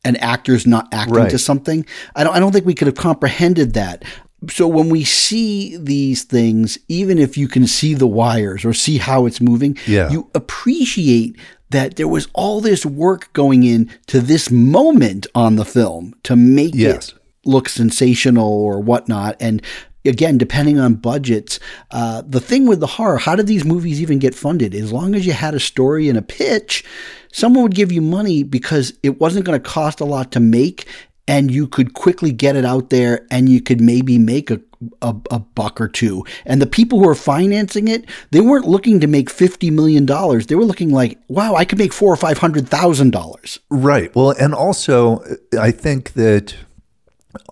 and 0.06 0.22
actors 0.22 0.66
not 0.66 0.88
acting 0.92 1.16
right. 1.16 1.30
to 1.30 1.38
something. 1.38 1.84
I 2.14 2.24
don't 2.24 2.34
I 2.34 2.38
don't 2.38 2.52
think 2.52 2.64
we 2.64 2.74
could 2.74 2.86
have 2.86 2.96
comprehended 2.96 3.74
that 3.74 4.04
so 4.50 4.66
when 4.66 4.88
we 4.88 5.04
see 5.04 5.76
these 5.76 6.24
things, 6.24 6.78
even 6.88 7.18
if 7.18 7.36
you 7.36 7.48
can 7.48 7.66
see 7.66 7.94
the 7.94 8.06
wires 8.06 8.64
or 8.64 8.72
see 8.72 8.98
how 8.98 9.26
it's 9.26 9.40
moving, 9.40 9.76
yeah. 9.86 10.10
you 10.10 10.30
appreciate 10.34 11.36
that 11.70 11.96
there 11.96 12.08
was 12.08 12.28
all 12.34 12.60
this 12.60 12.86
work 12.86 13.32
going 13.32 13.64
in 13.64 13.90
to 14.06 14.20
this 14.20 14.50
moment 14.50 15.26
on 15.34 15.56
the 15.56 15.64
film 15.64 16.14
to 16.22 16.36
make 16.36 16.74
yes. 16.74 17.08
it 17.08 17.14
look 17.44 17.68
sensational 17.68 18.52
or 18.52 18.80
whatnot. 18.80 19.36
And 19.40 19.62
again, 20.04 20.38
depending 20.38 20.78
on 20.78 20.94
budgets, 20.94 21.58
uh, 21.90 22.22
the 22.26 22.40
thing 22.40 22.66
with 22.66 22.80
the 22.80 22.86
horror, 22.86 23.18
how 23.18 23.36
did 23.36 23.46
these 23.46 23.64
movies 23.64 24.00
even 24.00 24.18
get 24.18 24.34
funded? 24.34 24.74
As 24.74 24.92
long 24.92 25.14
as 25.14 25.26
you 25.26 25.32
had 25.32 25.54
a 25.54 25.60
story 25.60 26.08
and 26.08 26.18
a 26.18 26.22
pitch, 26.22 26.84
someone 27.32 27.62
would 27.62 27.74
give 27.74 27.92
you 27.92 28.02
money 28.02 28.42
because 28.42 28.92
it 29.02 29.20
wasn't 29.20 29.44
going 29.44 29.60
to 29.60 29.68
cost 29.68 30.00
a 30.00 30.04
lot 30.04 30.32
to 30.32 30.40
make 30.40 30.86
and 31.28 31.50
you 31.50 31.66
could 31.66 31.94
quickly 31.94 32.32
get 32.32 32.56
it 32.56 32.64
out 32.64 32.90
there 32.90 33.26
and 33.30 33.48
you 33.48 33.60
could 33.60 33.80
maybe 33.80 34.18
make 34.18 34.50
a, 34.50 34.60
a, 35.02 35.14
a, 35.30 35.38
buck 35.40 35.80
or 35.80 35.88
two. 35.88 36.24
And 36.44 36.62
the 36.62 36.66
people 36.66 37.00
who 37.00 37.08
are 37.08 37.14
financing 37.14 37.88
it, 37.88 38.04
they 38.30 38.40
weren't 38.40 38.68
looking 38.68 39.00
to 39.00 39.06
make 39.06 39.28
$50 39.28 39.72
million. 39.72 40.06
They 40.06 40.54
were 40.54 40.64
looking 40.64 40.90
like, 40.90 41.18
wow, 41.28 41.54
I 41.54 41.64
could 41.64 41.78
make 41.78 41.92
four 41.92 42.12
or 42.12 42.16
$500,000. 42.16 43.58
Right. 43.70 44.14
Well, 44.14 44.30
and 44.38 44.54
also, 44.54 45.22
I 45.58 45.72
think 45.72 46.12
that 46.12 46.54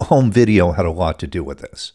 home 0.03 0.31
video 0.31 0.73
had 0.73 0.87
a 0.87 0.93
lot 0.93 1.19
to 1.21 1.27
do 1.27 1.43
with 1.43 1.59
this. 1.59 1.93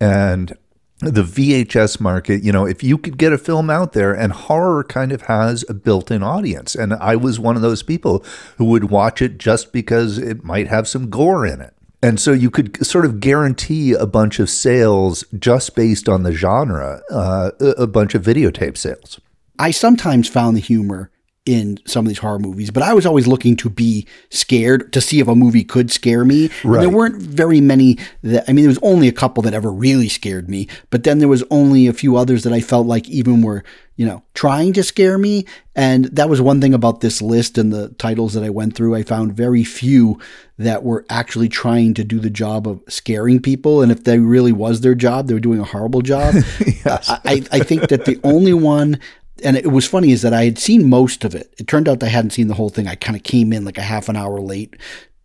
And 0.00 0.56
the 1.00 1.22
VHS 1.22 1.98
market, 1.98 2.42
you 2.42 2.52
know, 2.52 2.66
if 2.66 2.82
you 2.82 2.98
could 2.98 3.16
get 3.16 3.32
a 3.32 3.38
film 3.38 3.70
out 3.70 3.94
there, 3.94 4.12
and 4.12 4.32
horror 4.32 4.84
kind 4.84 5.12
of 5.12 5.22
has 5.22 5.64
a 5.68 5.74
built 5.74 6.10
in 6.10 6.22
audience. 6.22 6.74
And 6.74 6.92
I 6.94 7.16
was 7.16 7.40
one 7.40 7.56
of 7.56 7.62
those 7.62 7.82
people 7.82 8.24
who 8.58 8.66
would 8.66 8.90
watch 8.90 9.22
it 9.22 9.38
just 9.38 9.72
because 9.72 10.18
it 10.18 10.44
might 10.44 10.68
have 10.68 10.86
some 10.86 11.08
gore 11.08 11.46
in 11.46 11.60
it. 11.60 11.74
And 12.02 12.18
so 12.18 12.32
you 12.32 12.50
could 12.50 12.84
sort 12.84 13.04
of 13.04 13.20
guarantee 13.20 13.92
a 13.92 14.06
bunch 14.06 14.38
of 14.38 14.48
sales 14.48 15.24
just 15.38 15.74
based 15.74 16.08
on 16.08 16.22
the 16.22 16.32
genre, 16.32 17.02
uh, 17.10 17.50
a 17.60 17.86
bunch 17.86 18.14
of 18.14 18.22
videotape 18.22 18.76
sales. 18.76 19.20
I 19.58 19.70
sometimes 19.70 20.28
found 20.28 20.56
the 20.56 20.60
humor 20.60 21.10
in 21.50 21.78
some 21.86 22.04
of 22.04 22.08
these 22.08 22.18
horror 22.18 22.38
movies, 22.38 22.70
but 22.70 22.82
I 22.82 22.92
was 22.94 23.04
always 23.06 23.26
looking 23.26 23.56
to 23.56 23.68
be 23.68 24.06
scared 24.30 24.92
to 24.92 25.00
see 25.00 25.18
if 25.20 25.28
a 25.28 25.34
movie 25.34 25.64
could 25.64 25.90
scare 25.90 26.24
me. 26.24 26.50
And 26.62 26.72
Right. 26.72 26.80
there 26.80 26.90
weren't 26.90 27.16
very 27.20 27.60
many 27.60 27.98
that 28.22 28.44
I 28.48 28.52
mean, 28.52 28.64
there 28.64 28.70
was 28.70 28.78
only 28.82 29.08
a 29.08 29.12
couple 29.12 29.42
that 29.42 29.54
ever 29.54 29.70
really 29.72 30.08
scared 30.08 30.48
me, 30.48 30.68
but 30.90 31.02
then 31.04 31.18
there 31.18 31.28
was 31.28 31.42
only 31.50 31.86
a 31.86 31.92
few 31.92 32.16
others 32.16 32.44
that 32.44 32.52
I 32.52 32.60
felt 32.60 32.86
like 32.86 33.08
even 33.08 33.42
were, 33.42 33.64
you 33.96 34.06
know, 34.06 34.22
trying 34.34 34.72
to 34.74 34.82
scare 34.82 35.18
me. 35.18 35.44
And 35.74 36.04
that 36.06 36.28
was 36.28 36.40
one 36.40 36.60
thing 36.60 36.74
about 36.74 37.00
this 37.00 37.20
list 37.22 37.58
and 37.58 37.72
the 37.72 37.88
titles 37.98 38.34
that 38.34 38.44
I 38.44 38.50
went 38.50 38.74
through. 38.74 38.94
I 38.94 39.02
found 39.02 39.32
very 39.36 39.64
few 39.64 40.18
that 40.58 40.82
were 40.84 41.04
actually 41.08 41.48
trying 41.48 41.94
to 41.94 42.04
do 42.04 42.18
the 42.20 42.30
job 42.30 42.68
of 42.68 42.80
scaring 42.88 43.40
people. 43.40 43.82
And 43.82 43.90
if 43.90 44.04
they 44.04 44.18
really 44.18 44.52
was 44.52 44.80
their 44.82 44.94
job, 44.94 45.26
they 45.26 45.34
were 45.34 45.40
doing 45.40 45.60
a 45.60 45.64
horrible 45.64 46.02
job. 46.02 46.34
I, 46.84 47.18
I 47.24 47.42
I 47.52 47.60
think 47.60 47.88
that 47.88 48.04
the 48.04 48.18
only 48.24 48.52
one 48.54 48.98
and 49.40 49.56
it 49.56 49.70
was 49.70 49.86
funny 49.86 50.12
is 50.12 50.22
that 50.22 50.32
I 50.32 50.44
had 50.44 50.58
seen 50.58 50.88
most 50.88 51.24
of 51.24 51.34
it. 51.34 51.52
It 51.58 51.66
turned 51.66 51.88
out 51.88 52.02
I 52.02 52.08
hadn't 52.08 52.30
seen 52.30 52.48
the 52.48 52.54
whole 52.54 52.70
thing. 52.70 52.86
I 52.86 52.94
kind 52.94 53.16
of 53.16 53.22
came 53.22 53.52
in 53.52 53.64
like 53.64 53.78
a 53.78 53.82
half 53.82 54.08
an 54.08 54.16
hour 54.16 54.40
late 54.40 54.76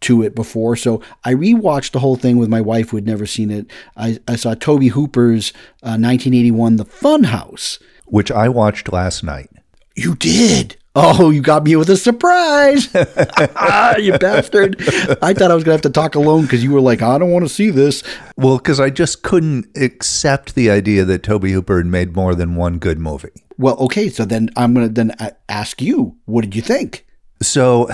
to 0.01 0.22
it 0.22 0.36
before. 0.36 0.76
So 0.76 1.01
I 1.24 1.34
rewatched 1.34 1.91
the 1.91 1.99
whole 1.99 2.16
thing 2.16 2.38
with 2.38 2.49
my 2.49 2.61
wife 2.61 2.89
who 2.89 2.97
had 2.97 3.05
never 3.07 3.26
seen 3.26 3.49
it. 3.49 3.68
I, 3.97 4.20
I 4.28 4.36
saw 4.36 4.53
Tobe 4.53 4.84
Hooper's 4.84 5.51
uh, 5.82 5.97
1981 5.97 6.76
The 6.76 6.86
Funhouse. 6.86 7.80
which 8.05 8.32
I 8.32 8.49
watched 8.49 8.91
last 8.91 9.24
night. 9.24 9.49
You 9.95 10.16
did. 10.16 10.78
Oh, 10.97 11.30
you 11.30 11.41
got 11.41 11.66
me 11.66 11.76
with 11.76 11.89
a 11.89 11.97
surprise. 11.97 12.86
you 12.93 14.18
bastard. 14.18 14.78
I 15.22 15.34
thought 15.34 15.51
I 15.51 15.55
was 15.55 15.63
going 15.66 15.78
to 15.78 15.80
have 15.80 15.82
to 15.82 15.89
talk 15.89 16.16
alone 16.16 16.43
because 16.43 16.63
you 16.63 16.72
were 16.72 16.80
like, 16.80 17.01
I 17.01 17.18
don't 17.18 17.32
want 17.32 17.43
to 17.43 17.53
see 17.53 17.70
this. 17.70 18.01
Well, 18.38 18.57
because 18.57 18.80
I 18.80 18.89
just 18.91 19.22
couldn't 19.22 19.68
accept 19.76 20.55
the 20.55 20.70
idea 20.70 21.03
that 21.03 21.24
Tobe 21.24 21.47
Hooper 21.47 21.78
had 21.78 21.88
made 21.88 22.16
more 22.16 22.34
than 22.34 22.55
one 22.55 22.78
good 22.78 22.97
movie. 22.99 23.45
Well, 23.58 23.78
okay. 23.78 24.10
So 24.10 24.26
then 24.26 24.49
I'm 24.56 24.74
going 24.74 24.88
to 24.88 24.93
then 24.93 25.16
ask 25.49 25.82
you, 25.82 26.18
what 26.26 26.41
did 26.41 26.56
you 26.56 26.62
think? 26.62 27.06
So, 27.41 27.89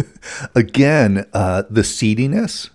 again, 0.54 1.26
uh, 1.32 1.64
the 1.70 1.82
seediness. 1.82 2.70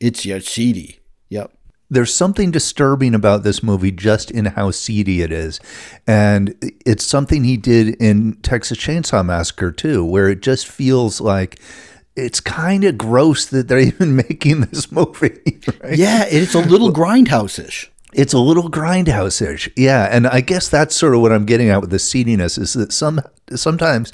It's 0.00 0.26
your 0.26 0.40
CD. 0.40 1.00
Yep. 1.30 1.52
There's 1.90 2.12
something 2.12 2.50
disturbing 2.50 3.14
about 3.14 3.44
this 3.44 3.62
movie 3.62 3.92
just 3.92 4.30
in 4.30 4.46
how 4.46 4.70
seedy 4.70 5.22
it 5.22 5.30
is. 5.30 5.60
And 6.06 6.54
it's 6.84 7.04
something 7.04 7.44
he 7.44 7.56
did 7.56 7.94
in 8.00 8.34
Texas 8.42 8.78
Chainsaw 8.78 9.24
Massacre 9.24 9.70
too, 9.70 10.04
where 10.04 10.28
it 10.28 10.42
just 10.42 10.66
feels 10.66 11.20
like 11.20 11.60
it's 12.16 12.40
kind 12.40 12.84
of 12.84 12.98
gross 12.98 13.46
that 13.46 13.68
they're 13.68 13.78
even 13.80 14.16
making 14.16 14.62
this 14.62 14.90
movie. 14.92 15.60
Right? 15.82 15.96
Yeah, 15.96 16.24
it's 16.26 16.54
a 16.54 16.60
little 16.60 16.92
grindhouse 16.92 17.64
ish. 17.64 17.90
It's 18.14 18.32
a 18.32 18.38
little 18.38 18.70
grindhouse-ish, 18.70 19.70
yeah. 19.76 20.08
And 20.10 20.26
I 20.26 20.40
guess 20.40 20.68
that's 20.68 20.94
sort 20.94 21.14
of 21.14 21.20
what 21.20 21.32
I'm 21.32 21.44
getting 21.44 21.68
at 21.68 21.80
with 21.80 21.90
the 21.90 21.98
seediness 21.98 22.58
is 22.58 22.74
that 22.74 22.92
some 22.92 23.20
sometimes 23.54 24.12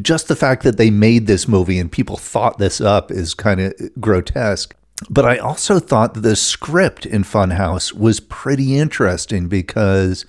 just 0.00 0.28
the 0.28 0.36
fact 0.36 0.62
that 0.62 0.76
they 0.78 0.90
made 0.90 1.26
this 1.26 1.46
movie 1.46 1.78
and 1.78 1.92
people 1.92 2.16
thought 2.16 2.58
this 2.58 2.80
up 2.80 3.10
is 3.10 3.34
kind 3.34 3.60
of 3.60 3.74
grotesque. 4.00 4.74
But 5.08 5.24
I 5.24 5.38
also 5.38 5.78
thought 5.78 6.14
the 6.14 6.36
script 6.36 7.06
in 7.06 7.22
Funhouse 7.24 7.92
was 7.92 8.20
pretty 8.20 8.76
interesting 8.76 9.48
because 9.48 10.26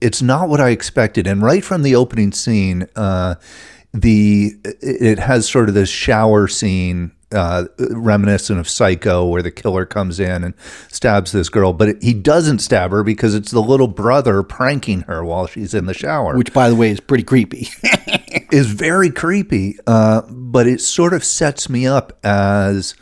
it's 0.00 0.22
not 0.22 0.48
what 0.48 0.60
I 0.60 0.70
expected. 0.70 1.26
And 1.26 1.42
right 1.42 1.64
from 1.64 1.82
the 1.82 1.94
opening 1.94 2.32
scene, 2.32 2.86
uh, 2.96 3.36
the 3.92 4.54
it 4.64 5.18
has 5.18 5.48
sort 5.48 5.68
of 5.68 5.74
this 5.74 5.88
shower 5.88 6.48
scene 6.48 7.12
uh, 7.32 7.66
reminiscent 7.90 8.58
of 8.58 8.68
Psycho, 8.68 9.26
where 9.26 9.42
the 9.42 9.50
killer 9.50 9.86
comes 9.86 10.20
in 10.20 10.44
and 10.44 10.54
stabs 10.88 11.32
this 11.32 11.48
girl, 11.48 11.72
but 11.72 12.02
he 12.02 12.14
doesn't 12.14 12.60
stab 12.60 12.90
her 12.90 13.02
because 13.02 13.34
it's 13.34 13.50
the 13.50 13.62
little 13.62 13.88
brother 13.88 14.42
pranking 14.42 15.02
her 15.02 15.24
while 15.24 15.46
she's 15.46 15.74
in 15.74 15.86
the 15.86 15.94
shower, 15.94 16.36
which 16.36 16.52
by 16.52 16.68
the 16.68 16.76
way 16.76 16.90
is 16.90 17.00
pretty 17.00 17.24
creepy. 17.24 17.68
is 18.52 18.66
very 18.66 19.10
creepy. 19.10 19.76
Uh, 19.86 20.22
but 20.28 20.66
it 20.66 20.80
sort 20.80 21.14
of 21.14 21.24
sets 21.24 21.68
me 21.68 21.86
up 21.86 22.18
as 22.22 22.94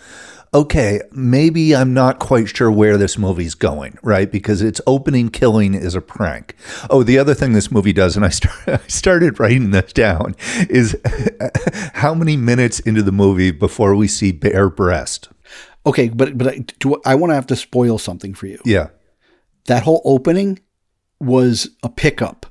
okay, 0.53 1.01
maybe 1.13 1.75
I'm 1.75 1.95
not 1.95 2.19
quite 2.19 2.49
sure 2.49 2.71
where 2.71 2.97
this 2.97 3.17
movie's 3.19 3.55
going, 3.55 3.99
right? 4.03 4.31
Because 4.31 4.63
its 4.63 4.81
opening 4.87 5.29
killing 5.29 5.75
is 5.75 5.95
a 5.95 6.01
prank. 6.01 6.57
Oh, 6.89 7.03
the 7.03 7.19
other 7.19 7.35
thing 7.35 7.53
this 7.53 7.71
movie 7.71 7.93
does, 7.93 8.17
and 8.17 8.25
I, 8.25 8.31
start, 8.31 8.57
I 8.67 8.87
started 8.89 9.39
writing 9.39 9.71
this 9.71 9.93
down, 9.93 10.35
is 10.69 10.97
how 11.95 12.15
many 12.15 12.37
minutes 12.37 12.81
into 12.81 13.03
the 13.03 13.13
movie 13.13 13.51
before 13.51 13.95
we 13.95 14.09
see 14.09 14.33
bare 14.33 14.69
breast? 14.69 15.29
okay, 15.87 16.09
but 16.09 16.37
but 16.37 16.49
I, 16.49 16.59
do, 16.79 17.01
I 17.05 17.15
want 17.15 17.31
to 17.31 17.35
have 17.35 17.47
to 17.49 17.57
spoil 17.57 17.99
something 17.99 18.35
for 18.35 18.47
you. 18.47 18.59
Yeah. 18.65 18.89
That 19.67 19.83
whole 19.83 20.03
opening 20.05 20.61
was 21.21 21.71
a 21.83 21.89
pickup. 21.89 22.47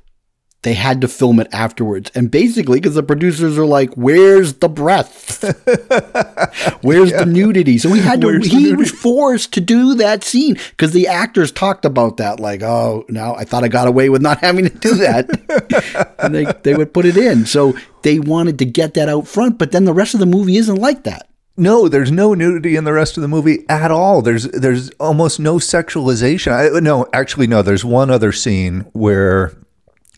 They 0.62 0.74
had 0.74 1.00
to 1.00 1.08
film 1.08 1.40
it 1.40 1.48
afterwards, 1.52 2.10
and 2.14 2.30
basically 2.30 2.80
because 2.80 2.94
the 2.94 3.02
producers 3.02 3.56
are 3.56 3.64
like, 3.64 3.94
"Where's 3.94 4.54
the 4.54 4.68
breath? 4.68 5.42
Where's 6.82 7.12
the 7.12 7.24
nudity?" 7.26 7.78
So 7.78 7.90
he 7.94 8.00
had 8.02 8.20
to. 8.20 8.26
Where's 8.26 8.46
He 8.46 8.74
was 8.74 8.90
forced 8.90 9.54
to 9.54 9.62
do 9.62 9.94
that 9.94 10.22
scene 10.22 10.58
because 10.70 10.92
the 10.92 11.06
actors 11.06 11.50
talked 11.50 11.86
about 11.86 12.18
that. 12.18 12.40
Like, 12.40 12.62
"Oh, 12.62 13.06
now 13.08 13.34
I 13.36 13.44
thought 13.44 13.64
I 13.64 13.68
got 13.68 13.88
away 13.88 14.10
with 14.10 14.20
not 14.20 14.38
having 14.42 14.68
to 14.68 14.70
do 14.70 14.94
that," 14.96 16.14
and 16.18 16.34
they 16.34 16.44
they 16.62 16.74
would 16.74 16.92
put 16.92 17.06
it 17.06 17.16
in. 17.16 17.46
So 17.46 17.74
they 18.02 18.18
wanted 18.18 18.58
to 18.58 18.66
get 18.66 18.92
that 18.94 19.08
out 19.08 19.26
front, 19.26 19.58
but 19.58 19.72
then 19.72 19.86
the 19.86 19.94
rest 19.94 20.12
of 20.12 20.20
the 20.20 20.26
movie 20.26 20.58
isn't 20.58 20.76
like 20.76 21.04
that. 21.04 21.26
No, 21.56 21.88
there's 21.88 22.10
no 22.10 22.34
nudity 22.34 22.76
in 22.76 22.84
the 22.84 22.92
rest 22.92 23.16
of 23.16 23.22
the 23.22 23.28
movie 23.28 23.64
at 23.70 23.90
all. 23.90 24.20
There's 24.20 24.44
there's 24.44 24.90
almost 25.00 25.40
no 25.40 25.56
sexualization. 25.56 26.52
I, 26.52 26.80
no, 26.80 27.06
actually, 27.14 27.46
no. 27.46 27.62
There's 27.62 27.84
one 27.84 28.10
other 28.10 28.32
scene 28.32 28.86
where 28.92 29.52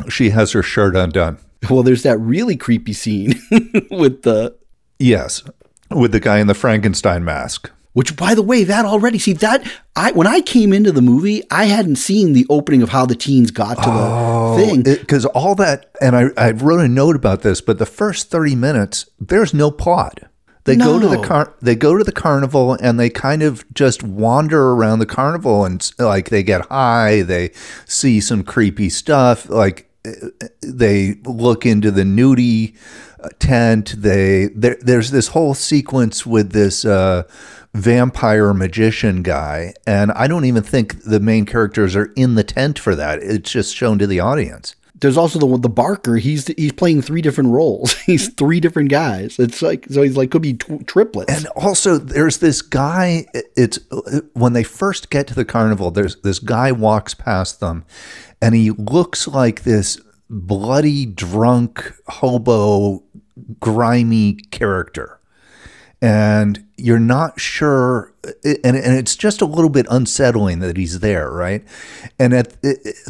she 0.09 0.31
has 0.31 0.53
her 0.53 0.63
shirt 0.63 0.97
undone. 0.97 1.39
Well, 1.71 1.83
there's 1.83 2.03
that 2.03 2.19
really 2.19 2.57
creepy 2.57 2.93
scene 2.93 3.35
with 3.91 4.23
the 4.23 4.57
Yes, 4.99 5.43
with 5.91 6.13
the 6.13 6.21
guy 6.21 6.39
in 6.39 6.47
the 6.47 6.55
Frankenstein 6.55 7.25
mask. 7.25 7.71
which 7.93 8.17
by 8.17 8.35
the 8.35 8.43
way, 8.43 8.65
that 8.65 8.85
already 8.85 9.19
see 9.19 9.33
that 9.35 9.63
I 9.95 10.13
when 10.13 10.27
I 10.27 10.41
came 10.41 10.73
into 10.73 10.93
the 10.93 11.03
movie, 11.03 11.43
I 11.51 11.65
hadn't 11.65 11.97
seen 11.97 12.33
the 12.33 12.47
opening 12.49 12.83
of 12.83 12.89
how 12.89 13.05
the 13.07 13.15
teens 13.15 13.51
got 13.51 13.75
to 13.75 13.83
Oh, 13.87 14.57
the 14.57 14.65
thing. 14.67 14.83
Because 14.83 15.25
all 15.27 15.55
that, 15.57 15.91
and 16.01 16.17
I, 16.17 16.31
I 16.37 16.51
wrote 16.53 16.81
a 16.81 16.89
note 16.89 17.17
about 17.17 17.43
this, 17.43 17.61
but 17.61 17.79
the 17.79 17.87
first 17.87 18.31
30 18.31 18.55
minutes, 18.57 19.07
there's 19.21 19.53
no 19.55 19.71
plot. 19.71 20.21
They 20.65 20.77
go 20.77 21.01
to 21.01 21.09
the 21.09 21.19
car. 21.21 21.53
They 21.61 21.75
go 21.75 21.99
to 21.99 22.05
the 22.05 22.13
carnival, 22.13 22.75
and 22.81 22.99
they 22.99 23.11
kind 23.11 23.43
of 23.43 23.65
just 23.75 24.05
wander 24.05 24.71
around 24.71 25.01
the 25.01 25.07
carnival, 25.07 25.65
and 25.65 25.91
like 25.99 26.31
they 26.31 26.45
get 26.45 26.67
high. 26.67 27.23
They 27.23 27.51
see 27.85 28.21
some 28.21 28.45
creepy 28.45 28.89
stuff. 28.89 29.49
Like 29.51 29.91
they 30.61 31.15
look 31.25 31.65
into 31.65 31.91
the 31.91 32.03
nudie 32.03 32.75
uh, 33.21 33.29
tent. 33.39 33.95
They 33.97 34.47
there, 34.55 34.77
there's 34.81 35.11
this 35.11 35.29
whole 35.29 35.55
sequence 35.55 36.27
with 36.27 36.53
this 36.53 36.85
uh, 36.85 37.23
vampire 37.75 38.53
magician 38.53 39.23
guy, 39.23 39.75
and 39.87 40.13
I 40.13 40.27
don't 40.27 40.45
even 40.45 40.63
think 40.63 41.05
the 41.05 41.21
main 41.21 41.47
characters 41.47 41.95
are 41.97 42.13
in 42.17 42.35
the 42.35 42.45
tent 42.45 42.79
for 42.79 42.95
that. 42.97 43.21
It's 43.23 43.51
just 43.51 43.75
shown 43.75 43.99
to 43.99 44.07
the 44.07 44.21
audience. 44.21 44.75
There's 45.03 45.17
also 45.17 45.41
the 45.41 45.59
the 45.59 45.69
Barker. 45.69 46.17
He's 46.17 46.47
he's 46.47 46.71
playing 46.71 47.03
three 47.03 47.23
different 47.23 47.51
roles. 47.51 47.93
he's 48.07 48.29
three 48.29 48.61
different 48.61 48.89
guys. 48.89 49.37
It's 49.37 49.61
like 49.61 49.87
so 49.91 50.03
he's 50.03 50.17
like 50.17 50.31
could 50.31 50.43
be 50.43 50.55
tw- 50.55 50.87
triplets. 50.87 51.35
And 51.35 51.47
also, 51.57 51.99
there's 51.99 52.39
this 52.39 52.63
guy. 52.63 53.27
It's 53.57 53.81
when 54.35 54.53
they 54.53 54.63
first 54.63 55.11
get 55.11 55.27
to 55.27 55.35
the 55.35 55.45
carnival. 55.45 55.91
There's 55.91 56.21
this 56.23 56.39
guy 56.39 56.71
walks 56.71 57.15
past 57.15 57.59
them, 57.59 57.85
and 58.41 58.55
he 58.55 58.71
looks 58.71 59.27
like 59.27 59.65
this 59.65 60.01
bloody 60.31 61.05
drunk 61.05 61.93
hobo, 62.07 63.03
grimy 63.59 64.35
character, 64.53 65.19
and 66.03 66.67
you're 66.77 66.99
not 66.99 67.39
sure. 67.39 68.13
And, 68.45 68.77
and 68.77 68.99
it's 68.99 69.15
just 69.15 69.41
a 69.41 69.45
little 69.45 69.71
bit 69.71 69.87
unsettling 69.89 70.59
that 70.59 70.77
he's 70.77 70.99
there, 70.99 71.31
right? 71.31 71.65
And 72.19 72.35
at 72.35 72.53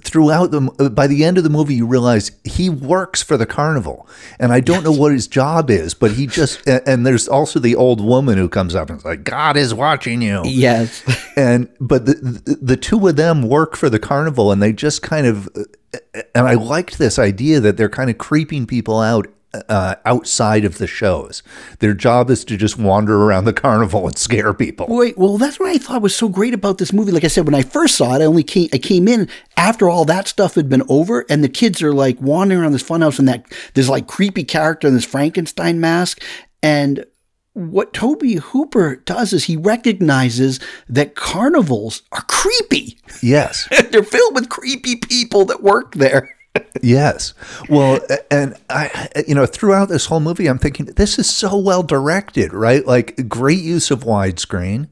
throughout 0.02 0.50
the 0.50 0.90
by 0.94 1.06
the 1.06 1.24
end 1.24 1.38
of 1.38 1.44
the 1.44 1.50
movie, 1.50 1.74
you 1.74 1.86
realize 1.86 2.32
he 2.44 2.68
works 2.68 3.22
for 3.22 3.38
the 3.38 3.46
carnival, 3.46 4.06
and 4.38 4.52
I 4.52 4.60
don't 4.60 4.84
know 4.84 4.92
what 4.92 5.12
his 5.12 5.26
job 5.26 5.70
is, 5.70 5.94
but 5.94 6.12
he 6.12 6.26
just 6.26 6.66
and, 6.68 7.06
there's 7.06 7.28
also 7.28 7.58
the 7.58 7.74
old 7.74 8.02
woman 8.02 8.36
who 8.36 8.48
comes 8.48 8.74
up 8.74 8.90
and 8.90 8.98
is 8.98 9.04
like, 9.06 9.24
"God 9.24 9.56
is 9.56 9.72
watching 9.72 10.20
you." 10.20 10.42
yes. 10.44 11.02
and 11.36 11.68
but 11.80 12.04
the, 12.04 12.14
the 12.14 12.58
the 12.60 12.76
two 12.76 13.08
of 13.08 13.16
them 13.16 13.42
work 13.42 13.74
for 13.74 13.88
the 13.88 13.98
carnival 13.98 14.52
and 14.52 14.62
they 14.62 14.72
just 14.72 15.00
kind 15.00 15.26
of 15.26 15.48
and 16.34 16.46
I 16.46 16.54
liked 16.54 16.98
this 16.98 17.18
idea 17.18 17.60
that 17.60 17.78
they're 17.78 17.88
kind 17.88 18.10
of 18.10 18.18
creeping 18.18 18.66
people 18.66 19.00
out 19.00 19.26
uh, 19.68 19.96
outside 20.04 20.64
of 20.64 20.78
the 20.78 20.86
shows. 20.86 21.42
Their 21.80 21.94
job 21.94 22.30
is 22.30 22.44
to 22.46 22.56
just 22.56 22.78
wander 22.78 23.24
around 23.24 23.44
the 23.44 23.52
carnival 23.52 24.06
and 24.06 24.16
scare 24.16 24.54
people. 24.54 24.86
Wait, 24.88 25.18
well, 25.18 25.38
that's 25.38 25.60
what 25.60 25.70
I 25.70 25.78
thought 25.78 26.02
was 26.02 26.16
so 26.16 26.28
great 26.28 26.54
about 26.54 26.78
this 26.78 26.92
movie. 26.92 27.12
Like 27.12 27.24
I 27.24 27.28
said, 27.28 27.44
when 27.44 27.54
I 27.54 27.62
first 27.62 27.96
saw 27.96 28.14
it, 28.14 28.22
I 28.22 28.24
only 28.24 28.42
came, 28.42 28.68
I 28.72 28.78
came 28.78 29.08
in 29.08 29.28
after 29.56 29.88
all 29.88 30.04
that 30.06 30.28
stuff 30.28 30.54
had 30.54 30.68
been 30.68 30.82
over, 30.88 31.24
and 31.28 31.44
the 31.44 31.48
kids 31.48 31.82
are 31.82 31.92
like 31.92 32.20
wandering 32.20 32.60
around 32.60 32.72
this 32.72 32.82
funhouse, 32.82 33.18
and 33.18 33.28
that 33.28 33.44
there's 33.74 33.88
like 33.88 34.06
creepy 34.06 34.44
character 34.44 34.88
in 34.88 34.94
this 34.94 35.04
Frankenstein 35.04 35.80
mask, 35.80 36.22
and 36.62 37.04
what 37.54 37.92
Tobe 37.92 38.22
Hooper 38.22 38.96
does 38.96 39.32
is 39.32 39.44
he 39.44 39.56
recognizes 39.56 40.58
that 40.88 41.14
carnivals 41.14 42.02
are 42.12 42.22
creepy. 42.22 42.98
Yes. 43.22 43.68
They're 43.90 44.02
filled 44.02 44.34
with 44.34 44.48
creepy 44.48 44.96
people 44.96 45.44
that 45.46 45.62
work 45.62 45.94
there. 45.94 46.34
Yes. 46.82 47.34
Well, 47.68 48.00
and 48.30 48.56
I, 48.68 49.08
you 49.26 49.34
know, 49.34 49.46
throughout 49.46 49.88
this 49.88 50.06
whole 50.06 50.20
movie, 50.20 50.48
I'm 50.48 50.58
thinking 50.58 50.86
this 50.86 51.18
is 51.18 51.28
so 51.28 51.56
well 51.56 51.82
directed, 51.82 52.52
right? 52.52 52.84
Like 52.86 53.28
great 53.28 53.60
use 53.60 53.90
of 53.90 54.00
widescreen. 54.00 54.88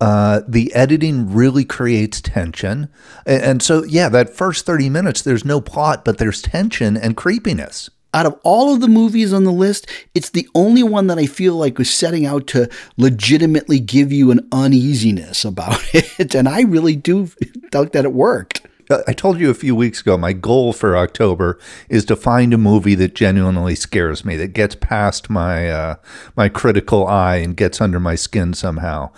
Uh, 0.00 0.40
the 0.48 0.74
editing 0.74 1.32
really 1.32 1.64
creates 1.64 2.20
tension. 2.20 2.88
And, 3.24 3.42
and 3.42 3.62
so, 3.62 3.84
yeah, 3.84 4.08
that 4.08 4.30
first 4.30 4.66
30 4.66 4.90
minutes, 4.90 5.22
there's 5.22 5.44
no 5.44 5.60
plot, 5.60 6.04
but 6.04 6.18
there's 6.18 6.42
tension 6.42 6.96
and 6.96 7.16
creepiness. 7.16 7.88
Out 8.12 8.26
of 8.26 8.38
all 8.42 8.74
of 8.74 8.80
the 8.80 8.88
movies 8.88 9.32
on 9.32 9.44
the 9.44 9.52
list, 9.52 9.88
it's 10.14 10.30
the 10.30 10.48
only 10.54 10.82
one 10.82 11.06
that 11.06 11.18
I 11.18 11.26
feel 11.26 11.54
like 11.54 11.78
was 11.78 11.88
setting 11.88 12.26
out 12.26 12.46
to 12.48 12.68
legitimately 12.96 13.78
give 13.78 14.12
you 14.12 14.32
an 14.32 14.46
uneasiness 14.52 15.44
about 15.44 15.80
it. 15.94 16.34
And 16.34 16.48
I 16.48 16.62
really 16.62 16.96
do 16.96 17.30
doubt 17.70 17.92
that 17.92 18.04
it 18.04 18.12
worked. 18.12 18.66
I 19.06 19.12
told 19.12 19.38
you 19.38 19.50
a 19.50 19.54
few 19.54 19.74
weeks 19.74 20.00
ago, 20.00 20.16
my 20.16 20.32
goal 20.32 20.72
for 20.72 20.96
October 20.96 21.58
is 21.88 22.04
to 22.06 22.16
find 22.16 22.52
a 22.52 22.58
movie 22.58 22.94
that 22.96 23.14
genuinely 23.14 23.74
scares 23.74 24.24
me, 24.24 24.36
that 24.36 24.48
gets 24.48 24.74
past 24.74 25.30
my 25.30 25.70
uh, 25.70 25.94
my 26.36 26.48
critical 26.48 27.06
eye 27.06 27.36
and 27.36 27.56
gets 27.56 27.80
under 27.80 28.00
my 28.00 28.14
skin 28.14 28.54
somehow. 28.54 29.10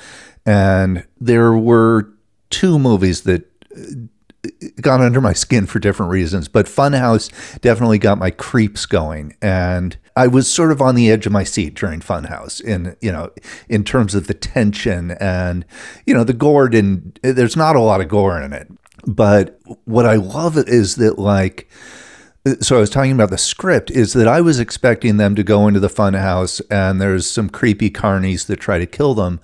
And 0.47 1.07
there 1.21 1.55
were 1.55 2.11
two 2.51 2.79
movies 2.79 3.23
that 3.23 3.51
uh, 3.77 4.51
got 4.81 5.01
under 5.01 5.21
my 5.21 5.33
skin 5.33 5.67
for 5.67 5.79
different 5.79 6.13
reasons, 6.13 6.49
but 6.49 6.67
Funhouse 6.67 7.31
definitely 7.61 7.99
got 7.99 8.19
my 8.19 8.31
creeps 8.31 8.87
going. 8.87 9.35
And 9.41 9.97
I 10.17 10.27
was 10.27 10.53
sort 10.53 10.71
of 10.71 10.81
on 10.81 10.95
the 10.95 11.11
edge 11.11 11.27
of 11.27 11.33
my 11.33 11.45
seat 11.45 11.75
during 11.75 12.01
Funhouse 12.01 12.61
in, 12.61 12.97
you 13.01 13.11
know, 13.11 13.31
in 13.69 13.85
terms 13.85 14.15
of 14.15 14.27
the 14.27 14.35
tension 14.35 15.13
and, 15.13 15.65
you 16.07 16.15
know, 16.15 16.25
the 16.25 16.33
gore 16.33 16.67
and 16.67 17.19
there's 17.23 17.57
not 17.57 17.75
a 17.77 17.81
lot 17.81 18.01
of 18.01 18.09
gore 18.09 18.41
in 18.41 18.53
it. 18.53 18.71
But 19.07 19.61
what 19.85 20.07
I 20.07 20.17
love 20.17 20.57
is 20.57 20.97
that 20.97 21.19
like 21.19 21.69
so 22.61 22.77
I 22.77 22.81
was 22.81 22.91
talking 22.91 23.13
about 23.13 23.31
the 23.31 23.39
script 23.39 23.91
is 23.91 24.13
that 24.13 24.29
I 24.29 24.43
was 24.43 24.61
expecting 24.61 25.17
them 25.17 25.35
to 25.35 25.43
go 25.43 25.67
into 25.67 25.81
the 25.81 25.89
funhouse 25.89 26.61
and 26.71 27.01
there's 27.01 27.29
some 27.29 27.49
creepy 27.49 27.91
carnies 27.91 28.47
that 28.47 28.61
try 28.61 28.79
to 28.79 28.87
kill 28.87 29.15
them 29.15 29.41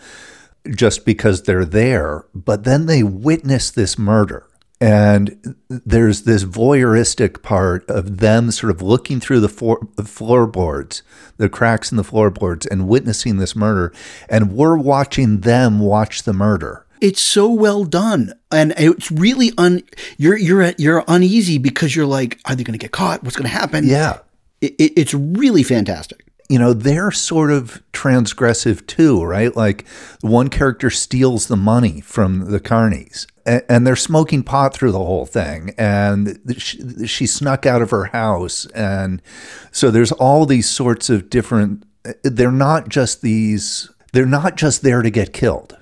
just 0.68 1.06
because 1.06 1.42
they're 1.42 1.64
there, 1.64 2.26
but 2.34 2.64
then 2.64 2.84
they 2.84 3.02
witness 3.02 3.70
this 3.70 3.98
murder. 3.98 4.46
And 4.82 5.56
there's 5.68 6.22
this 6.22 6.44
voyeuristic 6.44 7.42
part 7.42 7.88
of 7.90 8.18
them 8.18 8.50
sort 8.50 8.70
of 8.70 8.80
looking 8.80 9.20
through 9.20 9.40
the, 9.40 9.48
floor, 9.48 9.80
floorboards, 10.02 11.02
the 11.36 11.50
cracks 11.50 11.90
in 11.90 11.98
the 11.98 12.04
floorboards, 12.04 12.66
and 12.66 12.88
witnessing 12.88 13.36
this 13.36 13.54
murder. 13.54 13.92
And 14.28 14.52
we're 14.52 14.78
watching 14.78 15.40
them 15.40 15.80
watch 15.80 16.22
the 16.22 16.32
murder. 16.32 16.86
It's 17.00 17.22
so 17.22 17.50
well 17.50 17.84
done, 17.84 18.34
and 18.50 18.74
it's 18.76 19.10
really 19.10 19.52
un. 19.56 19.82
You're 20.18 20.36
you're 20.36 20.72
you're 20.78 21.04
uneasy 21.08 21.58
because 21.58 21.96
you're 21.96 22.06
like, 22.06 22.40
are 22.44 22.54
they 22.54 22.64
going 22.64 22.78
to 22.78 22.82
get 22.82 22.92
caught? 22.92 23.22
What's 23.22 23.36
going 23.36 23.48
to 23.50 23.56
happen? 23.56 23.86
Yeah, 23.86 24.18
it, 24.60 24.74
it, 24.78 24.92
it's 24.96 25.14
really 25.14 25.62
fantastic 25.62 26.24
you 26.50 26.58
know, 26.58 26.72
they're 26.72 27.12
sort 27.12 27.52
of 27.52 27.80
transgressive 27.92 28.84
too, 28.88 29.22
right? 29.22 29.54
Like 29.54 29.86
one 30.20 30.50
character 30.50 30.90
steals 30.90 31.46
the 31.46 31.56
money 31.56 32.00
from 32.00 32.50
the 32.50 32.58
carnies 32.58 33.28
and, 33.46 33.62
and 33.68 33.86
they're 33.86 33.94
smoking 33.94 34.42
pot 34.42 34.74
through 34.74 34.90
the 34.90 34.98
whole 34.98 35.26
thing. 35.26 35.72
And 35.78 36.40
she, 36.58 37.06
she 37.06 37.26
snuck 37.26 37.66
out 37.66 37.82
of 37.82 37.90
her 37.90 38.06
house. 38.06 38.66
And 38.66 39.22
so 39.70 39.92
there's 39.92 40.10
all 40.10 40.44
these 40.44 40.68
sorts 40.68 41.08
of 41.08 41.30
different, 41.30 41.84
eh, 42.04 42.14
they're 42.24 42.50
not 42.50 42.88
just 42.88 43.22
these, 43.22 43.88
they're 44.12 44.26
not 44.26 44.56
just 44.56 44.82
there 44.82 45.02
to 45.02 45.10
get 45.10 45.32
killed. 45.32 45.78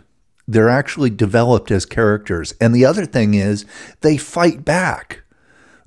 They're 0.48 0.70
actually 0.70 1.10
developed 1.10 1.70
as 1.70 1.84
characters. 1.84 2.54
And 2.60 2.74
the 2.74 2.84
other 2.84 3.06
thing 3.06 3.34
is 3.34 3.66
they 4.00 4.16
fight 4.16 4.64
back 4.64 5.22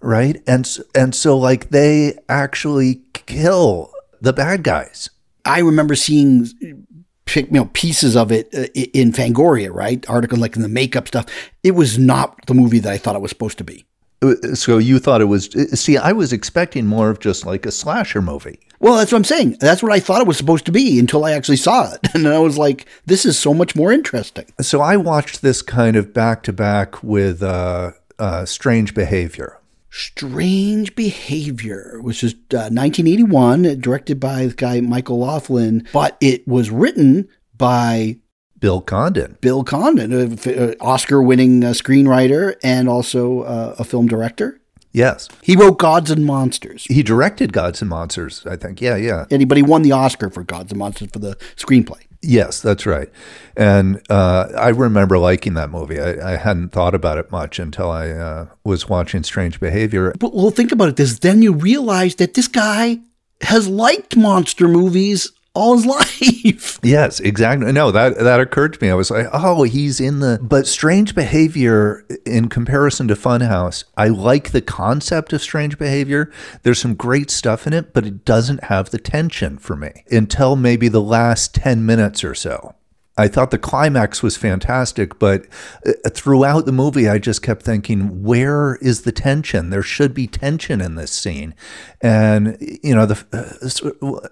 right 0.04 0.42
and 0.48 0.68
and 0.96 1.14
so 1.14 1.38
like 1.38 1.70
they 1.70 2.18
actually 2.28 3.02
kill 3.14 3.92
the 4.22 4.34
bad 4.34 4.64
guys. 4.64 5.10
I 5.44 5.60
remember 5.60 5.96
seeing 5.96 6.48
you 6.62 7.48
know 7.50 7.66
pieces 7.74 8.16
of 8.16 8.32
it 8.32 8.50
uh, 8.54 8.68
in 8.94 9.12
Fangoria, 9.12 9.74
right? 9.74 10.08
Article 10.10 10.38
like 10.38 10.56
in 10.56 10.62
the 10.62 10.70
makeup 10.70 11.08
stuff. 11.08 11.26
It 11.64 11.72
was 11.72 11.98
not 11.98 12.46
the 12.48 12.54
movie 12.54 12.80
that 12.80 12.92
I 12.92 12.98
thought 12.98 13.16
it 13.16 13.22
was 13.22 13.32
supposed 13.32 13.58
to 13.60 13.64
be. 13.64 13.86
Uh, 14.22 14.36
so 14.54 14.78
you 14.78 15.00
thought 15.00 15.22
it 15.22 15.26
was? 15.26 15.56
Uh, 15.56 15.76
see, 15.76 15.98
I 15.98 16.12
was 16.12 16.32
expecting 16.32 16.86
more 16.86 17.10
of 17.10 17.20
just 17.20 17.46
like 17.46 17.66
a 17.66 17.72
slasher 17.72 18.22
movie. 18.22 18.60
Well, 18.82 18.98
that's 18.98 19.12
what 19.12 19.20
I'm 19.20 19.24
saying. 19.24 19.58
That's 19.60 19.84
what 19.84 19.92
I 19.92 20.00
thought 20.00 20.22
it 20.22 20.28
was 20.28 20.38
supposed 20.38 20.66
to 20.66 20.72
be 20.72 20.98
until 20.98 21.24
I 21.24 21.34
actually 21.34 21.58
saw 21.58 21.94
it, 21.94 22.00
and 22.16 22.28
I 22.28 22.40
was 22.40 22.58
like, 22.58 22.88
"This 23.06 23.26
is 23.26 23.38
so 23.38 23.54
much 23.54 23.76
more 23.76 23.92
interesting." 23.92 24.46
So 24.60 24.82
I 24.82 24.98
watched 24.98 25.44
this 25.44 25.62
kind 25.62 25.96
of 25.96 26.14
back 26.14 26.42
to 26.44 26.54
back 26.54 27.02
with 27.04 27.44
uh, 27.44 27.92
uh, 28.18 28.46
Strange 28.46 28.96
Behavior, 28.96 29.60
Strange 29.92 30.96
Behavior, 30.96 32.00
which 32.02 32.24
is 32.24 32.34
uh, 32.34 32.74
1981, 32.74 33.80
directed 33.82 34.20
by 34.20 34.48
the 34.48 34.54
guy 34.56 34.82
Michael 34.82 35.20
Laughlin, 35.20 35.88
but 35.94 36.18
it 36.20 36.48
was 36.48 36.72
written 36.72 37.28
by 37.56 38.18
Bill 38.60 38.80
Condon. 38.80 39.38
Bill 39.42 39.64
Condon, 39.64 40.14
an 40.14 40.76
Oscar 40.80 41.22
winning 41.22 41.64
uh, 41.64 41.70
screenwriter 41.70 42.56
and 42.64 42.90
also 42.90 43.42
uh, 43.42 43.76
a 43.78 43.84
film 43.84 44.08
director. 44.08 44.61
Yes. 44.92 45.30
He 45.42 45.56
wrote 45.56 45.78
Gods 45.78 46.12
and 46.12 46.26
Monsters. 46.26 46.86
He 46.86 47.02
directed 47.04 47.54
Gods 47.54 47.82
and 47.82 47.90
Monsters, 47.90 48.46
I 48.46 48.56
think. 48.56 48.82
Yeah, 48.82 48.96
yeah. 48.98 49.26
And 49.32 49.42
he, 49.42 49.46
but 49.46 49.58
he 49.58 49.64
won 49.64 49.84
the 49.84 49.94
Oscar 49.94 50.30
for 50.30 50.44
Gods 50.44 50.72
and 50.72 50.80
Monsters 50.80 51.10
for 51.12 51.20
the 51.20 51.36
screenplay. 51.56 52.02
Yes, 52.22 52.62
that's 52.62 52.86
right. 52.86 53.10
And 53.58 54.02
uh, 54.10 54.50
I 54.56 54.70
remember 54.70 55.18
liking 55.18 55.56
that 55.56 55.72
movie. 55.72 56.00
I, 56.00 56.34
I, 56.34 56.36
hadn't 56.38 56.70
thought 56.70 56.94
about 56.94 57.18
it 57.18 57.32
much 57.32 57.58
until 57.58 57.90
I 57.90 58.10
uh, 58.10 58.46
was 58.64 58.88
watching 58.88 59.24
Strange 59.24 59.60
Behavior. 59.60 60.14
But 60.20 60.36
well, 60.36 60.52
think 60.52 60.72
about 60.72 60.90
it. 60.90 60.98
This 60.98 61.18
then 61.18 61.42
you 61.42 61.52
realize 61.52 62.16
that 62.16 62.36
this 62.36 62.48
guy 62.48 63.00
has 63.42 63.68
liked 63.68 64.16
monster 64.16 64.68
movies 64.68 65.32
all 65.54 65.76
his 65.76 65.86
life. 66.46 66.80
Yes, 66.84 67.20
exactly. 67.20 67.72
No, 67.72 67.92
that 67.92 68.18
that 68.18 68.40
occurred 68.40 68.74
to 68.74 68.84
me. 68.84 68.90
I 68.90 68.96
was 68.96 69.12
like, 69.12 69.28
oh, 69.34 69.64
he's 69.64 70.00
in 70.00 70.20
the 70.20 70.40
but 70.42 70.68
strange 70.68 71.16
behavior 71.16 72.06
in 72.26 72.50
comparison 72.50 73.08
to 73.10 73.16
Funhouse. 73.16 73.84
I 73.98 74.08
like 74.08 74.52
the 74.52 74.62
concept 74.62 75.34
of 75.34 75.42
strange 75.42 75.78
behavior. 75.78 76.32
There's 76.64 76.80
some 76.80 76.96
great 76.96 77.30
stuff 77.30 77.68
in 77.68 77.74
it, 77.74 77.94
but 77.94 78.06
it 78.06 78.26
doesn't 78.26 78.66
have 78.66 78.90
the 78.90 79.00
tension 79.00 79.58
for 79.58 79.76
me 79.76 80.04
until 80.10 80.56
maybe 80.56 80.88
the 80.88 81.02
last 81.02 81.54
10 81.56 81.86
minutes 81.86 82.24
or 82.24 82.34
so. 82.34 82.76
I 83.18 83.28
thought 83.28 83.52
the 83.52 83.58
climax 83.58 84.24
was 84.24 84.38
fantastic, 84.38 85.20
but 85.20 85.46
uh, 85.86 86.10
throughout 86.10 86.66
the 86.66 86.72
movie, 86.72 87.10
I 87.10 87.18
just 87.18 87.42
kept 87.42 87.62
thinking, 87.62 88.24
where 88.24 88.76
is 88.76 89.02
the 89.02 89.12
tension? 89.12 89.70
There 89.70 89.84
should 89.84 90.14
be 90.14 90.28
tension 90.28 90.80
in 90.80 90.96
this 90.96 91.12
scene. 91.12 91.54
And, 92.00 92.58
you 92.82 92.96
know, 92.96 93.06
the 93.06 93.22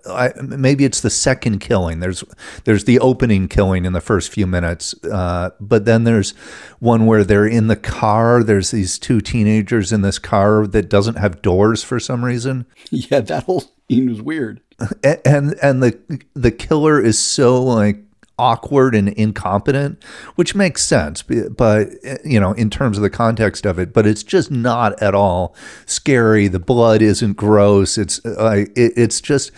uh, 0.10 0.12
I, 0.12 0.32
maybe 0.42 0.86
it's 0.86 1.02
the 1.02 1.10
second 1.10 1.60
killing. 1.60 2.00
There's 2.00 2.24
there's 2.64 2.86
the 2.86 3.00
opening 3.00 3.50
killing 3.50 3.84
in 3.84 3.92
the 3.92 4.02
first 4.02 4.32
few 4.32 4.48
minutes, 4.48 4.96
uh, 5.04 5.50
but 5.60 5.84
then 5.84 6.06
there's 6.06 6.32
one 6.80 7.06
where 7.06 7.26
they're 7.26 7.46
in 7.46 7.68
the 7.68 7.76
car. 7.76 8.44
There's 8.44 8.72
these 8.72 8.98
two 8.98 9.20
teenagers 9.20 9.92
in 9.92 10.02
this 10.04 10.20
car 10.20 10.66
that 10.68 10.90
doesn't 10.90 11.18
have 11.18 11.42
doors 11.42 11.84
for 11.84 12.00
some 12.00 12.24
reason. 12.24 12.66
Yeah, 12.92 13.20
that 13.20 13.44
whole 13.44 13.66
scene 13.90 14.10
was 14.10 14.22
weird. 14.22 14.62
And 15.04 15.20
and, 15.26 15.56
and 15.62 15.84
the 15.84 16.24
the 16.34 16.52
killer 16.52 17.02
is 17.02 17.20
so 17.20 17.62
like 17.62 18.02
awkward 18.40 18.96
and 18.96 19.10
incompetent, 19.10 20.02
which 20.36 20.56
makes 20.56 20.82
sense, 20.82 21.22
but 21.22 21.90
you 22.26 22.40
know, 22.40 22.54
in 22.54 22.70
terms 22.70 22.98
of 22.98 23.04
the 23.04 23.10
context 23.10 23.66
of 23.66 23.78
it, 23.78 23.94
but 23.94 24.08
it's 24.08 24.24
just 24.24 24.50
not 24.50 25.00
at 25.02 25.14
all 25.14 25.54
scary. 25.86 26.48
The 26.48 26.60
blood 26.60 27.02
isn't 27.02 27.34
gross. 27.34 27.98
It's 27.98 28.26
uh, 28.26 28.66
it, 28.76 28.94
it's 28.96 29.22
just, 29.22 29.52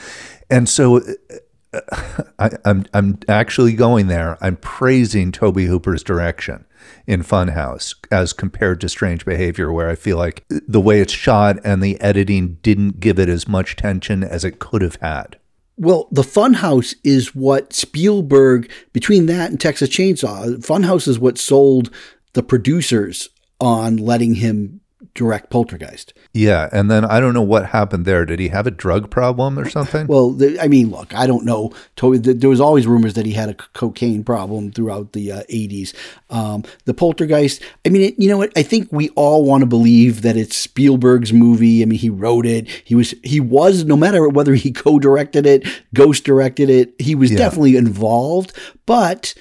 and 0.50 0.68
so 0.68 0.98
uh, 0.98 1.80
I, 2.40 2.50
I'm 2.66 2.86
I'm 2.94 3.20
actually 3.28 3.74
going 3.74 4.08
there. 4.08 4.38
I'm 4.42 4.58
praising 4.58 5.32
Tobe 5.32 5.60
Hooper's 5.60 6.04
direction 6.04 6.66
in 7.08 7.24
Funhouse 7.24 7.96
as 8.12 8.34
compared 8.34 8.82
to 8.82 8.90
Strange 8.90 9.26
Behavior, 9.26 9.72
where 9.72 9.90
I 9.90 9.96
feel 9.96 10.18
like 10.18 10.44
the 10.50 10.82
way 10.82 11.00
it's 11.00 11.14
shot 11.14 11.60
and 11.64 11.82
the 11.82 12.00
editing 12.02 12.58
didn't 12.62 13.00
give 13.00 13.20
it 13.20 13.30
as 13.30 13.48
much 13.48 13.76
tension 13.76 14.24
as 14.24 14.44
it 14.44 14.60
could 14.60 14.82
have 14.82 14.96
had. 14.96 15.38
Well, 15.82 16.08
the 16.12 16.22
Funhouse 16.22 16.94
is 17.04 17.34
what 17.34 17.74
Spielberg, 17.74 18.70
between 18.94 19.26
that 19.26 19.50
and 19.50 19.60
Texas 19.60 19.90
Chainsaw, 19.90 20.64
Funhouse 20.64 21.08
is 21.08 21.18
what 21.18 21.40
sold 21.40 21.90
the 22.34 22.44
producers 22.44 23.30
on 23.60 23.98
letting 23.98 24.36
him 24.36 24.82
direct 25.16 25.50
Poltergeist. 25.50 26.14
Yeah, 26.34 26.70
and 26.72 26.90
then 26.90 27.04
I 27.04 27.20
don't 27.20 27.34
know 27.34 27.42
what 27.42 27.68
happened 27.68 28.06
there. 28.06 28.26
Did 28.26 28.40
he 28.40 28.48
have 28.50 28.66
a 28.66 28.72
drug 28.72 29.10
problem 29.10 29.60
or 29.60 29.70
something? 29.70 30.08
well, 30.08 30.32
the, 30.32 30.58
I 30.62 30.70
mean, 30.70 30.90
look, 30.90 31.14
I 31.14 31.28
don't 31.28 31.44
know. 31.44 31.74
There 31.98 32.50
was 32.50 32.62
always 32.62 32.88
rumors 32.88 33.16
that 33.16 33.26
he 33.26 33.34
had 33.34 33.50
a 33.50 33.54
cocaine 33.74 34.24
problem 34.24 34.72
throughout 34.72 35.12
the 35.12 35.32
uh, 35.32 35.44
80s. 35.44 35.94
Um, 36.30 36.64
the 36.86 36.94
Poltergeist, 36.94 37.62
I 37.86 37.90
mean, 37.90 38.02
it, 38.04 38.16
you 38.18 38.30
know 38.30 38.38
what? 38.38 38.54
I 38.56 38.64
think 38.64 38.88
we 38.92 39.10
all 39.10 39.44
want 39.44 39.62
to 39.62 39.68
believe 39.68 40.22
that 40.22 40.38
it's 40.38 40.56
Spielberg's 40.56 41.34
movie. 41.34 41.82
I 41.82 41.86
mean, 41.86 42.00
he 42.00 42.10
wrote 42.10 42.46
it. 42.46 42.70
He 42.86 42.96
was, 42.96 43.14
he 43.24 43.42
was, 43.42 43.84
no 43.84 43.98
matter 43.98 44.30
whether 44.30 44.54
he 44.54 44.72
co-directed 44.72 45.46
it, 45.46 45.68
ghost 45.94 46.24
directed 46.24 46.70
it, 46.70 46.94
he 46.98 47.14
was 47.14 47.32
yeah. 47.32 47.40
definitely 47.40 47.76
involved. 47.76 48.58
But 48.86 49.34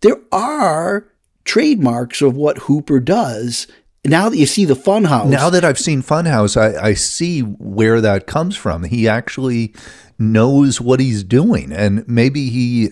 there 0.00 0.20
are 0.32 1.08
trademarks 1.44 2.22
of 2.22 2.36
what 2.36 2.58
Hooper 2.58 3.00
does 3.00 3.66
now 4.04 4.28
that 4.28 4.36
you 4.36 4.46
see 4.46 4.64
the 4.64 4.74
Funhouse, 4.74 5.28
Now 5.28 5.50
that 5.50 5.64
I've 5.64 5.78
seen 5.78 6.02
Funhouse, 6.02 6.56
I, 6.56 6.88
I 6.88 6.94
see 6.94 7.40
where 7.40 8.00
that 8.00 8.26
comes 8.26 8.56
from. 8.56 8.84
He 8.84 9.08
actually 9.08 9.74
knows 10.20 10.80
what 10.80 10.98
he's 10.98 11.22
doing, 11.22 11.72
and 11.72 12.06
maybe 12.08 12.48
he, 12.48 12.90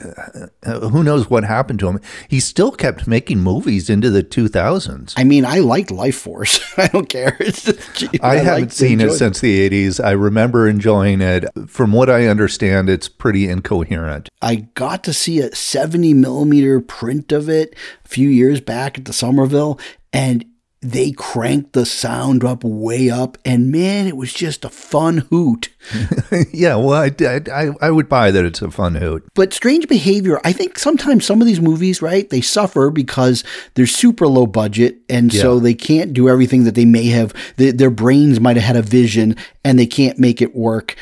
uh, 0.65 0.89
who 0.89 1.03
knows 1.03 1.29
what 1.29 1.45
happened 1.45 1.81
to 1.81 1.89
him. 1.89 2.01
He 2.29 2.39
still 2.39 2.71
kept 2.71 3.07
making 3.09 3.41
movies 3.41 3.91
into 3.91 4.11
the 4.11 4.23
2000s. 4.23 5.15
I 5.17 5.25
mean, 5.25 5.45
I 5.45 5.59
liked 5.59 5.91
Lifeforce. 5.91 6.61
I 6.79 6.87
don't 6.89 7.09
care. 7.09 7.37
Just, 7.41 8.23
I, 8.23 8.37
haven't 8.37 8.73
seen 8.73 9.01
it 9.01 9.05
enjoyed 9.05 9.19
since 9.19 9.41
the 9.41 9.69
80s. 9.69 10.03
I 10.05 10.13
remember 10.13 10.69
enjoying 10.69 11.21
it. 11.21 11.45
From 11.67 11.93
what 11.93 12.09
I 12.09 12.27
understand, 12.27 12.89
it's 12.89 13.09
pretty 13.09 13.49
incoherent. 13.49 14.29
I 14.41 14.57
got 14.75 15.03
to 15.05 15.13
see 15.13 15.41
a 15.41 15.55
70 15.55 16.15
millimeter 16.15 16.81
print 16.81 17.33
of 17.33 17.49
it 17.49 17.75
a 18.05 18.09
few 18.09 18.29
years 18.29 18.61
back 18.61 18.99
at 18.99 19.05
the 19.05 19.13
Somerville, 19.13 19.81
and 20.13 20.45
they 20.87 21.11
cranked 21.11 21.73
the 21.73 21.85
sound 21.85 22.45
up 22.45 22.63
way 22.63 23.11
up, 23.11 23.37
and 23.45 23.73
man, 23.73 24.07
it 24.07 24.17
was 24.17 24.33
just 24.33 24.65
a 24.65 24.69
fun 24.69 25.19
hoot. 25.31 25.71
yeah, 26.53 26.77
well, 26.77 26.93
I, 26.93 27.11
I, 27.53 27.71
I 27.81 27.91
would 27.91 28.09
buy 28.09 28.31
that 28.31 28.45
it's 28.45 28.63
a 28.63 28.71
fun 28.71 28.95
hoot. 28.95 29.27
But 29.35 29.53
strange 29.53 29.89
behavior, 29.89 30.41
I 30.45 30.53
think 30.53 30.79
sometimes 30.79 31.27
some 31.27 31.41
of 31.41 31.47
these 31.49 31.61
movies, 31.61 32.01
right, 32.01 32.31
they 32.31 32.41
suffer 32.41 32.91
because 32.91 33.43
they're 33.75 33.87
super 33.87 34.29
low 34.29 34.47
budget, 34.47 34.99
and 35.09 35.33
so 35.33 35.59
they 35.59 35.75
can't 35.75 36.13
do 36.13 36.29
everything 36.29 36.63
that 36.65 36.77
they 36.77 36.85
may 36.85 37.07
have. 37.07 37.35
Their, 37.57 37.73
their 37.73 37.91
brains 37.91 38.39
might 38.39 38.57
have 38.57 38.65
had 38.65 38.77
a 38.77 38.83
vision, 38.83 39.35
and 39.65 39.79
they 39.79 39.87
can't 39.87 40.21
make 40.21 40.41
it 40.41 40.55
work. 40.55 40.95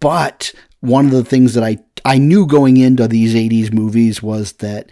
But 0.00 0.52
one 0.80 1.06
of 1.06 1.12
the 1.12 1.24
things 1.24 1.54
that 1.54 1.62
I 1.62 1.78
I 2.04 2.18
knew 2.18 2.44
going 2.44 2.76
into 2.76 3.06
these 3.06 3.34
'80s 3.34 3.72
movies 3.72 4.20
was 4.20 4.54
that 4.54 4.90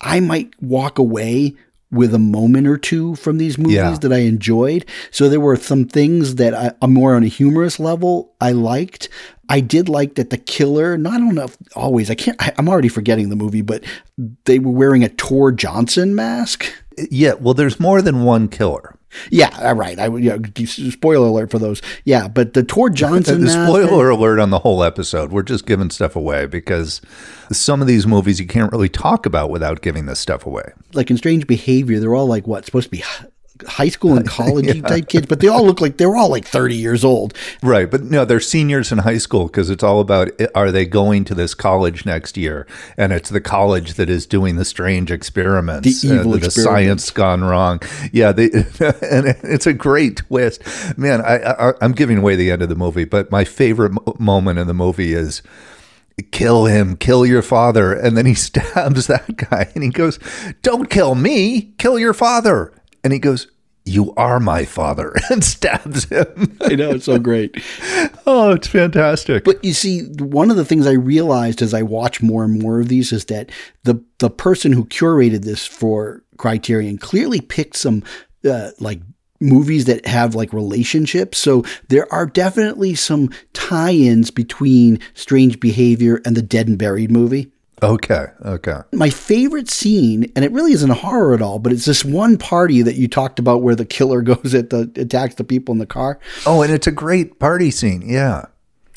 I 0.00 0.20
might 0.20 0.50
walk 0.62 0.98
away 0.98 1.56
with 1.90 2.12
a 2.14 2.18
moment 2.18 2.66
or 2.66 2.76
two 2.76 3.14
from 3.16 3.38
these 3.38 3.56
movies 3.56 3.76
Yeah. 3.76 3.96
that 4.00 4.12
I 4.12 4.18
enjoyed. 4.18 4.84
So 5.10 5.28
there 5.28 5.40
were 5.40 5.56
some 5.56 5.86
things 5.86 6.34
that 6.34 6.52
I, 6.54 6.72
I'm 6.82 6.92
more 6.92 7.14
on 7.14 7.22
a 7.24 7.28
humorous 7.28 7.80
level 7.80 8.34
I 8.40 8.52
liked. 8.52 9.08
I 9.48 9.60
did 9.60 9.88
like 9.88 10.16
that 10.16 10.28
the 10.28 10.36
killer, 10.36 10.98
not 10.98 11.14
I 11.14 11.18
don't 11.18 11.34
know 11.34 11.44
if 11.44 11.56
always, 11.74 12.10
I 12.10 12.14
can't, 12.14 12.36
I, 12.42 12.52
I'm 12.58 12.68
already 12.68 12.88
forgetting 12.88 13.30
the 13.30 13.36
movie, 13.36 13.62
but 13.62 13.82
they 14.44 14.58
were 14.58 14.72
wearing 14.72 15.02
a 15.02 15.08
Tor 15.08 15.50
Johnson 15.52 16.14
mask. 16.14 16.70
Yeah, 17.10 17.32
well, 17.34 17.54
there's 17.54 17.80
more 17.80 18.02
than 18.02 18.22
one 18.24 18.48
killer. 18.48 18.94
Yeah, 19.30 19.56
all 19.60 19.74
right. 19.74 19.98
I 19.98 20.08
would, 20.08 20.22
yeah, 20.22 20.36
spoiler 20.64 21.28
alert 21.28 21.50
for 21.50 21.58
those. 21.58 21.80
Yeah, 22.04 22.28
but 22.28 22.54
the 22.54 22.62
Tor 22.62 22.90
Johnson 22.90 23.40
The 23.42 23.50
spoiler 23.50 24.10
alert 24.10 24.38
on 24.38 24.50
the 24.50 24.58
whole 24.58 24.82
episode. 24.82 25.32
We're 25.32 25.42
just 25.42 25.66
giving 25.66 25.90
stuff 25.90 26.14
away 26.16 26.46
because 26.46 27.00
some 27.50 27.80
of 27.80 27.86
these 27.86 28.06
movies 28.06 28.38
you 28.40 28.46
can't 28.46 28.70
really 28.72 28.88
talk 28.88 29.26
about 29.26 29.50
without 29.50 29.80
giving 29.82 30.06
this 30.06 30.20
stuff 30.20 30.44
away. 30.46 30.72
like 30.92 31.10
in 31.10 31.16
Strange 31.16 31.46
Behavior, 31.46 32.00
they're 32.00 32.14
all 32.14 32.26
like 32.26 32.46
what 32.46 32.64
supposed 32.64 32.86
to 32.86 32.90
be 32.90 33.02
high 33.66 33.88
school 33.88 34.16
and 34.16 34.26
college 34.28 34.82
type 34.82 35.08
kids, 35.08 35.26
but 35.26 35.40
they 35.40 35.48
all 35.48 35.64
look 35.64 35.80
like 35.80 35.96
they're 35.96 36.14
all 36.16 36.28
like 36.30 36.44
30 36.44 36.76
years 36.76 37.04
old. 37.04 37.34
Right, 37.62 37.90
but 37.90 38.04
no, 38.04 38.24
they're 38.24 38.40
seniors 38.40 38.92
in 38.92 38.98
high 38.98 39.18
school 39.18 39.46
because 39.46 39.70
it's 39.70 39.82
all 39.82 40.00
about 40.00 40.30
are 40.54 40.70
they 40.70 40.84
going 40.86 41.24
to 41.24 41.34
this 41.34 41.54
college 41.54 42.06
next 42.06 42.36
year, 42.36 42.66
and 42.96 43.12
it's 43.12 43.30
the 43.30 43.40
college 43.40 43.94
that 43.94 44.08
is 44.08 44.26
doing 44.26 44.56
the 44.56 44.64
strange 44.64 45.10
experiments, 45.10 46.02
The 46.02 46.10
uh, 46.10 46.14
evil 46.20 46.32
the 46.32 46.46
experiments. 46.46 46.54
science 47.04 47.10
gone 47.10 47.44
wrong. 47.44 47.80
Yeah, 48.12 48.32
they, 48.32 48.44
and 48.80 49.26
it's 49.42 49.66
a 49.66 49.72
great 49.72 50.18
twist, 50.18 50.62
man. 50.98 51.20
I, 51.22 51.36
I 51.70 51.72
I'm 51.80 51.92
giving 51.92 52.18
away 52.18 52.36
the 52.36 52.50
end 52.50 52.62
of 52.62 52.68
the 52.68 52.76
movie, 52.76 53.04
but 53.04 53.30
my 53.30 53.44
favorite 53.44 53.92
mo- 53.92 54.16
moment 54.18 54.58
in 54.58 54.66
the 54.66 54.74
movie 54.74 55.14
is 55.14 55.42
kill 56.32 56.64
him, 56.66 56.96
kill 56.96 57.24
your 57.24 57.42
father. 57.42 57.92
And 57.92 58.16
then 58.16 58.26
he 58.26 58.34
stabs 58.48 59.06
that 59.06 59.36
guy 59.50 59.70
and 59.74 59.84
he 59.84 59.90
goes, 59.90 60.18
Don't 60.62 60.90
kill 60.90 61.14
me, 61.14 61.72
kill 61.78 61.98
your 61.98 62.14
father. 62.14 62.72
And 63.08 63.14
he 63.14 63.18
goes, 63.20 63.48
You 63.86 64.12
are 64.18 64.38
my 64.38 64.66
father, 64.66 65.14
and 65.30 65.42
stabs 65.42 66.04
him. 66.10 66.58
I 66.60 66.74
know 66.74 66.90
it's 66.90 67.06
so 67.06 67.18
great. 67.18 67.56
oh, 68.26 68.50
it's 68.50 68.68
fantastic. 68.68 69.44
But 69.44 69.64
you 69.64 69.72
see, 69.72 70.02
one 70.18 70.50
of 70.50 70.58
the 70.58 70.64
things 70.66 70.86
I 70.86 70.92
realized 70.92 71.62
as 71.62 71.72
I 71.72 71.80
watch 71.80 72.20
more 72.20 72.44
and 72.44 72.60
more 72.60 72.80
of 72.80 72.88
these 72.88 73.10
is 73.10 73.24
that 73.24 73.50
the 73.84 74.04
the 74.18 74.28
person 74.28 74.72
who 74.72 74.84
curated 74.84 75.46
this 75.46 75.66
for 75.66 76.22
Criterion 76.36 76.98
clearly 76.98 77.40
picked 77.40 77.76
some 77.76 78.02
uh, 78.44 78.72
like 78.78 79.00
movies 79.40 79.86
that 79.86 80.04
have 80.04 80.34
like 80.34 80.52
relationships. 80.52 81.38
So 81.38 81.64
there 81.88 82.12
are 82.12 82.26
definitely 82.26 82.94
some 82.94 83.30
tie-ins 83.54 84.30
between 84.30 85.00
Strange 85.14 85.60
Behavior 85.60 86.20
and 86.26 86.36
the 86.36 86.42
Dead 86.42 86.68
and 86.68 86.76
Buried 86.76 87.10
movie. 87.10 87.50
Okay, 87.82 88.26
okay. 88.44 88.80
My 88.92 89.10
favorite 89.10 89.68
scene, 89.68 90.30
and 90.34 90.44
it 90.44 90.52
really 90.52 90.72
isn't 90.72 90.90
a 90.90 90.94
horror 90.94 91.34
at 91.34 91.42
all, 91.42 91.58
but 91.58 91.72
it's 91.72 91.84
this 91.84 92.04
one 92.04 92.36
party 92.38 92.82
that 92.82 92.96
you 92.96 93.08
talked 93.08 93.38
about 93.38 93.62
where 93.62 93.74
the 93.74 93.84
killer 93.84 94.22
goes 94.22 94.54
at 94.54 94.70
the 94.70 94.90
attacks 94.96 95.36
the 95.36 95.44
people 95.44 95.72
in 95.72 95.78
the 95.78 95.86
car. 95.86 96.18
Oh, 96.46 96.62
and 96.62 96.72
it's 96.72 96.86
a 96.86 96.92
great 96.92 97.38
party 97.38 97.70
scene. 97.70 98.02
Yeah. 98.06 98.46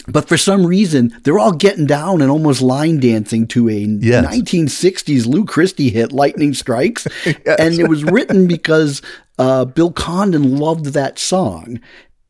But 0.08 0.28
for 0.28 0.38
some 0.38 0.66
reason, 0.66 1.16
they're 1.24 1.38
all 1.38 1.52
getting 1.54 1.86
down 1.86 2.22
and 2.22 2.32
almost 2.32 2.62
line 2.62 3.00
dancing 3.00 3.48
to 3.50 3.70
a 3.70 3.74
Yes. 3.74 4.26
1960s 4.26 5.28
Lou 5.28 5.46
Christie 5.46 5.90
hit, 5.90 6.12
Lightning 6.12 6.54
Strikes. 6.54 7.08
And 7.46 7.80
it 7.80 7.88
was 7.88 8.04
written 8.04 8.48
because 8.48 9.02
uh, 9.38 9.66
Bill 9.66 9.92
Condon 9.92 10.58
loved 10.58 10.88
that 10.88 11.20
song. 11.20 11.80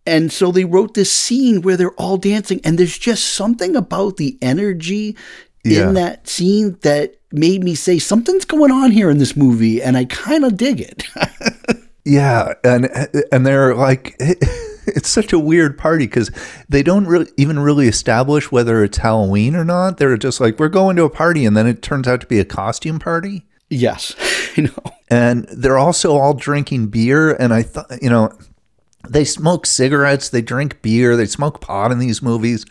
And 0.06 0.32
so 0.32 0.52
they 0.52 0.66
wrote 0.66 0.96
this 0.96 1.12
scene 1.12 1.62
where 1.62 1.78
they're 1.78 1.94
all 1.94 2.18
dancing. 2.18 2.60
And 2.64 2.78
there's 2.78 2.98
just 2.98 3.24
something 3.26 3.76
about 3.76 4.18
the 4.18 4.38
energy 4.42 5.16
Yeah. 5.64 5.90
in 5.90 5.94
that 5.96 6.28
scene 6.28 6.78
that 6.82 7.16
made 7.32 7.64
me 7.64 7.76
say, 7.76 8.00
something's 8.00 8.46
going 8.46 8.72
on 8.72 8.92
here 8.92 9.10
in 9.10 9.18
this 9.20 9.36
movie. 9.36 9.82
And 9.82 9.96
I 9.96 10.06
kind 10.06 10.44
of 10.46 10.58
dig 10.58 10.82
it. 10.82 11.04
Yeah, 12.04 12.54
and 12.64 12.90
and 13.32 13.46
they're 13.46 13.76
like 13.76 14.16
it's 14.20 15.08
such 15.08 15.32
a 15.34 15.38
weird 15.40 15.78
party 15.78 16.08
because 16.08 16.32
they 16.68 16.82
don't 16.82 17.06
really 17.06 17.30
even 17.38 17.60
really 17.60 17.88
establish 17.88 18.52
whether 18.52 18.84
it's 18.84 18.98
Halloween 18.98 19.56
or 19.56 19.64
not. 19.64 19.98
They're 19.98 20.18
just 20.18 20.42
like 20.42 20.58
we're 20.58 20.68
going 20.68 20.96
to 20.96 21.04
a 21.04 21.12
party, 21.12 21.46
and 21.46 21.56
then 21.56 21.68
it 21.68 21.84
turns 21.84 22.08
out 22.08 22.22
to 22.22 22.26
be 22.28 22.40
a 22.40 22.44
costume 22.46 22.98
party. 22.98 23.46
yes, 23.70 24.16
I 24.58 24.62
know. 24.62 24.94
And 25.12 25.46
they're 25.52 25.78
also 25.78 26.18
all 26.18 26.34
drinking 26.34 26.88
beer, 26.88 27.34
and 27.34 27.54
I 27.54 27.62
thought 27.62 28.02
you 28.02 28.10
know 28.10 28.32
they 29.08 29.26
smoke 29.26 29.66
cigarettes, 29.66 30.30
they 30.30 30.42
drink 30.42 30.82
beer, 30.82 31.16
they 31.16 31.26
smoke 31.26 31.62
pot 31.62 31.92
in 31.92 32.00
these 32.00 32.22
movies, 32.22 32.66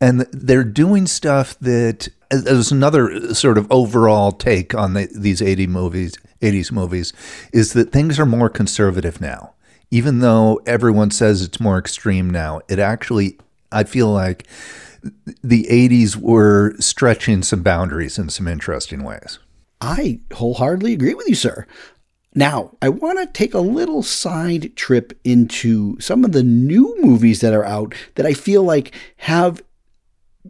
and 0.00 0.20
they're 0.32 0.64
doing 0.64 1.06
stuff 1.06 1.58
that 1.60 2.08
as 2.30 2.70
another 2.70 3.34
sort 3.34 3.58
of 3.58 3.70
overall 3.70 4.32
take 4.32 4.74
on 4.74 4.94
the, 4.94 5.08
these 5.14 5.40
80 5.40 5.66
movies, 5.66 6.14
80s 6.42 6.70
movies, 6.70 7.12
is 7.52 7.72
that 7.72 7.92
things 7.92 8.18
are 8.18 8.26
more 8.26 8.50
conservative 8.50 9.20
now. 9.20 9.54
Even 9.90 10.18
though 10.18 10.60
everyone 10.66 11.10
says 11.10 11.42
it's 11.42 11.60
more 11.60 11.78
extreme 11.78 12.28
now, 12.28 12.60
it 12.68 12.78
actually, 12.78 13.38
I 13.72 13.84
feel 13.84 14.12
like 14.12 14.46
the 15.42 15.64
80s 15.70 16.16
were 16.16 16.74
stretching 16.78 17.42
some 17.42 17.62
boundaries 17.62 18.18
in 18.18 18.28
some 18.28 18.46
interesting 18.46 19.02
ways. 19.02 19.38
I 19.80 20.20
wholeheartedly 20.32 20.92
agree 20.92 21.14
with 21.14 21.28
you, 21.28 21.34
sir. 21.34 21.66
Now, 22.38 22.70
I 22.80 22.88
want 22.88 23.18
to 23.18 23.26
take 23.26 23.52
a 23.52 23.58
little 23.58 24.04
side 24.04 24.76
trip 24.76 25.12
into 25.24 25.98
some 25.98 26.24
of 26.24 26.30
the 26.30 26.44
new 26.44 26.96
movies 27.00 27.40
that 27.40 27.52
are 27.52 27.64
out 27.64 27.96
that 28.14 28.26
I 28.26 28.32
feel 28.32 28.62
like 28.62 28.94
have 29.16 29.60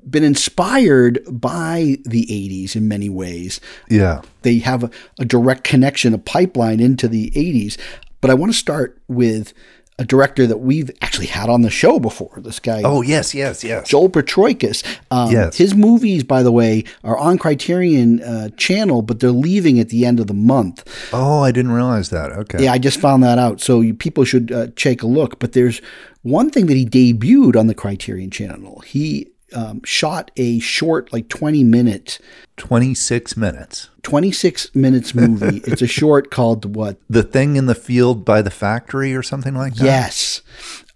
been 0.09 0.23
inspired 0.23 1.21
by 1.31 1.97
the 2.05 2.27
80s 2.27 2.77
in 2.77 2.89
many 2.89 3.09
ways. 3.09 3.59
Yeah. 3.89 4.21
They 4.43 4.59
have 4.59 4.85
a, 4.85 4.91
a 5.19 5.25
direct 5.25 5.65
connection, 5.65 6.13
a 6.13 6.19
pipeline 6.19 6.79
into 6.79 7.09
the 7.09 7.31
80s. 7.31 7.79
But 8.21 8.31
I 8.31 8.35
want 8.35 8.53
to 8.53 8.59
start 8.59 9.01
with 9.09 9.55
a 10.01 10.05
director 10.05 10.47
that 10.47 10.59
we've 10.59 10.91
actually 11.03 11.27
had 11.27 11.49
on 11.49 11.63
the 11.63 11.71
show 11.71 11.99
before. 11.99 12.33
This 12.39 12.61
guy, 12.61 12.83
Oh, 12.85 13.03
yes, 13.03 13.35
yes, 13.35 13.65
yes. 13.65 13.89
Joel 13.89 14.09
Potrykus. 14.11 14.85
Um, 15.11 15.33
Yes. 15.33 15.57
His 15.57 15.75
movies, 15.75 16.23
by 16.23 16.43
the 16.45 16.53
way, 16.53 16.85
are 17.03 17.19
on 17.19 17.37
Criterion 17.39 18.23
uh, 18.23 18.49
Channel, 18.57 19.03
but 19.03 19.19
they're 19.21 19.31
leaving 19.33 19.81
at 19.81 19.89
the 19.89 20.07
end 20.07 20.21
of 20.21 20.27
the 20.29 20.35
month. 20.35 20.85
Oh, 21.13 21.43
I 21.43 21.51
didn't 21.51 21.73
realize 21.73 22.11
that. 22.11 22.31
Okay. 22.33 22.65
Yeah, 22.65 22.73
I 22.73 22.79
just 22.79 23.01
found 23.01 23.23
that 23.25 23.39
out. 23.39 23.61
So 23.61 23.81
you, 23.81 23.93
people 23.93 24.25
should 24.25 24.53
uh, 24.53 24.69
take 24.77 25.03
a 25.03 25.07
look. 25.09 25.39
But 25.41 25.53
there's 25.53 25.81
one 26.23 26.51
thing 26.51 26.67
that 26.67 26.77
he 26.77 26.87
debuted 26.87 27.57
on 27.59 27.67
the 27.67 27.75
Criterion 27.75 28.31
Channel. 28.31 28.81
He 28.87 29.29
um, 29.55 29.83
shot 29.85 30.31
a 30.37 30.59
short, 30.59 31.13
like 31.13 31.29
20 31.29 31.65
minute, 31.65 32.19
26 32.57 33.37
minutes. 33.37 33.91
26 34.03 34.75
minutes 34.75 35.15
movie. 35.15 35.59
it's 35.67 35.83
a 35.83 35.87
short 35.87 36.31
called 36.31 36.77
what? 36.77 36.99
The 37.09 37.23
thing 37.23 37.57
in 37.57 37.67
the 37.67 37.75
field 37.75 38.25
by 38.25 38.43
the 38.43 38.51
factory 38.51 39.15
or 39.15 39.23
something 39.23 39.55
like 39.55 39.75
that? 39.75 39.85
Yes. 39.85 40.43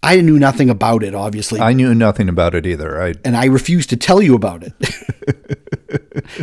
I 0.01 0.19
knew 0.19 0.37
nothing 0.37 0.69
about 0.69 1.03
it, 1.03 1.15
obviously. 1.15 1.61
I 1.61 1.73
knew 1.73 1.95
nothing 1.95 2.27
about 2.27 2.55
it 2.55 2.65
either. 2.65 3.01
I 3.01 3.13
and 3.23 3.37
I 3.37 3.45
refused 3.45 3.89
to 3.91 3.97
tell 3.97 4.21
you 4.21 4.35
about 4.35 4.63
it. 4.63 4.73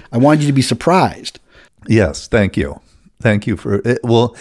I 0.12 0.18
wanted 0.18 0.42
you 0.42 0.46
to 0.46 0.54
be 0.54 0.62
surprised. 0.62 1.38
yes, 1.86 2.26
thank 2.26 2.56
you. 2.56 2.80
Thank 3.20 3.46
you 3.46 3.58
for 3.58 3.82
it. 3.84 4.00
Well, 4.02 4.34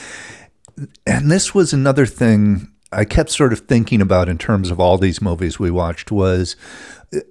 and 1.05 1.29
this 1.29 1.53
was 1.53 1.73
another 1.73 2.05
thing 2.05 2.71
I 2.91 3.05
kept 3.05 3.29
sort 3.29 3.53
of 3.53 3.61
thinking 3.61 4.01
about 4.01 4.29
in 4.29 4.37
terms 4.37 4.71
of 4.71 4.79
all 4.79 4.97
these 4.97 5.21
movies 5.21 5.59
we 5.59 5.69
watched 5.69 6.11
was 6.11 6.55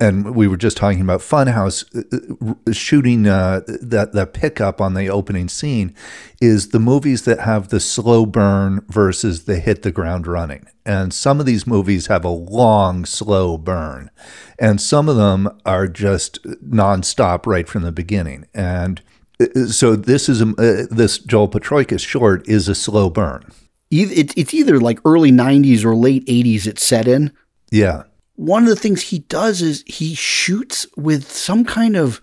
and 0.01 0.35
we 0.35 0.49
were 0.49 0.57
just 0.57 0.77
talking 0.77 1.01
about 1.01 1.21
Funhouse 1.21 1.85
uh, 1.95 2.55
uh, 2.67 2.73
shooting 2.73 3.27
uh, 3.27 3.61
that 3.67 4.13
that 4.13 4.33
pickup 4.33 4.81
on 4.81 4.95
the 4.95 5.09
opening 5.09 5.49
scene 5.49 5.95
is 6.41 6.71
the 6.71 6.81
movies 6.81 7.23
that 7.25 7.41
have 7.41 7.69
the 7.69 7.81
slow 7.81 8.27
burn 8.27 8.85
versus 8.89 9.45
the 9.45 9.61
hit 9.61 9.83
the 9.83 9.93
ground 9.93 10.27
running. 10.27 10.67
And 10.85 11.13
some 11.13 11.39
of 11.39 11.47
these 11.47 11.67
movies 11.67 12.07
have 12.07 12.25
a 12.25 12.31
long 12.31 13.05
slow 13.05 13.57
burn, 13.57 14.11
and 14.59 14.81
some 14.81 15.09
of 15.09 15.17
them 15.17 15.49
are 15.65 15.87
just 15.87 16.43
nonstop 16.45 17.47
right 17.47 17.69
from 17.69 17.83
the 17.83 17.93
beginning. 17.93 18.47
And 18.55 19.01
uh, 19.41 19.67
so 19.67 19.95
this 19.95 20.29
is 20.29 20.41
a, 20.41 20.49
uh, 20.49 20.87
this 20.91 21.19
Joel 21.19 21.49
Potrykus 21.49 22.05
short 22.05 22.49
is 22.49 22.69
a 22.69 22.75
slow 22.75 23.11
burn. 23.11 23.45
It's 23.91 24.53
either 24.53 24.81
like 24.81 24.99
early 25.05 25.31
'90s 25.31 25.85
or 25.85 25.95
late 25.95 26.27
'80s. 26.27 26.67
It's 26.67 26.85
set 26.85 27.07
in. 27.07 27.33
Yeah 27.71 28.05
one 28.39 28.63
of 28.63 28.69
the 28.69 28.77
things 28.77 29.03
he 29.03 29.19
does 29.19 29.61
is 29.63 29.83
he 29.85 30.15
shoots 30.15 30.87
with 30.97 31.29
some 31.29 31.65
kind 31.65 31.97
of 31.97 32.21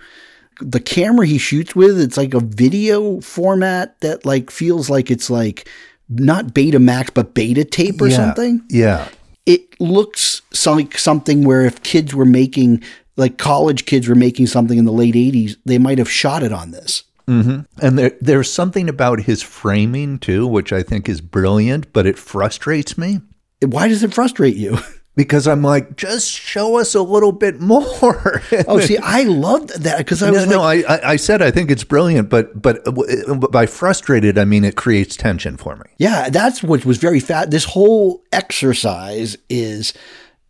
the 0.62 0.80
camera 0.80 1.28
he 1.28 1.38
shoots 1.38 1.76
with 1.76 2.00
it's 2.00 2.16
like 2.16 2.34
a 2.34 2.40
video 2.40 3.20
format 3.20 4.00
that 4.00 4.26
like 4.26 4.50
feels 4.50 4.90
like 4.90 5.12
it's 5.12 5.30
like 5.30 5.68
not 6.08 6.48
betamax 6.48 7.14
but 7.14 7.34
beta 7.34 7.66
tape 7.66 8.02
or 8.02 8.08
yeah, 8.08 8.16
something. 8.16 8.64
Yeah. 8.70 9.10
It 9.46 9.80
looks 9.82 10.42
like 10.66 10.98
something 10.98 11.44
where 11.44 11.66
if 11.66 11.84
kids 11.84 12.16
were 12.16 12.26
making 12.26 12.82
like 13.18 13.38
college 13.38 13.86
kids 13.86 14.08
were 14.08 14.16
making 14.16 14.48
something 14.48 14.78
in 14.78 14.86
the 14.86 14.94
late 14.94 15.16
80s 15.16 15.58
they 15.66 15.78
might 15.78 15.98
have 15.98 16.10
shot 16.10 16.44
it 16.44 16.54
on 16.54 16.72
this. 16.72 17.04
Mm-hmm. 17.28 17.62
and 17.84 17.98
there, 17.98 18.12
there's 18.22 18.52
something 18.54 18.88
about 18.88 19.22
his 19.22 19.42
framing 19.42 20.20
too 20.20 20.46
which 20.46 20.72
i 20.72 20.84
think 20.84 21.10
is 21.10 21.22
brilliant 21.22 21.92
but 21.92 22.06
it 22.06 22.20
frustrates 22.20 22.98
me. 22.98 23.20
Why 23.66 23.88
does 23.88 24.04
it 24.04 24.14
frustrate 24.14 24.56
you 24.56 24.78
because 25.16 25.48
I'm 25.48 25.62
like, 25.62 25.96
just 25.96 26.30
show 26.30 26.78
us 26.78 26.94
a 26.94 27.02
little 27.02 27.32
bit 27.32 27.60
more. 27.60 27.84
oh, 28.68 28.80
see, 28.80 28.98
I 28.98 29.24
loved 29.24 29.82
that 29.84 30.00
because 30.00 30.22
I 30.22 30.32
was 30.32 30.46
no. 30.48 30.60
like, 30.60 30.86
I, 30.90 31.12
I 31.12 31.16
said 31.16 31.42
I 31.42 31.52
think 31.52 31.72
it's 31.72 31.84
brilliant, 31.84 32.30
but 32.30 32.62
but 32.62 32.86
uh, 32.88 32.92
uh, 33.32 33.36
by 33.48 33.66
frustrated, 33.66 34.38
I 34.38 34.46
mean 34.46 34.64
it 34.64 34.76
creates 34.76 35.16
tension 35.16 35.58
for 35.58 35.78
me. 35.78 35.86
Yeah, 35.98 36.30
that's 36.30 36.62
what 36.62 36.86
was 36.86 36.98
very 36.98 37.20
fat. 37.20 37.52
This 37.52 37.66
whole 37.66 38.24
exercise 38.32 39.38
is 39.50 39.94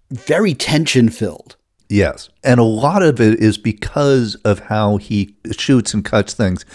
very 0.09 0.53
tension 0.53 1.09
filled. 1.09 1.55
Yes, 1.87 2.29
and 2.43 2.59
a 2.59 2.63
lot 2.63 3.03
of 3.03 3.21
it 3.21 3.39
is 3.39 3.59
because 3.59 4.35
of 4.43 4.59
how 4.59 4.97
he 4.97 5.35
shoots 5.51 5.93
and 5.93 6.03
cuts 6.03 6.33
things. 6.33 6.65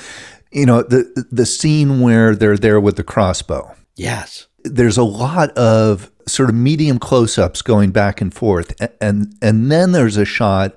You 0.53 0.66
know, 0.66 0.82
the 0.82 1.26
the 1.30 1.47
scene 1.47 2.01
where 2.01 2.36
they're 2.36 2.57
there 2.57 2.80
with 2.80 2.97
the 2.97 3.05
crossbow. 3.05 3.74
Yes, 3.97 4.47
there's 4.62 4.97
a 4.97 5.05
lot 5.05 5.51
of 5.51 6.11
sort 6.31 6.49
of 6.49 6.55
medium 6.55 6.99
close-ups 6.99 7.62
going 7.62 7.91
back 7.91 8.20
and 8.20 8.33
forth 8.33 8.74
and 9.01 9.35
and 9.43 9.70
then 9.70 9.93
there's 9.93 10.16
a 10.16 10.24
shot 10.24 10.76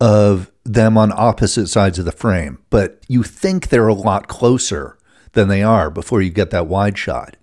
of 0.00 0.50
them 0.64 0.98
on 0.98 1.12
opposite 1.14 1.68
sides 1.68 1.98
of 1.98 2.04
the 2.04 2.12
frame. 2.12 2.58
But 2.70 2.98
you 3.08 3.22
think 3.22 3.68
they're 3.68 3.88
a 3.88 3.94
lot 3.94 4.28
closer 4.28 4.98
than 5.32 5.48
they 5.48 5.62
are 5.62 5.90
before 5.90 6.22
you 6.22 6.30
get 6.30 6.50
that 6.50 6.66
wide 6.66 6.98
shot. 6.98 7.36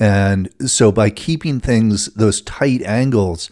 And 0.00 0.50
so 0.68 0.92
by 0.92 1.10
keeping 1.10 1.60
things 1.60 2.06
those 2.14 2.40
tight 2.42 2.82
angles 2.82 3.50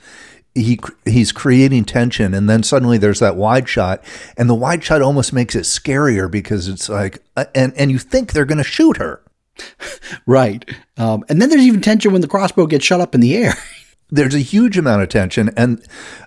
he 0.54 0.78
he's 1.06 1.32
creating 1.32 1.82
tension 1.82 2.34
and 2.34 2.50
then 2.50 2.62
suddenly 2.62 2.98
there's 2.98 3.20
that 3.20 3.36
wide 3.36 3.66
shot 3.66 4.04
and 4.36 4.50
the 4.50 4.54
wide 4.54 4.84
shot 4.84 5.00
almost 5.00 5.32
makes 5.32 5.54
it 5.54 5.62
scarier 5.62 6.30
because 6.30 6.68
it's 6.68 6.90
like 6.90 7.22
uh, 7.38 7.46
and 7.54 7.72
and 7.74 7.90
you 7.90 7.98
think 7.98 8.32
they're 8.32 8.44
going 8.44 8.58
to 8.58 8.64
shoot 8.64 8.98
her 8.98 9.21
right. 10.26 10.68
Um, 10.96 11.24
and 11.28 11.40
then 11.40 11.48
there's 11.48 11.62
even 11.62 11.80
tension 11.80 12.12
when 12.12 12.20
the 12.20 12.28
crossbow 12.28 12.66
gets 12.66 12.84
shut 12.84 13.00
up 13.00 13.14
in 13.14 13.20
the 13.20 13.36
air. 13.36 13.54
there's 14.12 14.34
a 14.34 14.40
huge 14.40 14.76
amount 14.76 15.02
of 15.02 15.08
tension. 15.08 15.50
And, 15.56 15.82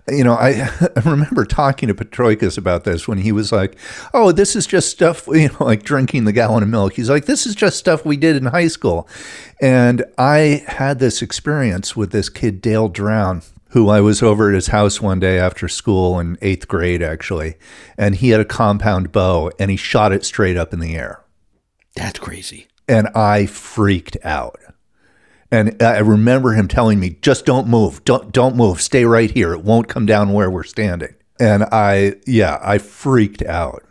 you 0.09 0.23
know, 0.23 0.33
I, 0.33 0.69
I 0.95 0.99
remember 1.05 1.45
talking 1.45 1.87
to 1.87 1.93
Potrykus 1.93 2.57
about 2.57 2.83
this 2.83 3.07
when 3.07 3.19
he 3.19 3.31
was 3.31 3.51
like, 3.51 3.77
oh, 4.13 4.31
this 4.31 4.55
is 4.55 4.65
just 4.65 4.89
stuff, 4.89 5.27
you 5.27 5.49
know, 5.49 5.57
like 5.65 5.83
drinking 5.83 6.25
the 6.25 6.33
gallon 6.33 6.63
of 6.63 6.69
milk. 6.69 6.93
He's 6.93 7.11
like, 7.11 7.25
this 7.25 7.45
is 7.45 7.55
just 7.55 7.77
stuff 7.77 8.03
we 8.03 8.17
did 8.17 8.35
in 8.35 8.45
high 8.45 8.67
school. 8.67 9.07
And 9.61 10.03
I 10.17 10.63
had 10.67 10.97
this 10.97 11.21
experience 11.21 11.95
with 11.95 12.11
this 12.11 12.27
kid, 12.27 12.59
Dale 12.59 12.89
Drown, 12.89 13.43
who 13.69 13.87
I 13.89 14.01
was 14.01 14.23
over 14.23 14.49
at 14.49 14.55
his 14.55 14.67
house 14.67 14.99
one 14.99 15.19
day 15.19 15.37
after 15.37 15.67
school 15.67 16.19
in 16.19 16.39
eighth 16.41 16.67
grade, 16.67 17.03
actually. 17.03 17.55
And 17.99 18.15
he 18.15 18.29
had 18.29 18.41
a 18.41 18.45
compound 18.45 19.11
bow 19.11 19.51
and 19.59 19.69
he 19.69 19.77
shot 19.77 20.11
it 20.11 20.25
straight 20.25 20.57
up 20.57 20.73
in 20.73 20.79
the 20.79 20.95
air. 20.95 21.21
That's 21.95 22.19
crazy 22.19 22.67
and 22.87 23.07
I 23.09 23.45
freaked 23.45 24.17
out. 24.23 24.59
And 25.51 25.81
I 25.81 25.99
remember 25.99 26.53
him 26.53 26.67
telling 26.67 26.99
me, 26.99 27.17
"Just 27.21 27.45
don't 27.45 27.67
move. 27.67 28.03
Don't 28.03 28.31
don't 28.31 28.55
move. 28.55 28.81
Stay 28.81 29.05
right 29.05 29.29
here. 29.29 29.53
It 29.53 29.63
won't 29.63 29.87
come 29.87 30.05
down 30.05 30.33
where 30.33 30.49
we're 30.49 30.63
standing." 30.63 31.15
And 31.39 31.63
I, 31.71 32.15
yeah, 32.25 32.59
I 32.61 32.77
freaked 32.77 33.43
out. 33.43 33.83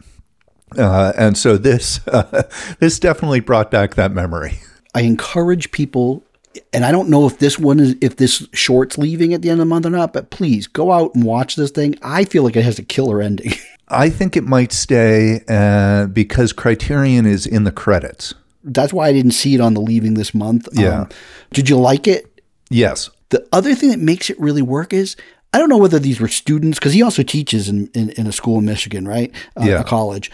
Uh, 0.77 1.13
and 1.17 1.39
so 1.39 1.57
this 1.57 2.07
uh, 2.09 2.43
this 2.81 2.99
definitely 2.99 3.41
brought 3.41 3.71
back 3.71 3.95
that 3.95 4.13
memory. 4.13 4.59
I 4.95 5.03
encourage 5.03 5.71
people, 5.71 6.25
and 6.73 6.85
I 6.85 6.93
don't 6.93 7.09
know 7.09 7.27
if 7.27 7.39
this 7.39 7.59
one 7.59 7.81
is 7.81 7.97
if 8.01 8.17
this 8.17 8.47
short's 8.53 8.99
leaving 8.99 9.33
at 9.33 9.43
the 9.43 9.51
end 9.51 9.61
of 9.61 9.67
the 9.67 9.71
month 9.71 9.87
or 9.87 9.91
not, 9.91 10.13
but 10.13 10.31
please 10.31 10.67
go 10.67 10.93
out 10.93 11.15
and 11.15 11.25
watch 11.25 11.57
this 11.57 11.71
thing. 11.71 11.97
I 12.03 12.25
feel 12.25 12.43
like 12.43 12.57
it 12.57 12.65
has 12.65 12.79
a 12.79 12.85
killer 12.85 13.23
ending. 13.23 13.53
I 13.89 14.11
think 14.11 14.37
it 14.37 14.45
might 14.45 14.73
stay 14.73 15.43
uh, 15.47 16.07
because 16.07 16.53
Criterion 16.53 17.27
is 17.27 17.47
in 17.47 17.65
the 17.65 17.73
credits 17.73 18.35
that's 18.65 18.93
why 18.93 19.09
I 19.09 19.13
didn't 19.13 19.33
see 19.33 19.55
it 19.55 19.61
on 19.61 19.75
the 19.75 19.81
leaving 19.81 20.15
this 20.15 20.35
month. 20.35 20.69
Yeah. 20.73 21.03
Um, 21.03 21.09
did 21.53 21.69
you 21.69 21.77
like 21.77 22.09
it? 22.09 22.41
Yes. 22.71 23.11
The 23.29 23.47
other 23.53 23.75
thing 23.75 23.91
that 23.91 23.99
makes 23.99 24.31
it 24.31 24.39
really 24.41 24.63
work 24.63 24.93
is 24.93 25.17
I 25.53 25.59
don't 25.59 25.69
know 25.69 25.79
whether 25.79 25.99
these 25.99 26.21
were 26.21 26.29
students 26.29 26.79
because 26.79 26.95
he 26.95 27.03
also 27.03 27.23
teaches 27.23 27.69
in, 27.69 27.89
in, 27.95 28.11
in, 28.11 28.27
a 28.27 28.33
school 28.33 28.59
in 28.59 28.65
Michigan, 28.65 29.07
right? 29.07 29.33
Uh, 29.57 29.65
yeah. 29.65 29.81
A 29.81 29.85
college. 29.85 30.31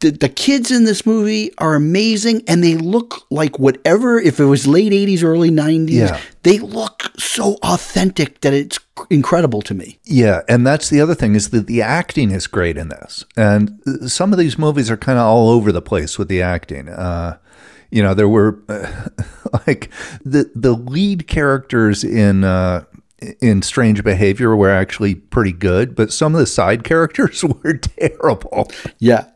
The, 0.00 0.10
the 0.10 0.28
kids 0.28 0.70
in 0.70 0.84
this 0.84 1.06
movie 1.06 1.50
are 1.56 1.74
amazing 1.74 2.42
and 2.46 2.62
they 2.62 2.74
look 2.74 3.26
like 3.30 3.58
whatever, 3.58 4.20
if 4.20 4.38
it 4.38 4.44
was 4.44 4.66
late 4.66 4.92
80s, 4.92 5.24
early 5.24 5.50
90s, 5.50 5.90
yeah. 5.90 6.20
they 6.42 6.58
look 6.58 7.10
so 7.16 7.54
authentic 7.62 8.42
that 8.42 8.52
it's 8.52 8.78
incredible 9.08 9.62
to 9.62 9.72
me. 9.72 9.98
Yeah, 10.04 10.42
and 10.48 10.66
that's 10.66 10.90
the 10.90 11.00
other 11.00 11.14
thing 11.14 11.34
is 11.34 11.50
that 11.50 11.66
the 11.66 11.80
acting 11.80 12.30
is 12.30 12.46
great 12.46 12.76
in 12.76 12.88
this. 12.90 13.24
And 13.36 13.80
some 14.06 14.32
of 14.32 14.38
these 14.38 14.58
movies 14.58 14.90
are 14.90 14.98
kind 14.98 15.18
of 15.18 15.24
all 15.24 15.48
over 15.48 15.72
the 15.72 15.82
place 15.82 16.18
with 16.18 16.28
the 16.28 16.42
acting. 16.42 16.90
Uh, 16.90 17.38
you 17.90 18.02
know, 18.02 18.12
there 18.12 18.28
were 18.28 18.60
uh, 18.68 19.08
like 19.66 19.90
the 20.24 20.50
the 20.54 20.72
lead 20.72 21.26
characters 21.28 22.04
in 22.04 22.44
uh, 22.44 22.84
in 23.40 23.62
Strange 23.62 24.02
Behavior 24.02 24.54
were 24.56 24.70
actually 24.70 25.14
pretty 25.14 25.52
good, 25.52 25.94
but 25.94 26.12
some 26.12 26.34
of 26.34 26.40
the 26.40 26.46
side 26.46 26.84
characters 26.84 27.44
were 27.62 27.74
terrible. 27.74 28.70
Yeah, 28.98 29.26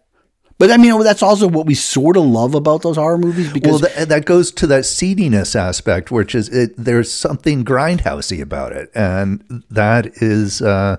but 0.58 0.72
I 0.72 0.76
mean, 0.76 0.98
that's 1.02 1.22
also 1.22 1.46
what 1.46 1.66
we 1.66 1.74
sort 1.74 2.16
of 2.16 2.24
love 2.24 2.56
about 2.56 2.82
those 2.82 2.96
horror 2.96 3.16
movies 3.16 3.52
because 3.52 3.80
well, 3.80 3.92
that, 3.96 4.08
that 4.08 4.24
goes 4.24 4.50
to 4.52 4.66
that 4.66 4.84
seediness 4.84 5.54
aspect, 5.54 6.10
which 6.10 6.34
is 6.34 6.48
it, 6.48 6.74
there's 6.76 7.12
something 7.12 7.64
grindhousey 7.64 8.40
about 8.40 8.72
it, 8.72 8.90
and 8.92 9.62
that 9.70 10.08
is 10.16 10.60
uh, 10.60 10.96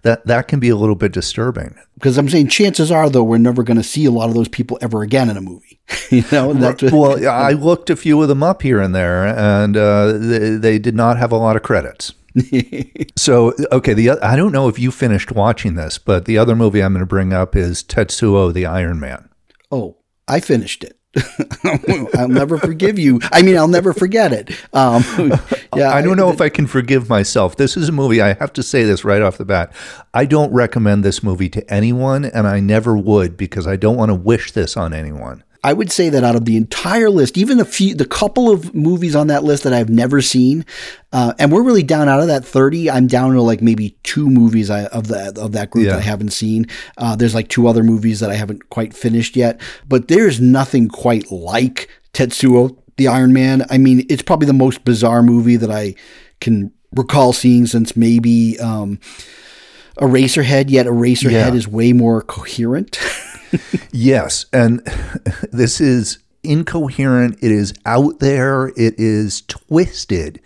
that 0.00 0.24
that 0.26 0.48
can 0.48 0.60
be 0.60 0.70
a 0.70 0.76
little 0.76 0.94
bit 0.94 1.12
disturbing. 1.12 1.76
Because 1.94 2.16
I'm 2.16 2.28
saying, 2.28 2.48
chances 2.48 2.90
are, 2.90 3.10
though, 3.10 3.22
we're 3.22 3.38
never 3.38 3.62
going 3.62 3.76
to 3.76 3.82
see 3.82 4.06
a 4.06 4.10
lot 4.10 4.28
of 4.28 4.34
those 4.34 4.48
people 4.48 4.78
ever 4.80 5.02
again 5.02 5.28
in 5.28 5.36
a 5.36 5.42
movie. 5.42 5.78
you 6.10 6.24
know, 6.32 6.54
that's 6.54 6.82
well, 6.82 7.28
I 7.30 7.52
looked 7.52 7.90
a 7.90 7.96
few 7.96 8.20
of 8.22 8.28
them 8.28 8.42
up 8.42 8.62
here 8.62 8.80
and 8.80 8.94
there, 8.94 9.26
and 9.26 9.76
uh, 9.76 10.12
they, 10.12 10.56
they 10.56 10.78
did 10.78 10.96
not 10.96 11.18
have 11.18 11.32
a 11.32 11.36
lot 11.36 11.54
of 11.54 11.62
credits. 11.62 12.14
so 13.16 13.54
okay, 13.70 13.94
the 13.94 14.10
I 14.22 14.36
don't 14.36 14.52
know 14.52 14.68
if 14.68 14.78
you 14.78 14.90
finished 14.90 15.32
watching 15.32 15.74
this, 15.74 15.98
but 15.98 16.24
the 16.24 16.38
other 16.38 16.56
movie 16.56 16.82
I'm 16.82 16.92
going 16.92 17.00
to 17.00 17.06
bring 17.06 17.32
up 17.32 17.54
is 17.56 17.82
Tetsuo 17.82 18.52
the 18.52 18.66
Iron 18.66 19.00
Man. 19.00 19.28
Oh, 19.70 19.96
I 20.28 20.40
finished 20.40 20.84
it. 20.84 20.98
I'll 22.16 22.28
never 22.28 22.56
forgive 22.56 22.98
you. 22.98 23.20
I 23.32 23.42
mean, 23.42 23.56
I'll 23.56 23.68
never 23.68 23.92
forget 23.92 24.32
it. 24.32 24.50
Um, 24.72 25.02
yeah, 25.76 25.90
I 25.90 26.00
don't 26.00 26.16
know 26.16 26.30
I, 26.30 26.32
if 26.32 26.40
I 26.40 26.48
can 26.48 26.66
forgive 26.66 27.08
myself. 27.08 27.56
This 27.56 27.76
is 27.76 27.90
a 27.90 27.92
movie. 27.92 28.22
I 28.22 28.32
have 28.34 28.52
to 28.54 28.62
say 28.62 28.84
this 28.84 29.04
right 29.04 29.20
off 29.20 29.36
the 29.36 29.44
bat. 29.44 29.72
I 30.14 30.24
don't 30.24 30.52
recommend 30.52 31.04
this 31.04 31.22
movie 31.22 31.50
to 31.50 31.72
anyone, 31.72 32.24
and 32.24 32.46
I 32.46 32.60
never 32.60 32.96
would 32.96 33.36
because 33.36 33.66
I 33.66 33.76
don't 33.76 33.96
want 33.96 34.08
to 34.08 34.14
wish 34.14 34.52
this 34.52 34.76
on 34.76 34.94
anyone. 34.94 35.44
I 35.64 35.72
would 35.72 35.92
say 35.92 36.08
that 36.08 36.24
out 36.24 36.34
of 36.34 36.44
the 36.44 36.56
entire 36.56 37.08
list, 37.08 37.38
even 37.38 37.58
the 37.58 37.64
few, 37.64 37.94
the 37.94 38.04
couple 38.04 38.50
of 38.50 38.74
movies 38.74 39.14
on 39.14 39.28
that 39.28 39.44
list 39.44 39.62
that 39.62 39.72
I've 39.72 39.88
never 39.88 40.20
seen, 40.20 40.66
uh, 41.12 41.34
and 41.38 41.52
we're 41.52 41.62
really 41.62 41.84
down 41.84 42.08
out 42.08 42.20
of 42.20 42.26
that 42.26 42.44
thirty. 42.44 42.90
I'm 42.90 43.06
down 43.06 43.34
to 43.34 43.42
like 43.42 43.62
maybe 43.62 43.96
two 44.02 44.28
movies 44.28 44.70
I, 44.70 44.86
of 44.86 45.08
that 45.08 45.38
of 45.38 45.52
that 45.52 45.70
group 45.70 45.86
yeah. 45.86 45.92
that 45.92 45.98
I 45.98 46.02
haven't 46.02 46.30
seen. 46.30 46.66
Uh, 46.98 47.14
there's 47.14 47.34
like 47.34 47.48
two 47.48 47.68
other 47.68 47.84
movies 47.84 48.20
that 48.20 48.30
I 48.30 48.34
haven't 48.34 48.70
quite 48.70 48.92
finished 48.92 49.36
yet, 49.36 49.60
but 49.88 50.08
there's 50.08 50.40
nothing 50.40 50.88
quite 50.88 51.30
like 51.30 51.88
Tetsuo 52.12 52.76
the 52.96 53.08
Iron 53.08 53.32
Man. 53.32 53.64
I 53.70 53.78
mean, 53.78 54.04
it's 54.08 54.22
probably 54.22 54.46
the 54.46 54.52
most 54.52 54.84
bizarre 54.84 55.22
movie 55.22 55.56
that 55.56 55.70
I 55.70 55.94
can 56.40 56.72
recall 56.92 57.32
seeing 57.32 57.66
since 57.66 57.96
maybe 57.96 58.58
um, 58.58 58.98
Eraserhead. 59.98 60.70
Yet 60.70 60.86
Eraserhead 60.86 61.30
yeah. 61.30 61.54
is 61.54 61.68
way 61.68 61.92
more 61.92 62.22
coherent. 62.22 62.98
yes. 63.92 64.46
And 64.52 64.80
this 65.52 65.80
is 65.80 66.18
incoherent. 66.42 67.38
It 67.42 67.52
is 67.52 67.74
out 67.86 68.18
there. 68.20 68.68
It 68.68 68.94
is 68.98 69.42
twisted. 69.42 70.40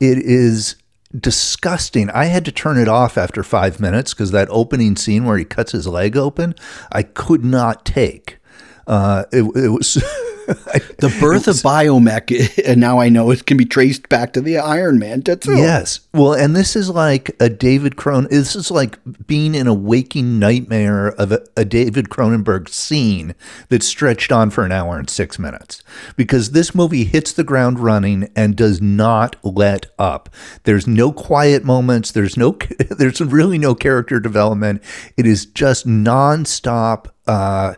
It 0.00 0.18
is 0.18 0.76
disgusting. 1.18 2.10
I 2.10 2.24
had 2.24 2.44
to 2.44 2.52
turn 2.52 2.78
it 2.78 2.88
off 2.88 3.16
after 3.16 3.42
five 3.42 3.78
minutes 3.78 4.14
because 4.14 4.32
that 4.32 4.48
opening 4.50 4.96
scene 4.96 5.24
where 5.24 5.38
he 5.38 5.44
cuts 5.44 5.72
his 5.72 5.86
leg 5.86 6.16
open, 6.16 6.54
I 6.90 7.02
could 7.02 7.44
not 7.44 7.84
take. 7.84 8.38
Uh, 8.86 9.24
it, 9.32 9.42
it 9.56 9.68
was. 9.68 10.02
the 10.46 11.16
birth 11.20 11.48
of 11.48 11.56
biomech, 11.56 12.62
and 12.66 12.80
now 12.80 13.00
I 13.00 13.08
know 13.08 13.30
it 13.30 13.46
can 13.46 13.56
be 13.56 13.64
traced 13.64 14.08
back 14.08 14.32
to 14.34 14.40
the 14.40 14.58
Iron 14.58 14.98
Man 14.98 15.22
tattoo. 15.22 15.56
Yes. 15.56 16.00
Well, 16.12 16.34
and 16.34 16.54
this 16.54 16.76
is 16.76 16.90
like 16.90 17.34
a 17.40 17.48
David 17.48 17.96
Cron. 17.96 18.28
This 18.30 18.54
is 18.54 18.70
like 18.70 18.98
being 19.26 19.54
in 19.54 19.66
a 19.66 19.74
waking 19.74 20.38
nightmare 20.38 21.08
of 21.08 21.32
a, 21.32 21.46
a 21.56 21.64
David 21.64 22.10
Cronenberg 22.10 22.68
scene 22.68 23.34
that's 23.68 23.86
stretched 23.86 24.32
on 24.32 24.50
for 24.50 24.64
an 24.64 24.72
hour 24.72 24.98
and 24.98 25.08
six 25.08 25.38
minutes. 25.38 25.82
Because 26.16 26.50
this 26.50 26.74
movie 26.74 27.04
hits 27.04 27.32
the 27.32 27.44
ground 27.44 27.78
running 27.80 28.30
and 28.36 28.56
does 28.56 28.82
not 28.82 29.36
let 29.42 29.86
up. 29.98 30.28
There's 30.64 30.86
no 30.86 31.10
quiet 31.10 31.64
moments. 31.64 32.12
There's 32.12 32.36
no. 32.36 32.58
There's 32.90 33.20
really 33.20 33.58
no 33.58 33.74
character 33.74 34.20
development. 34.20 34.82
It 35.16 35.26
is 35.26 35.46
just 35.46 35.86
nonstop. 35.86 37.06
Uh, 37.26 37.74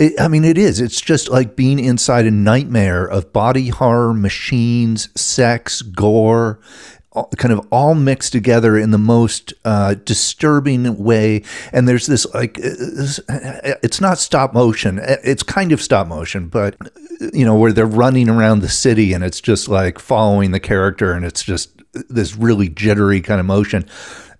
it, 0.00 0.18
I 0.18 0.28
mean, 0.28 0.44
it 0.44 0.56
is. 0.56 0.80
It's 0.80 1.00
just 1.00 1.28
like 1.28 1.54
being 1.54 1.78
inside 1.78 2.26
a 2.26 2.30
nightmare 2.30 3.04
of 3.04 3.32
body 3.32 3.68
horror, 3.68 4.14
machines, 4.14 5.10
sex, 5.14 5.82
gore, 5.82 6.58
all, 7.12 7.28
kind 7.36 7.52
of 7.52 7.66
all 7.70 7.94
mixed 7.94 8.32
together 8.32 8.78
in 8.78 8.92
the 8.92 8.98
most 8.98 9.52
uh, 9.64 9.94
disturbing 10.04 10.96
way. 10.96 11.42
And 11.72 11.86
there's 11.86 12.06
this 12.06 12.26
like, 12.32 12.58
uh, 12.58 13.76
it's 13.82 14.00
not 14.00 14.18
stop 14.18 14.54
motion. 14.54 15.00
It's 15.02 15.42
kind 15.42 15.70
of 15.70 15.82
stop 15.82 16.06
motion, 16.06 16.48
but 16.48 16.76
you 17.34 17.44
know, 17.44 17.54
where 17.54 17.72
they're 17.72 17.84
running 17.84 18.30
around 18.30 18.60
the 18.60 18.68
city 18.70 19.12
and 19.12 19.22
it's 19.22 19.40
just 19.40 19.68
like 19.68 19.98
following 19.98 20.52
the 20.52 20.60
character 20.60 21.12
and 21.12 21.26
it's 21.26 21.42
just 21.42 21.82
this 22.08 22.36
really 22.36 22.70
jittery 22.70 23.20
kind 23.20 23.38
of 23.38 23.44
motion. 23.44 23.86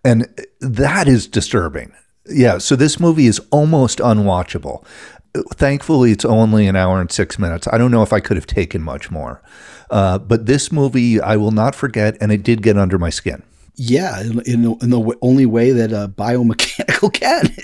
And 0.04 0.26
that 0.61 1.06
is 1.06 1.26
disturbing. 1.26 1.92
Yeah, 2.26 2.58
so 2.58 2.76
this 2.76 2.98
movie 2.98 3.26
is 3.26 3.40
almost 3.50 3.98
unwatchable 3.98 4.84
thankfully 5.52 6.12
it's 6.12 6.24
only 6.24 6.66
an 6.66 6.76
hour 6.76 7.00
and 7.00 7.10
six 7.10 7.38
minutes. 7.38 7.68
I 7.72 7.78
don't 7.78 7.90
know 7.90 8.02
if 8.02 8.12
i 8.12 8.20
could 8.20 8.36
have 8.36 8.46
taken 8.46 8.82
much 8.82 9.10
more. 9.10 9.42
Uh, 9.90 10.18
but 10.18 10.46
this 10.46 10.70
movie 10.70 11.20
i 11.20 11.36
will 11.36 11.50
not 11.50 11.74
forget 11.74 12.16
and 12.20 12.32
it 12.32 12.42
did 12.42 12.62
get 12.62 12.76
under 12.76 12.98
my 12.98 13.10
skin. 13.10 13.42
Yeah 13.76 14.20
in, 14.20 14.40
in, 14.40 14.62
the, 14.62 14.76
in 14.82 14.90
the 14.90 15.16
only 15.22 15.46
way 15.46 15.70
that 15.72 15.92
a 15.92 16.08
biomechanical 16.08 17.12
can 17.12 17.54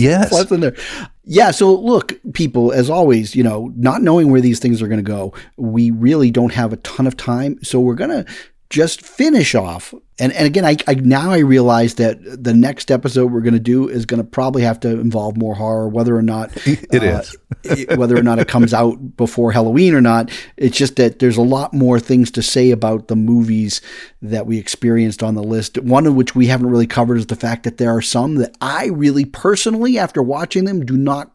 yes. 0.00 0.50
in 0.50 0.60
there. 0.60 0.76
Yeah 1.24 1.50
so 1.50 1.74
look 1.74 2.18
people 2.32 2.72
as 2.72 2.90
always 2.90 3.34
you 3.34 3.42
know 3.42 3.72
not 3.76 4.02
knowing 4.02 4.30
where 4.30 4.40
these 4.40 4.58
things 4.58 4.82
are 4.82 4.88
going 4.88 5.04
to 5.04 5.10
go 5.10 5.32
we 5.56 5.90
really 5.90 6.30
don't 6.30 6.52
have 6.52 6.72
a 6.72 6.76
ton 6.78 7.06
of 7.06 7.16
time. 7.16 7.58
So 7.62 7.80
we're 7.80 7.94
going 7.94 8.24
to 8.24 8.32
just 8.70 9.00
finish 9.00 9.54
off. 9.54 9.94
And, 10.18 10.32
and 10.32 10.46
again, 10.46 10.64
I, 10.64 10.76
I 10.86 10.94
now 10.94 11.30
I 11.30 11.38
realize 11.38 11.94
that 11.94 12.18
the 12.22 12.52
next 12.52 12.90
episode 12.90 13.32
we're 13.32 13.40
going 13.40 13.54
to 13.54 13.60
do 13.60 13.88
is 13.88 14.04
going 14.04 14.22
to 14.22 14.28
probably 14.28 14.62
have 14.62 14.80
to 14.80 14.88
involve 14.88 15.36
more 15.36 15.54
horror, 15.54 15.88
whether 15.88 16.14
or 16.14 16.22
not 16.22 16.50
it 16.66 17.02
uh, 17.02 17.22
is, 17.64 17.86
whether 17.96 18.16
or 18.16 18.22
not 18.22 18.38
it 18.38 18.48
comes 18.48 18.74
out 18.74 19.16
before 19.16 19.52
Halloween 19.52 19.94
or 19.94 20.00
not. 20.00 20.30
It's 20.56 20.76
just 20.76 20.96
that 20.96 21.20
there's 21.20 21.36
a 21.36 21.42
lot 21.42 21.72
more 21.72 21.98
things 21.98 22.30
to 22.32 22.42
say 22.42 22.70
about 22.70 23.08
the 23.08 23.16
movies 23.16 23.80
that 24.20 24.46
we 24.46 24.58
experienced 24.58 25.22
on 25.22 25.34
the 25.34 25.42
list. 25.42 25.78
One 25.78 26.06
of 26.06 26.14
which 26.14 26.34
we 26.34 26.46
haven't 26.46 26.68
really 26.68 26.86
covered 26.86 27.18
is 27.18 27.26
the 27.26 27.36
fact 27.36 27.62
that 27.62 27.78
there 27.78 27.96
are 27.96 28.02
some 28.02 28.36
that 28.36 28.56
I 28.60 28.86
really 28.86 29.24
personally, 29.24 29.98
after 29.98 30.22
watching 30.22 30.64
them, 30.64 30.84
do 30.84 30.96
not 30.96 31.32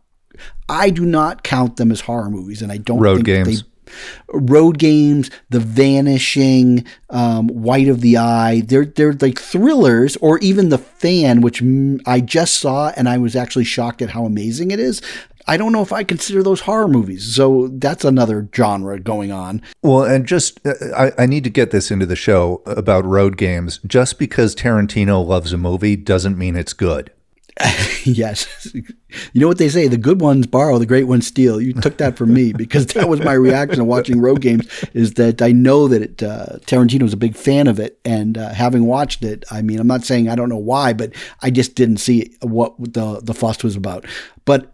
I 0.68 0.90
do 0.90 1.06
not 1.06 1.44
count 1.44 1.78
them 1.78 1.92
as 1.92 2.02
horror 2.02 2.30
movies, 2.30 2.62
and 2.62 2.72
I 2.72 2.78
don't 2.78 3.00
road 3.00 3.18
think 3.18 3.26
games. 3.26 3.62
They, 3.62 3.68
road 4.30 4.78
games, 4.78 5.30
The 5.50 5.60
Vanishing, 5.60 6.86
um, 7.10 7.48
White 7.48 7.88
of 7.88 8.02
the 8.02 8.18
Eye. 8.18 8.62
They're 8.66 8.86
they're 8.86 9.14
like 9.14 9.40
thrillers, 9.40 10.16
or 10.18 10.40
even 10.40 10.70
The 10.70 10.78
Fan, 10.78 11.42
which 11.42 11.62
I 12.06 12.22
just 12.22 12.56
saw 12.60 12.92
and 12.96 13.08
I 13.10 13.18
was 13.18 13.36
actually 13.36 13.66
shocked 13.66 14.02
at 14.02 14.12
how 14.12 14.26
amazing 14.26 14.72
it 14.72 14.80
is. 14.80 15.02
I 15.46 15.58
don't 15.58 15.74
know 15.74 15.82
if 15.82 15.92
I 15.92 16.04
consider 16.04 16.42
those 16.42 16.62
horror 16.62 16.88
movies. 16.88 17.36
So 17.36 17.68
that's 17.68 18.06
another 18.06 18.48
genre 18.56 19.00
going 19.00 19.32
on. 19.32 19.62
Well, 19.82 20.04
and 20.04 20.26
just, 20.26 20.66
uh, 20.66 20.74
I, 20.96 21.12
I, 21.24 21.26
need 21.26 21.44
to 21.44 21.50
get 21.50 21.72
this 21.72 21.92
into 21.92 22.06
the 22.06 22.16
show 22.16 22.62
about 22.66 23.06
road 23.06 23.38
games. 23.38 23.80
Just 23.86 24.18
because 24.18 24.56
Tarantino 24.56 25.26
loves 25.26 25.52
a 25.52 25.58
movie 25.58 25.96
doesn't 25.96 26.38
mean 26.38 26.56
it's 26.56 26.74
good. 26.74 27.12
yes. 28.04 28.74
You 28.74 29.42
know 29.42 29.48
what 29.48 29.60
they 29.60 29.70
say? 29.70 29.88
The 29.88 29.98
good 29.98 30.22
ones 30.22 30.48
borrow, 30.48 30.80
the 30.80 30.86
great 30.88 31.04
ones 31.04 31.28
steal. 31.28 31.62
You 31.62 31.74
took 31.74 31.98
that 31.98 32.18
from 32.18 32.34
me 32.34 32.52
because 32.58 32.88
that 32.88 33.08
was 33.08 33.20
my 33.22 33.34
reaction 33.34 33.78
to 33.78 33.84
watching 33.84 34.20
Road 34.20 34.42
Games. 34.42 34.68
Is 34.94 35.14
that 35.16 35.42
I 35.42 35.52
know 35.52 35.88
that 35.88 36.02
it, 36.02 36.24
uh, 36.24 36.58
Tarantino 36.66 37.04
was 37.04 37.14
a 37.14 37.18
big 37.18 37.36
fan 37.36 37.68
of 37.68 37.80
it, 37.80 38.00
and 38.04 38.38
uh, 38.38 38.50
having 38.50 38.86
watched 38.86 39.24
it, 39.24 39.44
I 39.52 39.62
mean, 39.62 39.80
I'm 39.80 39.88
not 39.88 40.04
saying 40.04 40.30
I 40.30 40.36
don't 40.36 40.50
know 40.50 40.58
why, 40.58 40.94
but 40.94 41.14
I 41.42 41.52
just 41.52 41.76
didn't 41.76 41.98
see 41.98 42.36
what 42.42 42.74
the 42.80 43.22
the 43.22 43.34
fuss 43.34 43.64
was 43.64 43.76
about. 43.76 44.06
But 44.46 44.74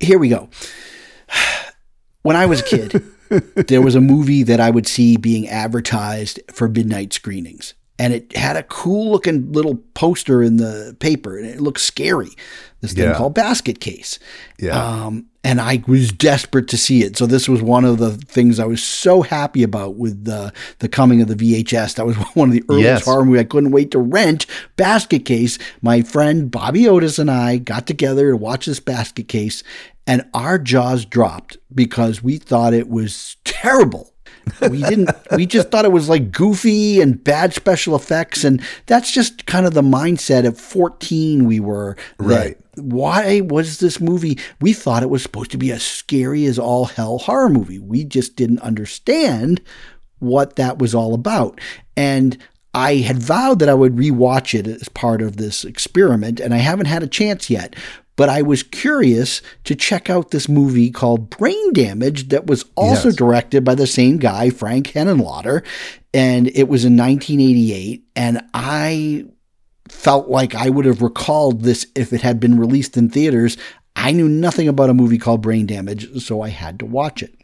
here 0.00 0.18
we 0.18 0.28
go. 0.28 0.48
When 2.22 2.34
I 2.34 2.46
was 2.46 2.58
a 2.60 2.64
kid, 2.64 3.04
there 3.68 3.80
was 3.80 3.94
a 3.94 4.00
movie 4.00 4.42
that 4.42 4.58
I 4.58 4.68
would 4.68 4.88
see 4.88 5.16
being 5.16 5.46
advertised 5.46 6.40
for 6.52 6.68
midnight 6.68 7.12
screenings 7.12 7.74
and 7.98 8.12
it 8.12 8.36
had 8.36 8.56
a 8.56 8.62
cool 8.64 9.10
looking 9.10 9.52
little 9.52 9.76
poster 9.94 10.42
in 10.42 10.58
the 10.58 10.96
paper 11.00 11.38
and 11.38 11.46
it 11.46 11.60
looked 11.60 11.80
scary. 11.80 12.30
This 12.80 12.92
thing 12.92 13.04
yeah. 13.04 13.14
called 13.14 13.34
Basket 13.34 13.80
Case. 13.80 14.18
Yeah. 14.58 14.76
Um, 14.78 15.26
and 15.42 15.60
I 15.60 15.82
was 15.86 16.12
desperate 16.12 16.68
to 16.68 16.76
see 16.76 17.02
it. 17.02 17.16
So 17.16 17.24
this 17.24 17.48
was 17.48 17.62
one 17.62 17.84
of 17.84 17.98
the 17.98 18.12
things 18.12 18.58
I 18.58 18.66
was 18.66 18.82
so 18.82 19.22
happy 19.22 19.62
about 19.62 19.94
with 19.94 20.24
the 20.24 20.52
the 20.80 20.88
coming 20.88 21.22
of 21.22 21.28
the 21.28 21.34
VHS. 21.36 21.94
That 21.94 22.04
was 22.04 22.16
one 22.34 22.48
of 22.48 22.54
the 22.54 22.64
earliest 22.68 22.84
yes. 22.84 23.04
horror 23.04 23.24
movies 23.24 23.40
I 23.40 23.44
couldn't 23.44 23.70
wait 23.70 23.92
to 23.92 23.98
rent. 23.98 24.46
Basket 24.76 25.24
Case. 25.24 25.58
My 25.80 26.02
friend 26.02 26.50
Bobby 26.50 26.86
Otis 26.86 27.18
and 27.18 27.30
I 27.30 27.56
got 27.58 27.86
together 27.86 28.30
to 28.30 28.36
watch 28.36 28.66
this 28.66 28.80
Basket 28.80 29.28
Case, 29.28 29.62
and 30.06 30.28
our 30.34 30.58
jaws 30.58 31.06
dropped 31.06 31.56
because 31.74 32.22
we 32.22 32.36
thought 32.36 32.74
it 32.74 32.88
was 32.88 33.36
terrible 33.44 34.12
we 34.62 34.82
didn't 34.82 35.10
we 35.32 35.46
just 35.46 35.70
thought 35.70 35.84
it 35.84 35.92
was 35.92 36.08
like 36.08 36.30
goofy 36.30 37.00
and 37.00 37.22
bad 37.22 37.52
special 37.52 37.94
effects 37.94 38.44
and 38.44 38.62
that's 38.86 39.10
just 39.10 39.46
kind 39.46 39.66
of 39.66 39.74
the 39.74 39.82
mindset 39.82 40.46
of 40.46 40.58
14 40.58 41.44
we 41.46 41.60
were. 41.60 41.96
right. 42.18 42.58
why 42.76 43.40
was 43.42 43.78
this 43.78 44.00
movie 44.00 44.38
we 44.60 44.72
thought 44.72 45.02
it 45.02 45.10
was 45.10 45.22
supposed 45.22 45.50
to 45.50 45.58
be 45.58 45.72
as 45.72 45.82
scary 45.82 46.46
as 46.46 46.58
all 46.58 46.86
hell 46.86 47.18
horror 47.18 47.48
movie. 47.48 47.78
We 47.78 48.04
just 48.04 48.36
didn't 48.36 48.60
understand 48.60 49.60
what 50.18 50.56
that 50.56 50.78
was 50.78 50.94
all 50.94 51.14
about. 51.14 51.60
And 51.96 52.38
I 52.74 52.96
had 52.96 53.18
vowed 53.18 53.58
that 53.60 53.68
I 53.68 53.74
would 53.74 53.96
rewatch 53.96 54.58
it 54.58 54.66
as 54.66 54.88
part 54.90 55.22
of 55.22 55.36
this 55.36 55.64
experiment, 55.64 56.40
and 56.40 56.52
I 56.52 56.58
haven't 56.58 56.86
had 56.86 57.02
a 57.02 57.08
chance 57.08 57.48
yet 57.48 57.74
but 58.16 58.28
I 58.30 58.42
was 58.42 58.62
curious 58.62 59.42
to 59.64 59.74
check 59.74 60.08
out 60.10 60.30
this 60.30 60.48
movie 60.48 60.90
called 60.90 61.30
Brain 61.30 61.72
Damage 61.72 62.28
that 62.28 62.46
was 62.46 62.64
also 62.74 63.08
yes. 63.08 63.16
directed 63.16 63.64
by 63.64 63.74
the 63.74 63.86
same 63.86 64.16
guy, 64.16 64.50
Frank 64.50 64.88
Henenlotter, 64.88 65.64
and 66.14 66.48
it 66.48 66.68
was 66.68 66.84
in 66.84 66.96
1988. 66.96 68.04
And 68.16 68.42
I 68.54 69.26
felt 69.88 70.28
like 70.28 70.54
I 70.54 70.70
would 70.70 70.86
have 70.86 71.02
recalled 71.02 71.62
this 71.62 71.86
if 71.94 72.12
it 72.12 72.22
had 72.22 72.40
been 72.40 72.58
released 72.58 72.96
in 72.96 73.10
theaters. 73.10 73.56
I 73.94 74.12
knew 74.12 74.28
nothing 74.28 74.66
about 74.66 74.90
a 74.90 74.94
movie 74.94 75.18
called 75.18 75.42
Brain 75.42 75.66
Damage, 75.66 76.20
so 76.22 76.40
I 76.40 76.48
had 76.48 76.78
to 76.80 76.86
watch 76.86 77.22
it. 77.22 77.34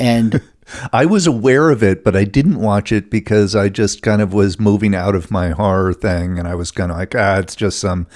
And 0.00 0.40
I 0.92 1.06
was 1.06 1.26
aware 1.26 1.70
of 1.70 1.82
it, 1.82 2.02
but 2.02 2.16
I 2.16 2.24
didn't 2.24 2.60
watch 2.60 2.92
it 2.92 3.10
because 3.10 3.54
I 3.54 3.68
just 3.68 4.02
kind 4.02 4.20
of 4.20 4.32
was 4.32 4.58
moving 4.58 4.94
out 4.94 5.14
of 5.14 5.30
my 5.30 5.50
horror 5.50 5.92
thing, 5.92 6.38
and 6.38 6.48
I 6.48 6.54
was 6.54 6.70
kind 6.70 6.90
of 6.90 6.98
like, 6.98 7.14
ah, 7.14 7.38
it's 7.38 7.54
just 7.54 7.78
some, 7.78 8.06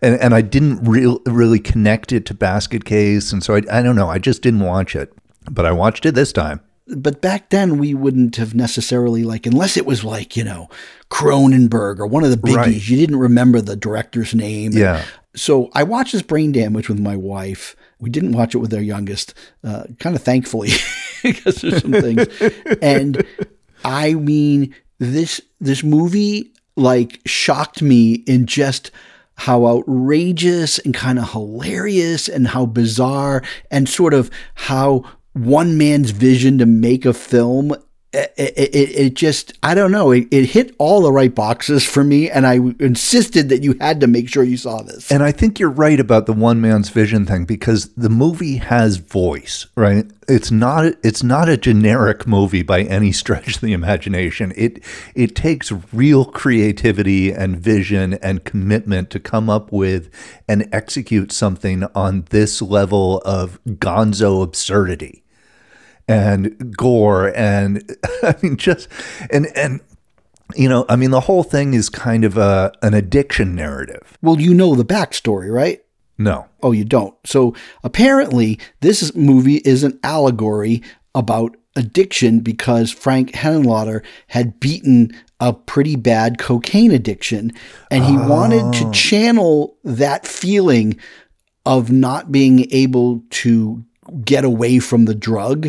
and 0.00 0.18
and 0.20 0.34
I 0.34 0.40
didn't 0.40 0.82
real, 0.84 1.20
really 1.26 1.58
connect 1.58 2.12
it 2.12 2.24
to 2.26 2.34
Basket 2.34 2.84
Case, 2.84 3.32
and 3.32 3.42
so 3.42 3.54
I 3.54 3.62
I 3.70 3.82
don't 3.82 3.96
know, 3.96 4.08
I 4.08 4.18
just 4.18 4.42
didn't 4.42 4.60
watch 4.60 4.96
it, 4.96 5.12
but 5.50 5.66
I 5.66 5.72
watched 5.72 6.06
it 6.06 6.14
this 6.14 6.32
time. 6.32 6.60
But 6.96 7.20
back 7.20 7.50
then, 7.50 7.76
we 7.76 7.92
wouldn't 7.92 8.36
have 8.36 8.54
necessarily 8.54 9.22
like, 9.22 9.44
unless 9.44 9.76
it 9.76 9.84
was 9.84 10.04
like 10.04 10.36
you 10.36 10.44
know, 10.44 10.68
Cronenberg 11.10 11.98
or 11.98 12.06
one 12.06 12.24
of 12.24 12.30
the 12.30 12.36
biggies. 12.38 12.56
Right. 12.56 12.88
You 12.88 12.96
didn't 12.96 13.18
remember 13.18 13.60
the 13.60 13.76
director's 13.76 14.34
name. 14.34 14.72
Yeah. 14.72 15.04
So 15.36 15.70
I 15.74 15.82
watched 15.82 16.12
this 16.12 16.22
Brain 16.22 16.52
Damage 16.52 16.88
with 16.88 16.98
my 16.98 17.16
wife. 17.16 17.76
We 18.00 18.10
didn't 18.10 18.32
watch 18.32 18.54
it 18.54 18.58
with 18.58 18.72
our 18.74 18.80
youngest, 18.80 19.34
uh, 19.64 19.84
kind 19.98 20.14
of 20.14 20.22
thankfully, 20.22 20.70
because 21.22 21.56
there's 21.56 21.82
some 21.82 21.92
things. 21.92 22.26
and 22.80 23.24
I 23.84 24.14
mean, 24.14 24.74
this 24.98 25.40
this 25.60 25.82
movie 25.82 26.52
like 26.76 27.20
shocked 27.26 27.82
me 27.82 28.14
in 28.14 28.46
just 28.46 28.90
how 29.34 29.66
outrageous 29.66 30.78
and 30.80 30.94
kind 30.94 31.18
of 31.18 31.30
hilarious 31.30 32.28
and 32.28 32.48
how 32.48 32.66
bizarre 32.66 33.42
and 33.70 33.88
sort 33.88 34.14
of 34.14 34.30
how 34.54 35.04
one 35.32 35.78
man's 35.78 36.10
vision 36.10 36.58
to 36.58 36.66
make 36.66 37.04
a 37.04 37.12
film 37.12 37.72
it, 38.12 38.32
it, 38.36 38.74
it 38.74 39.14
just 39.14 39.52
I 39.62 39.74
don't 39.74 39.92
know 39.92 40.12
it, 40.12 40.28
it 40.30 40.46
hit 40.46 40.74
all 40.78 41.02
the 41.02 41.12
right 41.12 41.34
boxes 41.34 41.84
for 41.84 42.02
me 42.02 42.30
and 42.30 42.46
I 42.46 42.54
insisted 42.80 43.50
that 43.50 43.62
you 43.62 43.74
had 43.80 44.00
to 44.00 44.06
make 44.06 44.30
sure 44.30 44.42
you 44.42 44.56
saw 44.56 44.82
this 44.82 45.10
And 45.12 45.22
I 45.22 45.30
think 45.30 45.58
you're 45.58 45.68
right 45.68 46.00
about 46.00 46.24
the 46.24 46.32
one 46.32 46.60
man's 46.60 46.88
vision 46.88 47.26
thing 47.26 47.44
because 47.44 47.90
the 47.90 48.08
movie 48.08 48.56
has 48.56 48.96
voice, 48.96 49.66
right? 49.74 50.06
It's 50.26 50.50
not 50.50 50.94
it's 51.04 51.22
not 51.22 51.50
a 51.50 51.58
generic 51.58 52.26
movie 52.26 52.62
by 52.62 52.82
any 52.82 53.12
stretch 53.12 53.56
of 53.56 53.60
the 53.60 53.74
imagination. 53.74 54.54
It 54.56 54.82
it 55.14 55.36
takes 55.36 55.70
real 55.92 56.24
creativity 56.24 57.30
and 57.30 57.58
vision 57.58 58.14
and 58.14 58.42
commitment 58.42 59.10
to 59.10 59.20
come 59.20 59.50
up 59.50 59.70
with 59.70 60.10
and 60.48 60.66
execute 60.72 61.30
something 61.30 61.84
on 61.94 62.24
this 62.30 62.62
level 62.62 63.18
of 63.18 63.62
gonzo 63.66 64.42
absurdity 64.42 65.24
and 66.08 66.74
gore 66.76 67.32
and 67.36 67.96
I 68.22 68.34
mean 68.42 68.56
just 68.56 68.88
and 69.30 69.46
and 69.54 69.80
you 70.56 70.68
know 70.68 70.86
I 70.88 70.96
mean 70.96 71.10
the 71.10 71.20
whole 71.20 71.44
thing 71.44 71.74
is 71.74 71.88
kind 71.88 72.24
of 72.24 72.36
a 72.36 72.72
an 72.82 72.94
addiction 72.94 73.54
narrative. 73.54 74.18
well 74.22 74.40
you 74.40 74.54
know 74.54 74.74
the 74.74 74.84
backstory 74.84 75.52
right 75.52 75.82
No. 76.20 76.46
Oh, 76.64 76.72
you 76.72 76.84
don't. 76.84 77.14
So 77.24 77.54
apparently, 77.84 78.58
this 78.80 79.14
movie 79.14 79.58
is 79.58 79.84
an 79.84 80.00
allegory 80.02 80.82
about 81.14 81.56
addiction 81.76 82.40
because 82.40 82.90
Frank 82.90 83.30
Henenlotter 83.32 84.04
had 84.26 84.58
beaten 84.58 85.12
a 85.40 85.52
pretty 85.52 85.94
bad 85.94 86.38
cocaine 86.38 86.90
addiction 86.90 87.52
and 87.90 88.04
he 88.04 88.16
wanted 88.16 88.72
to 88.78 88.86
oh. 88.86 88.92
channel 88.92 89.76
that 89.84 90.26
feeling 90.26 90.98
of 91.64 91.92
not 91.92 92.32
being 92.32 92.66
able 92.72 93.22
to 93.30 93.84
get 94.24 94.44
away 94.44 94.78
from 94.78 95.04
the 95.04 95.14
drug 95.14 95.68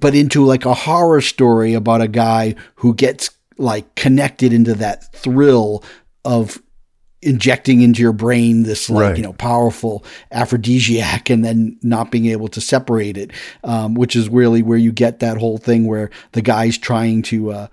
but 0.00 0.14
into 0.14 0.44
like 0.44 0.64
a 0.64 0.74
horror 0.74 1.20
story 1.20 1.74
about 1.74 2.00
a 2.00 2.08
guy 2.08 2.54
who 2.76 2.94
gets 2.94 3.30
like 3.58 3.94
connected 3.94 4.52
into 4.52 4.74
that 4.74 5.12
thrill 5.14 5.82
of 6.24 6.60
injecting 7.22 7.80
into 7.80 8.02
your 8.02 8.12
brain 8.12 8.62
this 8.64 8.90
like 8.90 9.02
Right. 9.10 9.16
you 9.16 9.22
know 9.22 9.32
powerful 9.32 10.04
aphrodisiac 10.32 11.30
and 11.30 11.44
then 11.44 11.78
not 11.82 12.10
being 12.10 12.26
able 12.26 12.48
to 12.48 12.60
separate 12.60 13.16
it 13.16 13.32
um, 13.64 13.94
which 13.94 14.14
is 14.14 14.28
really 14.28 14.62
where 14.62 14.78
you 14.78 14.92
get 14.92 15.20
that 15.20 15.38
whole 15.38 15.58
thing 15.58 15.86
where 15.86 16.10
the 16.32 16.42
guy's 16.42 16.76
trying 16.78 17.22
to 17.22 17.50
uh, 17.52 17.66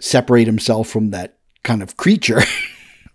separate 0.00 0.46
himself 0.46 0.88
from 0.88 1.10
that 1.10 1.38
kind 1.64 1.82
of 1.82 1.96
creature 1.96 2.40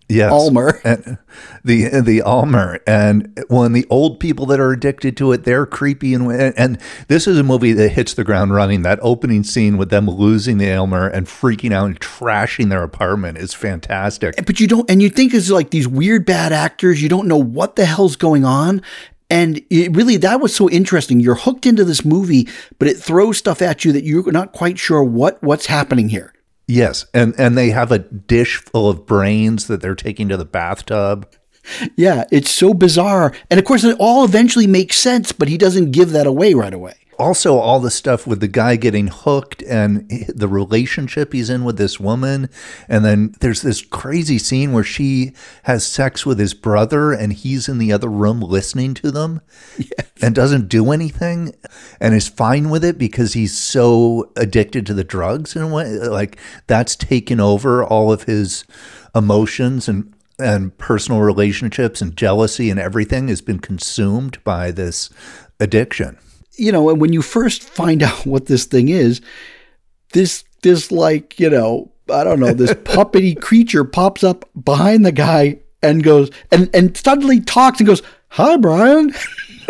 Yes. 0.09 0.31
Aylmer. 0.31 0.81
And 0.89 1.17
the 1.63 2.01
the 2.01 2.21
Aylmer 2.25 2.79
and 2.87 3.43
when 3.47 3.73
the 3.73 3.85
old 3.89 4.19
people 4.19 4.45
that 4.47 4.59
are 4.59 4.71
addicted 4.71 5.15
to 5.17 5.31
it, 5.31 5.43
they're 5.43 5.65
creepy 5.65 6.13
and 6.13 6.31
and 6.31 6.79
this 7.07 7.27
is 7.27 7.37
a 7.37 7.43
movie 7.43 7.73
that 7.73 7.89
hits 7.89 8.15
the 8.15 8.23
ground 8.23 8.53
running. 8.53 8.81
That 8.81 8.97
opening 9.01 9.43
scene 9.43 9.77
with 9.77 9.89
them 9.89 10.09
losing 10.09 10.57
the 10.57 10.65
Aylmer 10.67 11.07
and 11.07 11.27
freaking 11.27 11.71
out 11.71 11.85
and 11.85 11.99
trashing 11.99 12.69
their 12.69 12.81
apartment 12.83 13.37
is 13.37 13.53
fantastic. 13.53 14.35
but 14.45 14.59
you 14.59 14.67
don't 14.67 14.89
and 14.89 15.01
you 15.01 15.09
think 15.09 15.33
it's 15.33 15.49
like 15.51 15.69
these 15.69 15.87
weird 15.87 16.25
bad 16.25 16.51
actors 16.51 17.01
you 17.01 17.09
don't 17.09 17.27
know 17.27 17.37
what 17.37 17.75
the 17.75 17.85
hell's 17.85 18.15
going 18.15 18.43
on 18.45 18.81
and 19.29 19.61
it 19.69 19.95
really 19.95 20.17
that 20.17 20.41
was 20.41 20.55
so 20.55 20.69
interesting 20.69 21.19
you're 21.19 21.35
hooked 21.35 21.65
into 21.65 21.83
this 21.83 22.03
movie 22.03 22.47
but 22.79 22.87
it 22.87 22.97
throws 22.97 23.37
stuff 23.37 23.61
at 23.61 23.85
you 23.85 23.91
that 23.91 24.03
you're 24.03 24.31
not 24.31 24.53
quite 24.53 24.79
sure 24.79 25.03
what 25.03 25.41
what's 25.43 25.67
happening 25.67 26.09
here 26.09 26.33
Yes, 26.69 27.07
and 27.15 27.33
and 27.39 27.57
they 27.57 27.71
have 27.71 27.91
a 27.91 27.97
dish 27.97 28.57
full 28.57 28.87
of 28.87 29.07
brains 29.07 29.65
that 29.65 29.81
they're 29.81 29.95
taking 29.95 30.29
to 30.29 30.37
the 30.37 30.45
bathtub. 30.45 31.27
yeah 31.97 32.23
it's 32.31 32.49
so 32.49 32.73
bizarre 32.73 33.33
and 33.49 33.59
of 33.59 33.65
course 33.65 33.83
it 33.83 33.95
all 33.99 34.23
eventually 34.23 34.65
makes 34.65 34.95
sense 34.95 35.31
but 35.31 35.47
he 35.49 35.57
doesn't 35.57 35.91
give 35.91 36.11
that 36.11 36.25
away 36.25 36.53
right 36.53 36.73
away 36.73 36.95
also 37.19 37.57
all 37.57 37.81
the 37.81 37.91
stuff 37.91 38.25
with 38.25 38.39
the 38.39 38.47
guy 38.47 38.77
getting 38.77 39.07
hooked 39.07 39.61
and 39.63 40.09
the 40.29 40.47
relationship 40.47 41.33
he's 41.33 41.49
in 41.49 41.65
with 41.65 41.77
this 41.77 41.99
woman. 41.99 42.49
And 42.87 43.03
then 43.03 43.35
there's 43.41 43.61
this 43.61 43.81
crazy 43.81 44.39
scene 44.39 44.71
where 44.71 44.85
she 44.85 45.33
has 45.63 45.85
sex 45.85 46.25
with 46.25 46.39
his 46.39 46.53
brother 46.53 47.11
and 47.11 47.33
he's 47.33 47.67
in 47.67 47.77
the 47.77 47.91
other 47.91 48.07
room 48.07 48.39
listening 48.39 48.93
to 48.95 49.11
them 49.11 49.41
and 50.21 50.33
doesn't 50.33 50.69
do 50.69 50.91
anything 50.91 51.53
and 51.99 52.15
is 52.15 52.29
fine 52.29 52.69
with 52.69 52.85
it 52.85 52.97
because 52.97 53.33
he's 53.33 53.55
so 53.55 54.31
addicted 54.37 54.85
to 54.85 54.93
the 54.93 55.03
drugs 55.03 55.55
and 55.55 55.73
way 55.73 55.89
like 55.99 56.37
that's 56.67 56.95
taken 56.95 57.39
over 57.39 57.83
all 57.83 58.11
of 58.11 58.23
his 58.23 58.63
emotions 59.13 59.89
and 59.89 60.13
and 60.37 60.77
personal 60.77 61.19
relationships 61.19 62.01
and 62.01 62.15
jealousy 62.15 62.69
and 62.69 62.79
everything 62.79 63.27
has 63.27 63.41
been 63.41 63.59
consumed 63.59 64.41
by 64.45 64.71
this 64.71 65.09
addiction 65.59 66.17
you 66.59 66.71
know 66.71 66.89
and 66.89 67.01
when 67.01 67.13
you 67.13 67.21
first 67.21 67.63
find 67.63 68.03
out 68.09 68.25
what 68.25 68.45
this 68.45 68.65
thing 68.65 68.89
is 68.89 69.21
this 70.13 70.43
this 70.61 70.91
like 70.91 71.39
you 71.39 71.49
know 71.49 71.91
i 72.11 72.23
don't 72.23 72.39
know 72.39 72.53
this 72.53 72.73
puppety 72.85 73.39
creature 73.39 73.83
pops 73.83 74.23
up 74.23 74.49
behind 74.63 75.05
the 75.05 75.11
guy 75.11 75.59
and 75.81 76.03
goes 76.03 76.29
and 76.51 76.69
and 76.73 76.95
suddenly 76.97 77.39
talks 77.39 77.79
and 77.79 77.87
goes 77.87 78.01
hi 78.29 78.57
brian 78.57 79.13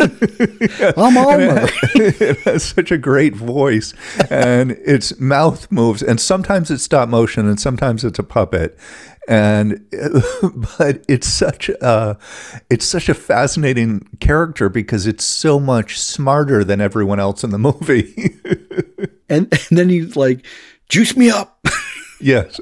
i'm 0.00 1.16
Aylmer. 1.16 1.68
it 1.94 2.38
has 2.40 2.64
such 2.64 2.90
a 2.90 2.96
great 2.96 3.34
voice 3.34 3.92
and 4.30 4.72
its 4.72 5.18
mouth 5.20 5.70
moves 5.70 6.02
and 6.02 6.18
sometimes 6.18 6.70
it's 6.70 6.82
stop 6.82 7.08
motion 7.08 7.46
and 7.46 7.60
sometimes 7.60 8.02
it's 8.02 8.18
a 8.18 8.22
puppet 8.22 8.78
and 9.30 9.80
but 10.78 11.04
it's 11.08 11.28
such 11.28 11.68
a 11.68 12.18
it's 12.68 12.84
such 12.84 13.08
a 13.08 13.14
fascinating 13.14 14.06
character 14.18 14.68
because 14.68 15.06
it's 15.06 15.24
so 15.24 15.60
much 15.60 15.98
smarter 15.98 16.64
than 16.64 16.80
everyone 16.80 17.20
else 17.20 17.44
in 17.44 17.50
the 17.50 17.58
movie. 17.68 18.34
And, 19.28 19.46
and 19.52 19.78
then 19.78 19.88
he's 19.88 20.16
like 20.16 20.44
juice 20.90 21.16
me 21.16 21.30
up. 21.30 21.64
Yes. 22.22 22.60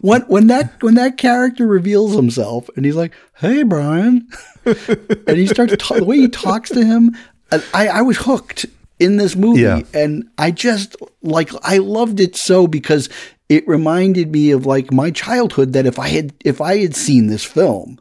When 0.00 0.22
when 0.22 0.48
that 0.48 0.82
when 0.82 0.96
that 0.96 1.18
character 1.18 1.68
reveals 1.68 2.16
himself 2.16 2.68
and 2.74 2.84
he's 2.84 2.96
like 2.96 3.14
hey 3.36 3.62
brian. 3.62 4.26
And 4.64 5.36
he 5.36 5.46
starts 5.46 5.76
ta- 5.78 5.94
the 5.94 6.04
way 6.04 6.16
he 6.16 6.26
talks 6.28 6.70
to 6.70 6.84
him 6.84 7.16
I, 7.52 7.86
I 7.86 8.02
was 8.02 8.16
hooked 8.16 8.66
in 8.98 9.16
this 9.16 9.36
movie. 9.36 9.60
Yeah. 9.60 9.82
and 9.94 10.28
i 10.36 10.50
just 10.50 10.96
like 11.22 11.50
i 11.62 11.78
loved 11.78 12.18
it 12.18 12.34
so 12.34 12.66
because 12.66 13.08
it 13.48 13.66
reminded 13.66 14.32
me 14.32 14.50
of 14.50 14.66
like 14.66 14.92
my 14.92 15.10
childhood 15.10 15.72
that 15.72 15.86
if 15.86 15.98
i 15.98 16.08
had 16.08 16.32
if 16.44 16.60
i 16.60 16.78
had 16.78 16.94
seen 16.94 17.26
this 17.26 17.44
film 17.44 17.98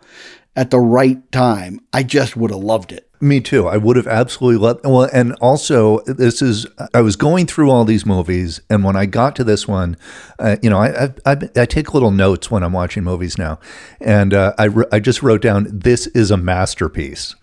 at 0.55 0.71
the 0.71 0.79
right 0.79 1.31
time 1.31 1.79
i 1.93 2.03
just 2.03 2.35
would 2.35 2.51
have 2.51 2.59
loved 2.59 2.91
it 2.91 3.07
Me 3.19 3.41
too. 3.41 3.67
I 3.67 3.77
would 3.77 3.95
have 3.95 4.05
absolutely 4.05 4.61
loved. 4.61 4.81
Well, 4.85 5.09
and 5.11 5.33
also 5.41 6.01
this 6.01 6.39
is. 6.39 6.67
I 6.93 7.01
was 7.01 7.15
going 7.15 7.47
through 7.47 7.71
all 7.71 7.83
these 7.83 8.05
movies, 8.05 8.61
and 8.69 8.83
when 8.83 8.95
I 8.95 9.07
got 9.07 9.35
to 9.37 9.43
this 9.43 9.67
one, 9.67 9.97
uh, 10.37 10.57
you 10.61 10.69
know, 10.69 10.77
I, 10.77 11.05
I 11.05 11.13
I 11.25 11.37
I 11.55 11.65
take 11.65 11.95
little 11.95 12.11
notes 12.11 12.51
when 12.51 12.61
I'm 12.61 12.73
watching 12.73 13.03
movies 13.03 13.39
now, 13.39 13.57
and 13.99 14.35
uh, 14.35 14.53
I 14.59 14.69
I 14.91 14.99
just 14.99 15.23
wrote 15.23 15.41
down 15.41 15.65
this 15.71 16.05
is 16.07 16.29
a 16.29 16.37
masterpiece. 16.37 17.35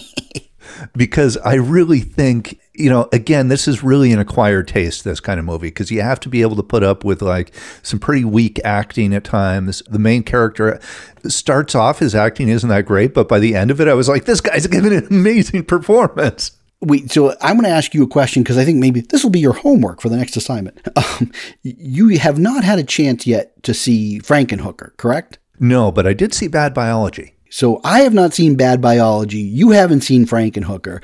because 0.96 1.36
I 1.38 1.54
really 1.54 2.00
think, 2.00 2.58
you 2.78 2.88
know, 2.88 3.08
again, 3.12 3.48
this 3.48 3.66
is 3.66 3.82
really 3.82 4.12
an 4.12 4.18
acquired 4.18 4.68
taste, 4.68 5.04
this 5.04 5.20
kind 5.20 5.40
of 5.40 5.46
movie, 5.46 5.68
because 5.68 5.90
you 5.90 6.00
have 6.00 6.20
to 6.20 6.28
be 6.28 6.42
able 6.42 6.56
to 6.56 6.62
put 6.62 6.82
up 6.82 7.04
with 7.04 7.20
like 7.20 7.52
some 7.82 7.98
pretty 7.98 8.24
weak 8.24 8.60
acting 8.64 9.12
at 9.14 9.24
times. 9.24 9.82
The 9.88 9.98
main 9.98 10.22
character 10.22 10.80
starts 11.26 11.74
off, 11.74 11.98
his 11.98 12.14
acting 12.14 12.48
isn't 12.48 12.68
that 12.68 12.86
great, 12.86 13.14
but 13.14 13.28
by 13.28 13.40
the 13.40 13.54
end 13.54 13.70
of 13.70 13.80
it, 13.80 13.88
I 13.88 13.94
was 13.94 14.08
like, 14.08 14.24
this 14.24 14.40
guy's 14.40 14.66
giving 14.66 14.92
an 14.92 15.06
amazing 15.10 15.64
performance. 15.64 16.52
Wait, 16.80 17.10
so 17.10 17.34
I'm 17.40 17.56
going 17.56 17.64
to 17.64 17.76
ask 17.76 17.92
you 17.92 18.04
a 18.04 18.08
question 18.08 18.44
because 18.44 18.56
I 18.56 18.64
think 18.64 18.78
maybe 18.78 19.00
this 19.00 19.24
will 19.24 19.30
be 19.30 19.40
your 19.40 19.54
homework 19.54 20.00
for 20.00 20.08
the 20.08 20.16
next 20.16 20.36
assignment. 20.36 20.80
Um, 21.20 21.32
you 21.62 22.08
have 22.18 22.38
not 22.38 22.64
had 22.64 22.78
a 22.78 22.84
chance 22.84 23.26
yet 23.26 23.60
to 23.62 23.74
see 23.74 24.20
Frankenhooker, 24.20 24.96
correct? 24.96 25.38
No, 25.58 25.90
but 25.90 26.06
I 26.06 26.12
did 26.12 26.34
see 26.34 26.48
Bad 26.48 26.74
Biology. 26.74 27.34
So 27.50 27.80
I 27.82 28.00
have 28.00 28.14
not 28.14 28.34
seen 28.34 28.56
Bad 28.56 28.80
Biology. 28.80 29.38
You 29.38 29.70
haven't 29.70 30.02
seen 30.02 30.26
Frankenhooker. 30.26 31.02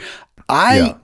I 0.49 0.79
Yeah. 0.79 0.99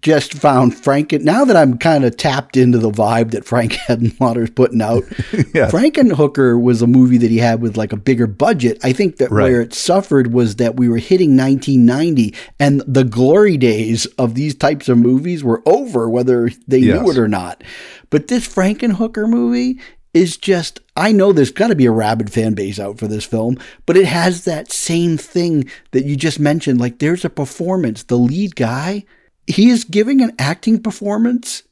Just 0.00 0.34
found 0.34 0.72
Franken. 0.72 1.22
Now 1.22 1.44
that 1.44 1.56
I'm 1.56 1.78
kind 1.78 2.04
of 2.04 2.16
tapped 2.16 2.56
into 2.56 2.78
the 2.78 2.90
vibe 2.90 3.30
that 3.32 3.44
Frank 3.44 3.72
Henenlotter's 3.86 4.50
putting 4.50 4.82
out, 4.82 5.04
Yeah. 5.54 5.70
Frankenhooker 5.70 6.60
was 6.60 6.82
a 6.82 6.86
movie 6.86 7.18
that 7.18 7.30
he 7.30 7.38
had 7.38 7.60
with 7.60 7.76
like 7.76 7.92
a 7.92 7.96
bigger 7.96 8.26
budget. 8.26 8.78
I 8.82 8.92
think 8.92 9.16
that 9.18 9.30
Right. 9.30 9.44
where 9.44 9.60
it 9.60 9.72
suffered 9.74 10.32
was 10.32 10.56
that 10.56 10.76
we 10.76 10.88
were 10.88 10.96
hitting 10.98 11.36
1990 11.36 12.34
and 12.58 12.82
the 12.86 13.04
glory 13.04 13.56
days 13.56 14.06
of 14.18 14.34
these 14.34 14.54
types 14.54 14.88
of 14.88 14.98
movies 14.98 15.44
were 15.44 15.62
over, 15.66 16.08
whether 16.08 16.50
they 16.66 16.78
Yes. 16.78 17.00
knew 17.02 17.10
it 17.10 17.18
or 17.18 17.28
not. 17.28 17.62
But 18.10 18.28
this 18.28 18.48
Frankenhooker 18.48 19.28
movie 19.28 19.78
is 20.12 20.36
just 20.36 20.80
I 20.96 21.10
know 21.12 21.32
there's 21.32 21.50
got 21.50 21.68
to 21.68 21.74
be 21.74 21.86
a 21.86 21.90
rabid 21.92 22.32
fan 22.32 22.54
base 22.54 22.78
out 22.78 22.98
for 22.98 23.06
this 23.08 23.24
film, 23.24 23.58
but 23.84 23.96
it 23.96 24.06
has 24.06 24.44
that 24.44 24.70
same 24.72 25.18
thing 25.18 25.68
that 25.90 26.04
you 26.04 26.14
just 26.16 26.38
mentioned 26.40 26.80
like 26.80 27.00
there's 27.00 27.24
a 27.24 27.30
performance, 27.30 28.04
the 28.04 28.16
lead 28.18 28.54
guy, 28.56 29.04
he 29.46 29.70
is 29.70 29.84
giving 29.84 30.20
an 30.20 30.32
acting 30.38 30.82
performance 30.82 31.62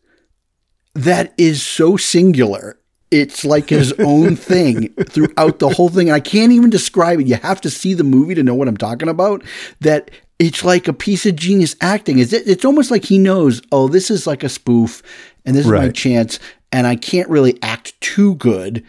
that 0.95 1.33
is 1.39 1.63
so 1.63 1.97
singular. 1.97 2.79
It's 3.11 3.45
like 3.45 3.69
his 3.69 3.93
own 3.99 4.37
thing 4.37 4.93
throughout 5.05 5.59
the 5.59 5.69
whole 5.69 5.89
thing. 5.89 6.11
I 6.11 6.21
can't 6.21 6.53
even 6.53 6.71
describe 6.71 7.21
it. 7.21 7.27
You 7.27 7.37
have 7.37 7.61
to 7.63 7.71
see 7.71 7.95
the 7.95 8.05
movie 8.05 8.35
to 8.35 8.43
know 8.43 8.55
what 8.55 8.69
I'm 8.69 8.77
talking 8.77 9.09
about. 9.09 9.43
That 9.81 10.11
it's 10.39 10.65
like 10.65 10.89
a 10.89 10.93
piece 10.93 11.27
of 11.27 11.37
genius 11.37 11.77
acting. 11.81 12.19
It's 12.19 12.33
it's 12.33 12.65
almost 12.65 12.91
like 12.91 13.05
he 13.05 13.19
knows, 13.19 13.63
oh, 13.71 13.89
this 13.89 14.11
is 14.11 14.27
like 14.27 14.43
a 14.43 14.49
spoof, 14.49 15.03
and 15.45 15.55
this 15.55 15.67
is 15.67 15.73
my 15.73 15.89
chance, 15.91 16.39
and 16.73 16.87
I 16.87 16.97
can't 16.97 17.29
really 17.29 17.59
act 17.63 18.01
too 18.01 18.35
good. 18.37 18.85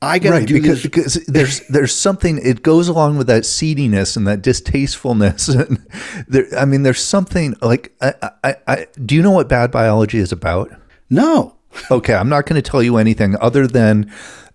I 0.00 0.18
gotta 0.18 0.36
right 0.36 0.48
do 0.48 0.54
because, 0.54 0.82
this. 0.82 0.82
because 0.82 1.26
there's 1.26 1.60
there's 1.68 1.94
something 1.94 2.38
it 2.42 2.62
goes 2.62 2.88
along 2.88 3.18
with 3.18 3.26
that 3.26 3.42
seediness 3.44 4.16
and 4.16 4.26
that 4.26 4.42
distastefulness. 4.42 5.48
And 5.54 5.86
there 6.28 6.46
i 6.56 6.64
mean 6.64 6.82
there's 6.82 7.02
something 7.02 7.56
like 7.60 7.92
I, 8.00 8.14
I, 8.44 8.56
I 8.66 8.86
do 9.04 9.14
you 9.14 9.22
know 9.22 9.32
what 9.32 9.48
bad 9.48 9.70
biology 9.70 10.18
is 10.18 10.32
about? 10.32 10.70
No, 11.10 11.56
okay 11.90 12.14
i'm 12.14 12.28
not 12.28 12.46
going 12.46 12.60
to 12.62 12.70
tell 12.70 12.82
you 12.82 12.96
anything 12.96 13.36
other 13.40 13.66
than 13.66 14.12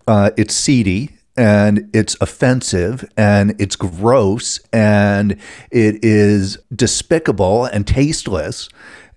uh, 0.07 0.31
it's 0.37 0.53
seedy 0.53 1.09
and 1.35 1.89
it's 1.93 2.15
offensive 2.21 3.09
and 3.17 3.55
it's 3.59 3.75
gross 3.75 4.59
and 4.71 5.33
it 5.71 6.03
is 6.03 6.57
despicable 6.75 7.65
and 7.65 7.87
tasteless. 7.87 8.69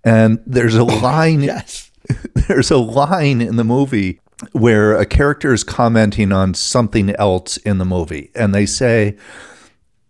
And 0.05 0.41
there's 0.47 0.77
a 0.77 0.85
line 0.85 1.43
yes, 1.43 1.91
there's 2.49 2.71
a 2.71 2.79
line 2.79 3.41
in 3.41 3.57
the 3.57 3.65
movie 3.65 4.21
where 4.53 4.97
a 4.97 5.07
character 5.07 5.53
is 5.53 5.65
commenting 5.65 6.33
on 6.33 6.55
something 6.55 7.11
else 7.17 7.57
in 7.59 7.79
the 7.79 7.85
movie 7.85 8.31
and 8.35 8.55
they 8.55 8.67
say 8.67 9.17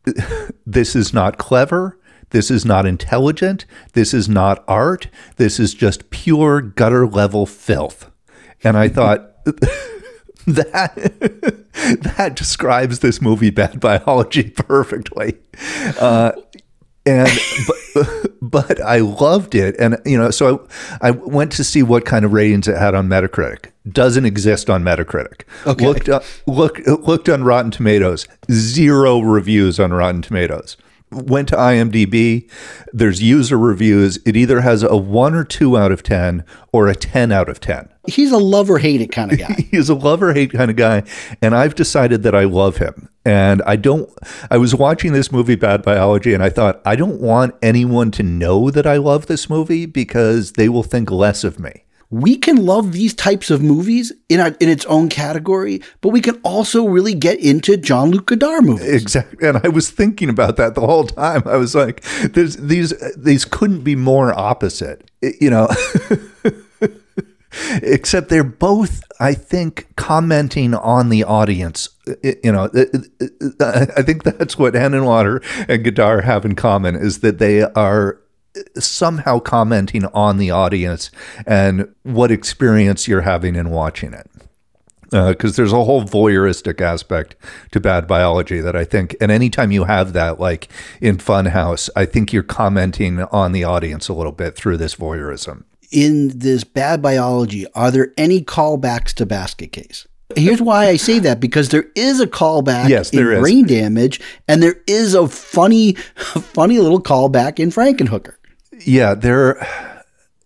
this 0.67 0.97
is 0.97 1.13
not 1.13 1.39
clever. 1.39 1.99
This 2.31 2.51
is 2.51 2.65
not 2.65 2.87
intelligent. 2.87 3.67
This 3.93 4.13
is 4.13 4.29
not 4.29 4.65
art. 4.67 5.09
This 5.37 5.61
is 5.61 5.75
just 5.75 6.11
pure 6.11 6.61
gutter 6.61 7.07
level 7.07 7.47
filth. 7.47 8.11
And 8.65 8.77
i 8.77 8.89
thought 8.89 9.33
that 10.47 10.95
that 12.17 12.35
describes 12.37 13.01
this 13.01 13.21
movie 13.21 13.51
bad 13.51 13.81
biology 13.81 14.51
perfectly. 14.51 15.37
Uh, 16.01 16.33
and 17.07 17.31
but, 17.67 18.33
but 18.43 18.81
I 18.83 18.99
loved 18.99 19.55
it, 19.55 19.77
and 19.79 19.99
you 20.05 20.19
know, 20.19 20.31
so 20.31 20.67
I, 21.01 21.09
I 21.09 21.11
went 21.13 21.53
to 21.53 21.65
see 21.65 21.83
what 21.83 22.05
kind 22.05 22.25
of 22.25 22.33
ratings 22.33 22.69
it 22.69 22.77
had 22.77 22.95
on 22.95 23.09
Metacritic. 23.09 23.71
Doesn't 23.91 24.25
exist 24.25 24.69
on 24.69 24.83
Metacritic. 24.83 25.43
Okay. 25.67 25.87
Looked 25.87 26.09
up, 26.09 26.25
look 26.47 26.81
looked 26.87 27.29
on 27.29 27.45
Rotten 27.45 27.71
Tomatoes. 27.71 28.27
Zero 28.51 29.21
reviews 29.21 29.79
on 29.79 29.93
Rotten 29.93 30.23
Tomatoes. 30.23 30.77
Went 31.13 31.49
to 31.49 31.57
IMDb. 31.57 32.51
There's 32.93 33.23
user 33.23 33.57
reviews. 33.57 34.19
It 34.27 34.37
either 34.37 34.61
has 34.63 34.83
a 34.83 34.97
one 34.97 35.35
or 35.35 35.45
two 35.45 35.79
out 35.79 35.93
of 35.93 36.03
ten 36.03 36.45
or 36.73 36.89
a 36.89 36.97
ten 36.97 37.31
out 37.31 37.49
of 37.49 37.61
ten. 37.61 37.89
he's 38.09 38.33
a 38.33 38.39
love 38.39 38.69
or 38.69 38.79
hate 38.79 39.01
it 39.01 39.13
kind 39.13 39.33
of 39.33 39.39
guy. 39.47 39.55
He's 39.71 39.89
a 39.89 39.95
love 39.95 40.21
or 40.23 40.35
hate 40.35 40.53
kind 40.53 40.71
of 40.71 40.77
guy, 40.77 41.05
and 41.41 41.55
I've 41.55 41.77
decided 41.77 42.25
that 42.25 42.35
I 42.35 42.45
love 42.45 42.79
him. 42.79 43.09
And 43.25 43.63
I 43.63 43.77
don't. 43.77 44.11
I 44.51 44.57
was 44.59 44.75
watching 44.75 45.13
this 45.13 45.31
movie, 45.33 45.55
Bad 45.57 45.83
Biology, 45.83 46.35
and 46.35 46.43
I 46.43 46.49
thought 46.51 46.81
I 46.85 46.97
don't 46.97 47.21
want 47.21 47.55
anyone 47.63 48.11
to 48.13 48.23
know 48.25 48.71
that 48.71 48.87
I 48.87 48.97
love 48.97 49.27
this 49.27 49.49
movie 49.49 49.87
because 49.87 50.53
they 50.53 50.69
will 50.69 50.83
think 50.83 51.11
less 51.11 51.45
of 51.45 51.59
me. 51.61 51.85
We 52.11 52.37
can 52.37 52.65
love 52.65 52.93
these 52.93 53.15
types 53.15 53.51
of 53.51 53.63
movies 53.63 54.13
in 54.29 54.39
a, 54.39 54.57
in 54.61 54.69
its 54.69 54.85
own 54.87 55.09
category, 55.09 55.83
but 56.01 56.11
we 56.11 56.21
can 56.21 56.41
also 56.45 56.87
really 56.87 57.15
get 57.15 57.41
into 57.41 57.77
Jean-Luc 57.77 58.27
Godard 58.27 58.65
movies. 58.65 59.03
Exactly, 59.03 59.49
and 59.49 59.61
I 59.65 59.69
was 59.69 59.91
thinking 59.91 60.29
about 60.29 60.57
that 60.57 60.75
the 60.77 60.87
whole 60.87 61.05
time. 61.05 61.43
I 61.47 61.57
was 61.57 61.75
like, 61.75 62.03
"There's 62.33 62.57
these 62.57 62.95
these 63.17 63.45
couldn't 63.45 63.83
be 63.83 63.97
more 63.97 64.33
opposite," 64.39 65.11
you 65.41 65.51
know. 65.51 65.69
Except 67.83 68.29
they're 68.29 68.45
both, 68.45 69.03
I 69.19 69.33
think, 69.33 69.89
commenting 69.97 70.75
on 70.75 71.09
the 71.09 71.25
audience. 71.25 71.89
You 72.23 72.53
know, 72.53 72.69
I 73.61 74.03
think 74.03 74.25
that's 74.25 74.59
what 74.59 74.75
Henenlotter 74.75 75.43
and 75.69 75.83
Godard 75.83 76.25
have 76.25 76.45
in 76.45 76.55
common 76.55 76.95
is 76.95 77.21
that 77.21 77.39
they 77.39 77.63
are 77.63 78.21
somehow 78.79 79.39
commenting 79.39 80.05
on 80.07 80.39
the 80.39 80.51
audience 80.51 81.11
and 81.47 81.93
what 82.03 82.31
experience 82.31 83.07
you're 83.09 83.23
having 83.23 83.57
in 83.57 83.71
watching 83.71 84.13
it 84.13 84.31
uh, 85.13 85.31
because 85.31 85.57
there's 85.57 85.73
a 85.73 85.85
whole 85.85 86.03
voyeuristic 86.03 86.81
aspect 86.81 87.37
to 87.71 87.81
bad 87.81 88.07
biology 88.07 88.61
that 88.61 88.75
I 88.77 88.85
think, 88.85 89.17
and 89.21 89.31
anytime 89.31 89.71
you 89.71 89.85
have 89.85 90.13
that, 90.15 90.41
like 90.41 90.69
in 91.01 91.19
Funhouse, 91.19 91.89
I 91.95 92.05
think 92.07 92.33
you're 92.33 92.43
commenting 92.43 93.23
on 93.25 93.53
the 93.53 93.65
audience 93.65 94.09
a 94.09 94.15
little 94.15 94.33
bit 94.33 94.57
through 94.57 94.79
this 94.79 94.97
voyeurism. 94.97 95.65
in 95.93 96.37
this 96.37 96.65
bad 96.65 97.01
biology, 97.01 97.65
are 97.75 97.93
there 97.93 98.13
any 98.17 98.41
callbacks 98.43 99.15
to 99.15 99.25
Basket 99.25 99.71
Case? 99.71 100.07
Here's 100.35 100.61
why 100.61 100.89
I 100.89 100.97
say 100.97 101.21
that 101.21 101.39
because 101.39 101.69
there 101.69 101.87
is 101.95 102.21
a 102.21 102.27
callback 102.27 102.89
Yes, 102.89 103.11
in. 103.11 103.23
Brain 103.23 103.65
Damage, 103.67 104.21
and 104.49 104.61
there 104.61 104.83
is 104.89 105.15
a 105.15 105.29
funny, 105.29 105.93
funny 106.17 106.81
little 106.81 107.01
callback 107.01 107.61
in 107.61 107.71
Frankenhooker. 107.71 108.35
Yeah, 108.85 109.15
there. 109.15 109.67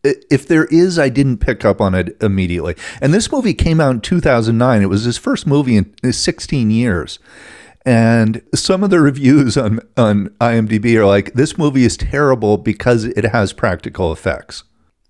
If 0.03 0.49
there 0.49 0.65
is, 0.67 0.99
I 0.99 1.11
didn't 1.11 1.39
pick 1.39 1.65
up 1.65 1.81
on 1.81 1.95
it 1.95 2.17
immediately. 2.23 2.75
And 3.03 3.13
this 3.13 3.31
movie 3.31 3.53
came 3.53 3.81
out 3.81 3.91
in 3.91 4.01
2009. 4.01 4.81
It 4.81 4.87
was 4.87 5.05
his 5.05 5.19
first 5.19 5.47
movie 5.47 5.77
in 5.77 6.13
16 6.13 6.71
years. 6.71 7.19
And 7.85 8.41
some 8.55 8.83
of 8.83 8.89
the 8.89 9.01
reviews 9.01 9.59
on, 9.59 9.81
on 9.99 10.29
IMDb 10.41 10.95
are 10.97 11.05
like, 11.05 11.35
this 11.35 11.59
movie 11.59 11.85
is 11.85 11.99
terrible 11.99 12.57
because 12.57 13.05
it 13.05 13.25
has 13.25 13.53
practical 13.53 14.11
effects. 14.11 14.65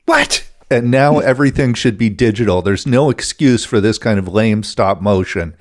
What? 0.06 0.50
and 0.70 0.90
now 0.90 1.18
everything 1.20 1.74
should 1.74 1.98
be 1.98 2.08
digital. 2.08 2.62
There's 2.62 2.86
no 2.86 3.10
excuse 3.10 3.64
for 3.64 3.80
this 3.80 3.98
kind 3.98 4.18
of 4.18 4.28
lame 4.28 4.62
stop 4.62 5.00
motion 5.02 5.56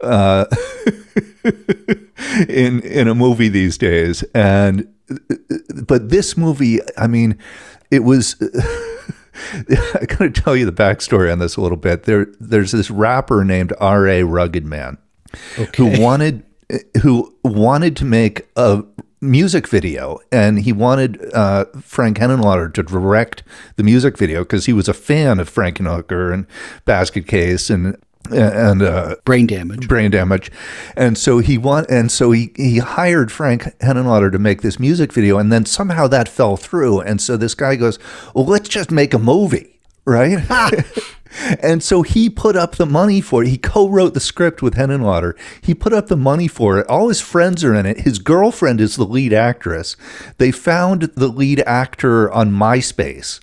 uh, 0.00 0.44
in 2.48 2.80
in 2.80 3.08
a 3.08 3.14
movie 3.14 3.48
these 3.48 3.78
days. 3.78 4.22
And 4.34 4.92
but 5.86 6.08
this 6.08 6.36
movie, 6.36 6.80
I 6.96 7.06
mean, 7.06 7.38
it 7.90 8.04
was. 8.04 8.36
I 9.94 10.04
got 10.06 10.18
to 10.18 10.30
tell 10.30 10.54
you 10.54 10.66
the 10.66 10.72
backstory 10.72 11.32
on 11.32 11.38
this 11.38 11.56
a 11.56 11.62
little 11.62 11.78
bit. 11.78 12.02
There, 12.02 12.26
there's 12.38 12.72
this 12.72 12.90
rapper 12.90 13.42
named 13.42 13.72
R.A. 13.80 14.22
Rugged 14.22 14.66
Man 14.66 14.98
who 15.76 16.00
wanted 16.00 16.42
who 17.02 17.34
wanted 17.42 17.96
to 17.96 18.04
make 18.04 18.48
a 18.56 18.84
music 19.20 19.68
video, 19.68 20.18
and 20.32 20.60
he 20.60 20.72
wanted 20.72 21.32
uh, 21.34 21.66
Frank 21.82 22.18
Henenlotter 22.18 22.72
to 22.74 22.82
direct 22.82 23.42
the 23.76 23.82
music 23.82 24.16
video 24.16 24.40
because 24.40 24.66
he 24.66 24.72
was 24.72 24.88
a 24.88 24.94
fan 24.94 25.40
of 25.40 25.52
Frankenhooker 25.52 26.32
and 26.32 26.46
Basket 26.84 27.26
Case 27.26 27.70
and 27.70 27.96
and 28.30 28.82
uh, 28.82 29.16
Brain 29.24 29.46
Damage. 29.46 29.88
brain 29.88 30.10
damage, 30.10 30.50
and 30.96 31.16
so 31.16 31.38
he 31.38 31.58
want 31.58 31.88
and 31.90 32.10
so 32.10 32.30
he 32.30 32.52
he 32.56 32.78
hired 32.78 33.32
Frank 33.32 33.62
Henenlotter 33.80 34.30
to 34.32 34.38
make 34.38 34.62
this 34.62 34.78
music 34.78 35.12
video, 35.12 35.38
and 35.38 35.52
then 35.52 35.64
somehow 35.66 36.06
that 36.08 36.28
fell 36.28 36.56
through, 36.56 37.00
and 37.00 37.20
so 37.20 37.36
this 37.36 37.54
guy 37.54 37.76
goes, 37.76 37.98
"Well, 38.34 38.46
let's 38.46 38.68
just 38.68 38.90
make 38.90 39.14
a 39.14 39.18
movie." 39.18 39.78
Right, 40.06 40.38
and 41.62 41.82
so 41.82 42.02
he 42.02 42.30
put 42.30 42.56
up 42.56 42.76
the 42.76 42.86
money 42.86 43.20
for 43.20 43.42
it. 43.42 43.48
He 43.48 43.58
co-wrote 43.58 44.14
the 44.14 44.20
script 44.20 44.62
with 44.62 44.74
Henenlotter. 44.74 45.34
He 45.60 45.74
put 45.74 45.92
up 45.92 46.08
the 46.08 46.16
money 46.16 46.48
for 46.48 46.78
it. 46.78 46.86
All 46.88 47.08
his 47.08 47.20
friends 47.20 47.62
are 47.62 47.74
in 47.74 47.86
it. 47.86 48.00
His 48.00 48.18
girlfriend 48.18 48.80
is 48.80 48.96
the 48.96 49.04
lead 49.04 49.32
actress. 49.32 49.96
They 50.38 50.50
found 50.50 51.02
the 51.14 51.28
lead 51.28 51.60
actor 51.60 52.30
on 52.32 52.50
MySpace. 52.50 53.40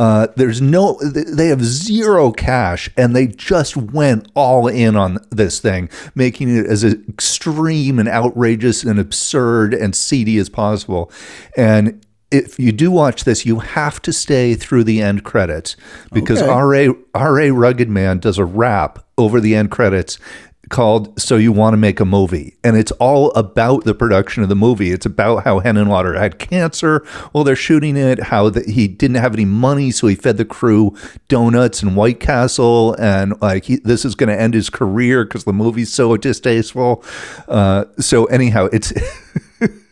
Uh, 0.00 0.28
there's 0.36 0.62
no, 0.62 0.98
they 1.02 1.48
have 1.48 1.62
zero 1.62 2.32
cash, 2.32 2.88
and 2.96 3.14
they 3.14 3.26
just 3.26 3.76
went 3.76 4.26
all 4.34 4.66
in 4.66 4.96
on 4.96 5.18
this 5.28 5.60
thing, 5.60 5.90
making 6.14 6.48
it 6.56 6.64
as 6.64 6.82
extreme 6.82 7.98
and 7.98 8.08
outrageous 8.08 8.82
and 8.82 8.98
absurd 8.98 9.74
and 9.74 9.94
seedy 9.94 10.38
as 10.38 10.48
possible. 10.48 11.12
And 11.54 12.02
if 12.30 12.58
you 12.58 12.72
do 12.72 12.90
watch 12.90 13.24
this, 13.24 13.44
you 13.44 13.58
have 13.58 14.00
to 14.00 14.12
stay 14.12 14.54
through 14.54 14.84
the 14.84 15.02
end 15.02 15.22
credits 15.22 15.76
because 16.14 16.40
Okay. 16.40 16.50
RA 16.50 16.94
RA 17.14 17.50
Rugged 17.52 17.90
Man 17.90 18.20
does 18.20 18.38
a 18.38 18.44
rap 18.44 19.04
over 19.18 19.38
the 19.38 19.54
end 19.54 19.70
credits 19.70 20.18
called 20.70 21.20
"So 21.20 21.36
You 21.36 21.52
Want 21.52 21.74
to 21.74 21.76
Make 21.76 22.00
a 22.00 22.06
Movie," 22.06 22.56
and 22.64 22.76
it's 22.76 22.92
all 22.92 23.30
about 23.32 23.84
the 23.84 23.94
production 23.94 24.42
of 24.42 24.48
the 24.48 24.56
movie. 24.56 24.90
It's 24.90 25.04
about 25.04 25.44
how 25.44 25.60
Henenlotter 25.60 26.18
had 26.18 26.38
cancer 26.38 27.04
while 27.32 27.44
they're 27.44 27.54
shooting 27.54 27.96
it, 27.96 28.20
how 28.24 28.48
that 28.48 28.70
he 28.70 28.88
didn't 28.88 29.16
have 29.16 29.34
any 29.34 29.44
money, 29.44 29.90
so 29.90 30.06
he 30.06 30.14
fed 30.14 30.38
the 30.38 30.44
crew 30.46 30.96
donuts 31.28 31.82
and 31.82 31.94
White 31.94 32.20
Castle, 32.20 32.94
and 32.98 33.40
like 33.42 33.64
he, 33.64 33.76
this 33.76 34.04
is 34.06 34.14
going 34.14 34.30
to 34.30 34.40
end 34.40 34.54
his 34.54 34.70
career 34.70 35.24
because 35.24 35.44
the 35.44 35.52
movie's 35.52 35.92
so 35.92 36.16
distasteful. 36.16 37.04
Uh, 37.46 37.84
so 37.98 38.24
anyhow, 38.26 38.68
it's. 38.72 38.92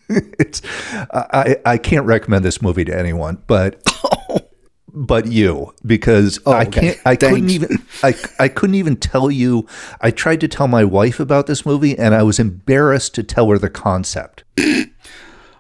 it's 0.09 0.63
I, 0.95 1.57
I 1.67 1.77
can't 1.77 2.07
recommend 2.07 2.43
this 2.43 2.63
movie 2.63 2.85
to 2.85 2.99
anyone, 2.99 3.43
but 3.47 3.83
but 4.99 5.27
you 5.27 5.73
because 5.87 6.41
I 6.45 6.63
okay. 6.63 6.81
can't 6.81 7.01
I 7.07 7.17
couldn't 7.17 7.51
even 7.51 7.79
I 8.03 8.15
I 8.41 8.49
couldn't 8.49 8.75
even 8.75 8.97
tell 8.97 9.31
you 9.31 9.67
I 10.01 10.11
tried 10.11 10.41
to 10.41 10.49
tell 10.49 10.67
my 10.67 10.85
wife 10.85 11.21
about 11.21 11.47
this 11.47 11.65
movie 11.65 11.97
and 11.97 12.15
I 12.15 12.25
was 12.25 12.39
embarrassed 12.39 13.15
to 13.15 13.23
tell 13.23 13.49
her 13.51 13.59
the 13.59 13.71
concept. 13.71 14.45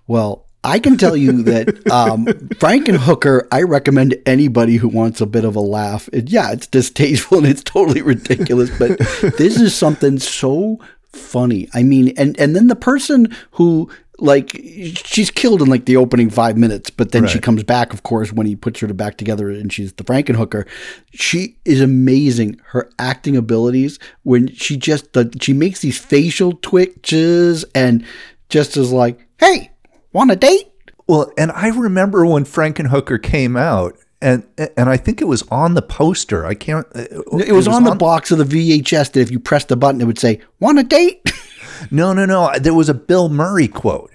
Well, 0.07 0.47
I 0.65 0.81
can 0.81 0.97
tell 0.97 1.17
you 1.17 1.43
that 1.45 1.69
um, 1.91 2.27
Frankenhooker, 2.27 3.47
I 3.53 3.63
recommend 3.63 4.11
to 4.11 4.29
anybody 4.29 4.77
who 4.77 4.89
wants 4.89 5.21
a 5.21 5.27
bit 5.27 5.45
of 5.45 5.55
a 5.55 5.61
laugh. 5.61 6.09
It, 6.13 6.31
yeah, 6.31 6.51
it's 6.51 6.67
distasteful 6.67 7.39
and 7.39 7.47
it's 7.47 7.63
totally 7.63 8.03
ridiculous, 8.03 8.77
but 8.77 8.99
this 9.39 9.61
is 9.61 9.75
something 9.75 10.19
so 10.19 10.79
funny. 11.13 11.69
I 11.75 11.83
mean, 11.85 12.13
and 12.17 12.39
and 12.41 12.57
then 12.57 12.67
the 12.67 12.77
person 12.77 13.35
who 13.53 13.91
like 14.21 14.51
she's 14.51 15.31
killed 15.31 15.63
in 15.63 15.69
like 15.69 15.85
the 15.85 15.97
opening 15.97 16.29
five 16.29 16.57
minutes, 16.57 16.91
but 16.91 17.13
then 17.13 17.27
she 17.29 17.39
comes 17.39 17.63
back, 17.63 17.93
of 17.93 18.03
course, 18.03 18.33
when 18.33 18.47
he 18.47 18.57
puts 18.57 18.81
her 18.81 18.89
to 18.89 18.95
back 18.95 19.17
together 19.17 19.49
and 19.51 19.73
she's 19.73 19.93
the 19.93 20.05
Frankenhooker. 20.05 20.67
She 21.13 21.57
is 21.65 21.81
amazing. 21.81 22.61
Her 22.67 22.91
acting 22.99 23.37
abilities 23.37 23.99
when 24.25 24.53
she 24.55 24.77
just 24.77 25.13
the, 25.13 25.33
she 25.41 25.53
makes 25.53 25.81
these 25.81 25.99
facial 25.99 26.53
twitches 26.63 27.65
and 27.75 28.05
just 28.49 28.77
is 28.77 28.93
like, 28.93 29.27
"Hey, 29.39 29.71
want 30.13 30.33
a 30.33 30.37
date?" 30.37 30.69
Well, 31.07 31.33
and 31.39 31.53
I 31.53 31.69
remember 31.69 32.27
when 32.27 32.45
Frankenhooker 32.45 33.23
came 33.23 33.57
out, 33.57 33.97
and 34.21 34.47
and 34.77 34.89
I 34.89 34.97
think 34.97 35.21
it 35.21 35.27
was 35.27 35.43
on 35.51 35.75
the 35.75 35.83
poster. 35.83 36.45
I 36.45 36.55
can't. 36.55 36.87
Uh, 36.95 37.05
it 37.39 37.53
was, 37.53 37.69
on 37.69 37.85
the 37.85 37.95
box 37.95 38.31
of 38.33 38.39
the 38.39 38.45
VHS 38.45 39.13
that 39.13 39.21
if 39.21 39.31
you 39.31 39.39
pressed 39.39 39.69
the 39.69 39.77
button, 39.77 40.01
it 40.01 40.07
would 40.07 40.19
say, 40.19 40.41
"Want 40.59 40.79
a 40.79 40.83
date?" 40.83 41.23
No, 41.91 42.13
no, 42.13 42.25
no. 42.25 42.53
There 42.59 42.75
was 42.75 42.89
a 42.89 42.95
Bill 42.95 43.29
Murray 43.29 43.69
quote. 43.69 44.13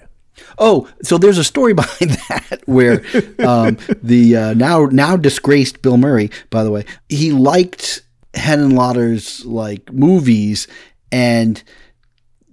Oh, 0.58 0.88
so 1.02 1.18
there's 1.18 1.38
a 1.38 1.44
story 1.44 1.74
behind 1.74 2.10
that 2.28 2.62
where 2.66 3.04
um, 3.44 3.78
the 4.02 4.36
uh, 4.36 4.54
now 4.54 4.86
now 4.86 5.16
disgraced 5.16 5.82
Bill 5.82 5.96
Murray, 5.96 6.30
by 6.50 6.64
the 6.64 6.70
way, 6.70 6.84
he 7.08 7.32
liked 7.32 8.02
Henenlotter's 8.34 9.44
like 9.44 9.92
movies, 9.92 10.66
and 11.12 11.62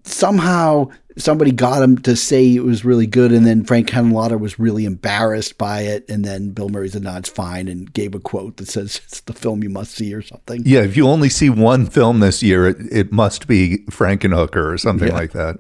somehow 0.04 0.90
somebody 1.18 1.52
got 1.52 1.82
him 1.82 1.98
to 2.00 2.16
say 2.16 2.56
it 2.56 2.64
was 2.64 2.86
really 2.86 3.08
good, 3.08 3.32
and 3.32 3.46
then 3.46 3.64
Frank 3.64 3.90
Henenlotter 3.90 4.40
was 4.40 4.60
really 4.60 4.86
embarrassed 4.86 5.58
by 5.58 5.82
it, 5.82 6.10
and 6.10 6.24
then 6.24 6.52
Bill 6.52 6.70
Murray 6.70 6.90
said, 6.90 7.04
"No, 7.04 7.16
it's 7.18 7.30
fine," 7.30 7.68
and 7.68 7.92
gave 7.94 8.16
a 8.16 8.20
quote 8.20 8.58
that 8.58 8.68
says 8.68 9.02
it's 9.06 9.22
the 9.22 9.34
film 9.34 9.64
you 9.64 9.70
must 9.70 9.92
see 9.96 10.14
or 10.14 10.22
something. 10.22 10.64
Yeah, 10.66 10.82
if 10.82 10.98
you 10.98 11.08
only 11.08 11.30
see 11.30 11.50
one 11.50 11.86
film 11.86 12.20
this 12.20 12.42
year, 12.42 12.68
it, 12.68 12.78
it 12.92 13.12
must 13.12 13.48
be 13.48 13.80
Frankenhooker 13.90 14.74
or 14.74 14.78
something 14.78 15.12
like 15.12 15.32
that. 15.34 15.60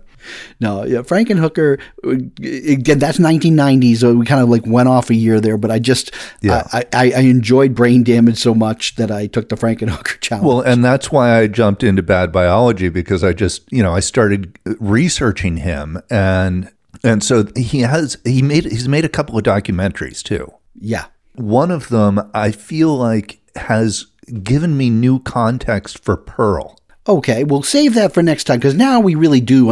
No, 0.60 0.84
yeah, 0.85 0.99
Frankenhooker. 0.99 1.80
Again, 2.03 2.99
that's 2.99 3.18
1990s. 3.18 3.98
So 3.98 4.14
we 4.15 4.26
kind 4.26 4.41
of 4.41 4.49
like 4.49 4.65
went 4.65 4.89
off 4.89 5.10
a 5.10 5.15
year 5.15 5.39
there, 5.39 5.57
but 5.57 5.72
I 5.72 5.80
just 5.80 6.14
Yeah. 6.41 6.68
I, 6.72 6.85
I, 6.93 7.11
I 7.11 7.19
enjoyed 7.22 7.76
Brain 7.76 8.03
Damage 8.03 8.38
so 8.38 8.53
much 8.53 8.95
that 8.95 9.11
I 9.11 9.27
took 9.27 9.49
the 9.49 9.56
Frankenhooker 9.56 10.19
challenge. 10.22 10.45
Well, 10.48 10.61
and 10.61 10.84
that's 10.84 11.11
why 11.11 11.38
I 11.39 11.48
jumped 11.48 11.84
into 11.84 12.03
bad 12.03 12.31
biology 12.31 12.89
because 12.89 13.23
I 13.23 13.34
just, 13.34 13.72
you 13.72 13.81
know, 13.84 13.93
I 13.93 13.99
started 13.99 14.57
researching 14.80 15.57
him 15.57 16.02
and 16.10 16.72
and 17.03 17.23
so 17.23 17.45
he 17.56 17.80
has 17.80 18.18
he 18.26 18.41
made 18.41 18.65
he's 18.65 18.88
made 18.88 19.06
a 19.06 19.10
couple 19.10 19.38
of 19.38 19.43
documentaries 19.43 20.22
too. 20.22 20.53
yeah, 20.80 21.06
One 21.35 21.72
of 21.72 21.89
them 21.89 22.30
I 22.34 22.52
feel 22.52 22.95
like 22.95 23.39
has 23.56 24.06
given 24.43 24.77
me 24.77 24.89
new 24.89 25.19
context 25.19 25.99
for 26.03 26.15
Pearl. 26.15 26.77
Okay, 27.10 27.44
we'll 27.44 27.64
save 27.64 27.95
that 27.95 28.14
for 28.14 28.22
next 28.22 28.44
time 28.44 28.60
because 28.60 28.76
now 28.76 28.99
we 28.99 29.15
really 29.15 29.41
do 29.41 29.69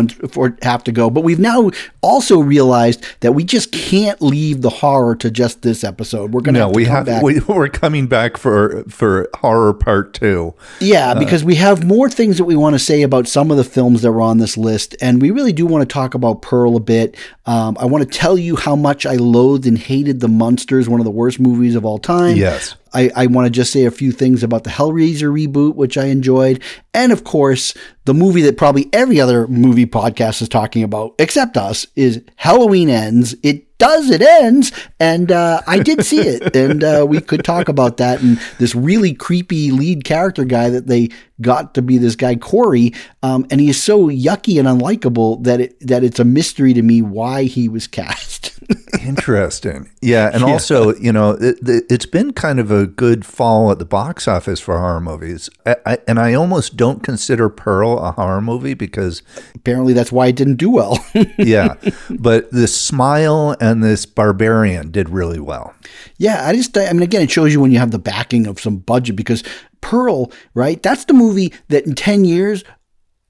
have 0.64 0.84
to 0.86 0.92
go. 0.92 1.12
But 1.12 1.22
we've 1.22 1.38
now 1.40 1.70
also 2.02 2.40
realized 2.40 3.06
that 3.20 3.34
we 3.34 3.44
just 3.44 3.72
can't 3.72 4.20
leave 4.20 4.64
the 4.64 4.72
horror 4.72 5.16
to 5.18 5.30
just 5.30 5.62
this 5.62 5.84
episode. 5.84 6.34
We're 6.34 6.42
going 6.42 6.56
to 6.56 6.62
No, 6.62 6.66
have 6.66 6.74
to 6.74 6.76
we 6.78 6.86
come 6.86 6.96
have 6.96 7.06
back. 7.06 7.22
we, 7.24 7.40
we're 7.48 7.70
coming 7.70 8.08
back 8.08 8.36
for 8.36 8.84
for 8.90 9.30
horror 9.36 9.76
part 9.76 10.16
2. 10.16 10.56
Yeah, 10.80 11.14
because 11.14 11.44
we 11.44 11.54
have 11.56 11.84
more 11.86 12.10
things 12.10 12.38
that 12.40 12.46
we 12.46 12.56
want 12.56 12.74
to 12.74 12.80
say 12.80 13.04
about 13.04 13.28
some 13.28 13.52
of 13.52 13.58
the 13.58 13.64
films 13.64 14.02
that 14.02 14.12
were 14.12 14.22
on 14.22 14.40
this 14.40 14.58
list, 14.58 14.96
and 15.00 15.22
we 15.22 15.30
really 15.30 15.54
do 15.54 15.68
want 15.68 15.88
to 15.88 15.94
talk 15.94 16.16
about 16.16 16.42
Pearl 16.42 16.76
a 16.76 16.80
bit. 16.80 17.16
Um, 17.46 17.78
I 17.80 17.86
want 17.86 18.04
to 18.04 18.18
tell 18.18 18.40
you 18.40 18.56
how 18.56 18.76
much 18.76 19.06
I 19.06 19.14
loathed 19.18 19.68
and 19.68 19.78
hated 19.78 20.20
The 20.20 20.28
Munsters, 20.28 20.90
one 20.90 21.00
of 21.00 21.06
the 21.06 21.12
worst 21.12 21.40
movies 21.40 21.76
of 21.76 21.86
all 21.86 22.00
time. 22.00 22.38
Yes. 22.38 22.74
I, 22.94 23.12
I 23.16 23.26
want 23.28 23.46
to 23.46 23.52
just 23.52 23.72
say 23.72 23.86
a 23.86 23.92
few 23.92 24.12
things 24.12 24.44
about 24.44 24.64
the 24.64 24.70
Hellraiser 24.70 25.32
reboot, 25.32 25.76
which 25.76 25.98
I 25.98 26.06
enjoyed. 26.06 26.62
And 26.94 27.12
of 27.12 27.24
course, 27.24 27.74
the 28.06 28.14
movie 28.14 28.42
that 28.42 28.58
probably 28.58 28.90
every 28.94 29.20
other 29.20 29.48
movie 29.48 29.86
podcast 29.86 30.42
is 30.42 30.50
talking 30.50 30.84
about, 30.84 31.16
except 31.20 31.58
us, 31.58 31.86
is 31.96 32.24
Halloween 32.36 32.90
Ends. 32.90 33.36
It 33.44 33.69
does, 33.80 34.10
it 34.10 34.22
ends. 34.22 34.72
And 35.00 35.32
uh, 35.32 35.62
I 35.66 35.80
did 35.80 36.06
see 36.06 36.20
it. 36.20 36.56
And 36.60 36.84
uh, 36.84 37.06
we 37.08 37.22
could 37.22 37.44
talk 37.44 37.70
about 37.70 37.98
that. 37.98 38.22
And 38.22 38.40
this 38.58 38.76
really 38.76 39.14
creepy 39.14 39.72
lead 39.72 40.04
character 40.04 40.44
guy 40.44 40.70
that 40.70 40.88
they 40.88 41.10
got 41.42 41.74
to 41.76 41.82
be 41.82 41.98
this 41.98 42.16
guy, 42.16 42.36
Corey. 42.36 42.94
Um, 43.24 43.48
and 43.50 43.62
he 43.62 43.70
is 43.70 43.82
so 43.82 44.08
yucky 44.08 44.60
and 44.60 44.68
unlikable 44.68 45.44
that, 45.46 45.62
it, 45.62 45.80
that 45.88 46.04
it's 46.04 46.20
a 46.20 46.26
mystery 46.26 46.74
to 46.74 46.82
me 46.82 47.02
why 47.02 47.44
he 47.44 47.70
was 47.70 47.88
cast. 48.00 48.60
Interesting. 49.02 49.90
Yeah, 50.02 50.30
and 50.34 50.44
also, 50.44 50.94
you 50.96 51.12
know, 51.12 51.32
it, 51.40 51.58
it's 51.62 52.06
been 52.06 52.34
kind 52.34 52.60
of 52.60 52.72
a 52.72 52.86
good 52.86 53.26
fall 53.26 53.72
at 53.72 53.80
the 53.80 53.86
box 53.86 54.28
office 54.28 54.60
for 54.60 54.78
horror 54.78 55.00
movies. 55.00 55.50
I, 55.66 55.76
I, 55.86 55.98
and 56.08 56.20
I 56.20 56.34
almost 56.34 56.78
don't 56.78 57.02
consider 57.02 57.50
Pearl 57.50 57.98
a 58.00 58.12
horror 58.12 58.42
movie 58.42 58.74
because, 58.74 59.24
Apparently, 59.56 59.94
that's 59.94 60.12
why 60.12 60.28
it 60.28 60.36
didn't 60.36 60.56
do 60.56 60.70
well. 60.70 61.04
yeah, 61.38 61.76
but 62.10 62.52
the 62.52 62.68
Smile 62.68 63.56
and 63.60 63.69
this 63.78 64.06
Barbarian 64.06 64.92
did 64.92 65.10
really 65.10 65.40
well. 65.40 65.74
Yeah, 66.18 66.48
I 66.48 66.54
just, 66.54 66.78
I 66.78 66.92
mean, 66.94 67.04
again, 67.04 67.22
it 67.22 67.32
shows 67.32 67.54
you 67.54 67.60
when 67.60 67.72
you 67.72 67.80
have 67.80 67.92
the 67.92 68.00
backing 68.00 68.48
of 68.48 68.60
some 68.60 68.78
budget 68.78 69.16
because 69.16 69.44
Pearl, 69.82 70.32
right? 70.54 70.82
That's 70.82 71.06
the 71.06 71.14
movie 71.14 71.54
that 71.70 71.86
in 71.86 71.96
10 71.96 72.26
years, 72.26 72.64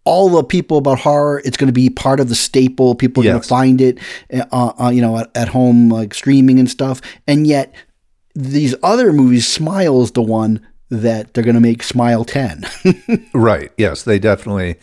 all 0.05 0.29
the 0.29 0.43
people 0.43 0.77
about 0.77 0.99
horror, 0.99 1.41
it's 1.45 1.57
going 1.57 1.67
to 1.67 1.73
be 1.73 1.89
part 1.89 2.19
of 2.19 2.29
the 2.29 2.35
staple. 2.35 2.95
People 2.95 3.21
are 3.21 3.25
going 3.31 3.41
to 3.41 3.47
find 3.47 3.81
it, 3.81 3.99
uh, 4.33 4.71
uh, 4.79 4.89
you 4.89 5.01
know, 5.01 5.17
at, 5.17 5.29
at 5.35 5.49
home, 5.49 5.89
like 5.89 6.13
streaming 6.13 6.59
and 6.59 6.69
stuff. 6.69 7.01
And 7.27 7.45
yet, 7.45 7.73
these 8.33 8.73
other 8.81 9.11
movies, 9.13 9.47
Smile 9.47 10.01
is 10.01 10.11
the 10.11 10.21
one 10.21 10.65
that 10.89 11.33
they're 11.33 11.43
going 11.43 11.55
to 11.55 11.61
make 11.61 11.83
Smile 11.83 12.25
10. 12.25 12.65
Right. 13.33 13.71
Yes, 13.77 14.03
they 14.03 14.17
definitely. 14.17 14.77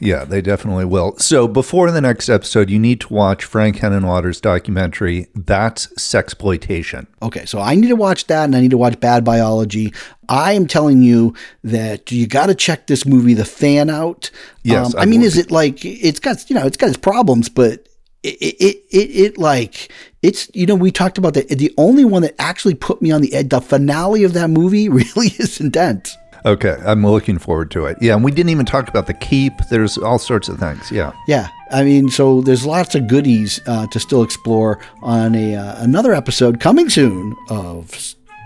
Yeah, 0.00 0.24
they 0.24 0.40
definitely 0.40 0.86
will. 0.86 1.16
So 1.18 1.46
before 1.46 1.90
the 1.90 2.00
next 2.00 2.28
episode, 2.30 2.70
you 2.70 2.78
need 2.78 3.00
to 3.02 3.12
watch 3.12 3.44
Frank 3.44 3.76
Henenlotter's 3.76 4.40
documentary. 4.40 5.28
That's 5.34 5.88
sexploitation. 5.88 7.06
Okay, 7.22 7.44
so 7.44 7.60
I 7.60 7.74
need 7.74 7.88
to 7.88 7.96
watch 7.96 8.26
that 8.28 8.44
and 8.44 8.56
I 8.56 8.60
need 8.60 8.70
to 8.70 8.78
watch 8.78 8.98
Bad 8.98 9.24
Biology. 9.24 9.92
I 10.28 10.52
am 10.52 10.66
telling 10.66 11.02
you 11.02 11.34
that 11.64 12.10
you 12.10 12.26
got 12.26 12.46
to 12.46 12.54
check 12.54 12.86
this 12.86 13.04
movie, 13.04 13.34
The 13.34 13.44
Fan, 13.44 13.90
out. 13.90 14.30
Yes, 14.62 14.94
Um, 14.94 15.00
I 15.00 15.02
I 15.02 15.06
mean, 15.06 15.22
is 15.22 15.36
it 15.36 15.50
like 15.50 15.84
it's 15.84 16.20
got 16.20 16.48
you 16.48 16.56
know 16.56 16.64
it's 16.66 16.76
got 16.78 16.88
its 16.88 16.98
problems, 16.98 17.48
but 17.48 17.86
it 18.22 18.36
it, 18.40 18.56
it 18.60 18.76
it 18.90 19.10
it 19.10 19.38
like 19.38 19.92
it's 20.22 20.50
you 20.54 20.66
know 20.66 20.74
we 20.74 20.90
talked 20.90 21.18
about 21.18 21.34
that. 21.34 21.48
The 21.48 21.72
only 21.76 22.04
one 22.04 22.22
that 22.22 22.34
actually 22.38 22.74
put 22.74 23.02
me 23.02 23.10
on 23.10 23.20
the 23.20 23.34
edge, 23.34 23.50
the 23.50 23.60
finale 23.60 24.24
of 24.24 24.32
that 24.32 24.48
movie, 24.48 24.88
really 24.88 25.28
is 25.38 25.60
intense. 25.60 26.16
Okay, 26.44 26.76
I'm 26.84 27.06
looking 27.06 27.38
forward 27.38 27.70
to 27.72 27.86
it. 27.86 27.98
Yeah, 28.00 28.14
and 28.14 28.24
we 28.24 28.30
didn't 28.30 28.50
even 28.50 28.66
talk 28.66 28.88
about 28.88 29.06
the 29.06 29.14
keep. 29.14 29.52
There's 29.70 29.98
all 29.98 30.18
sorts 30.18 30.48
of 30.48 30.58
things. 30.58 30.90
Yeah. 30.90 31.12
Yeah, 31.26 31.48
I 31.70 31.84
mean, 31.84 32.08
so 32.08 32.40
there's 32.40 32.64
lots 32.64 32.94
of 32.94 33.08
goodies 33.08 33.60
uh, 33.66 33.86
to 33.88 34.00
still 34.00 34.22
explore 34.22 34.78
on 35.02 35.34
a 35.34 35.56
uh, 35.56 35.82
another 35.82 36.14
episode 36.14 36.60
coming 36.60 36.88
soon 36.88 37.36
of 37.50 37.90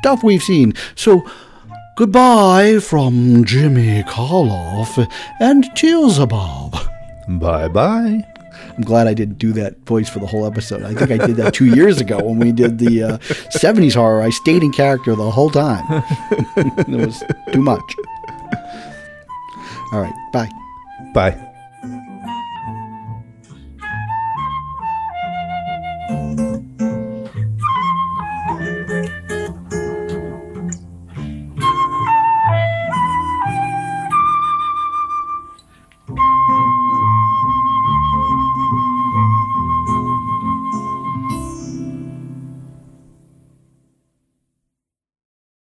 stuff 0.01 0.23
we've 0.25 0.43
seen. 0.43 0.75
So 0.97 1.25
goodbye 1.97 2.81
from 2.81 3.45
Jimmy 3.45 4.03
Karloff 4.05 5.09
and 5.41 5.65
Beelzebub. 5.81 6.77
Bye 7.29 7.69
bye. 7.69 8.27
I'm 8.77 8.83
glad 8.83 9.07
I 9.07 9.15
didn't 9.15 9.39
do 9.39 9.53
that 9.53 9.79
voice 9.87 10.09
for 10.09 10.19
the 10.19 10.27
whole 10.27 10.47
episode. 10.47 10.83
I 10.83 10.95
think 10.95 11.11
I 11.21 11.27
did 11.27 11.37
that 11.37 11.55
two 11.55 11.67
years 11.67 12.01
ago 12.01 12.23
when 12.23 12.39
we 12.39 12.51
did 12.51 12.79
the 12.79 13.03
uh, 13.05 13.19
70s 13.19 13.95
horror. 13.95 14.23
I 14.23 14.31
stayed 14.31 14.63
in 14.63 14.73
character 14.73 15.15
the 15.15 15.31
whole 15.31 15.51
time. 15.51 15.85
it 16.57 16.89
was 16.89 17.23
too 17.53 17.63
much. 17.63 17.95
All 19.93 20.01
right, 20.01 20.15
bye. 20.33 20.51
Bye. 21.13 21.54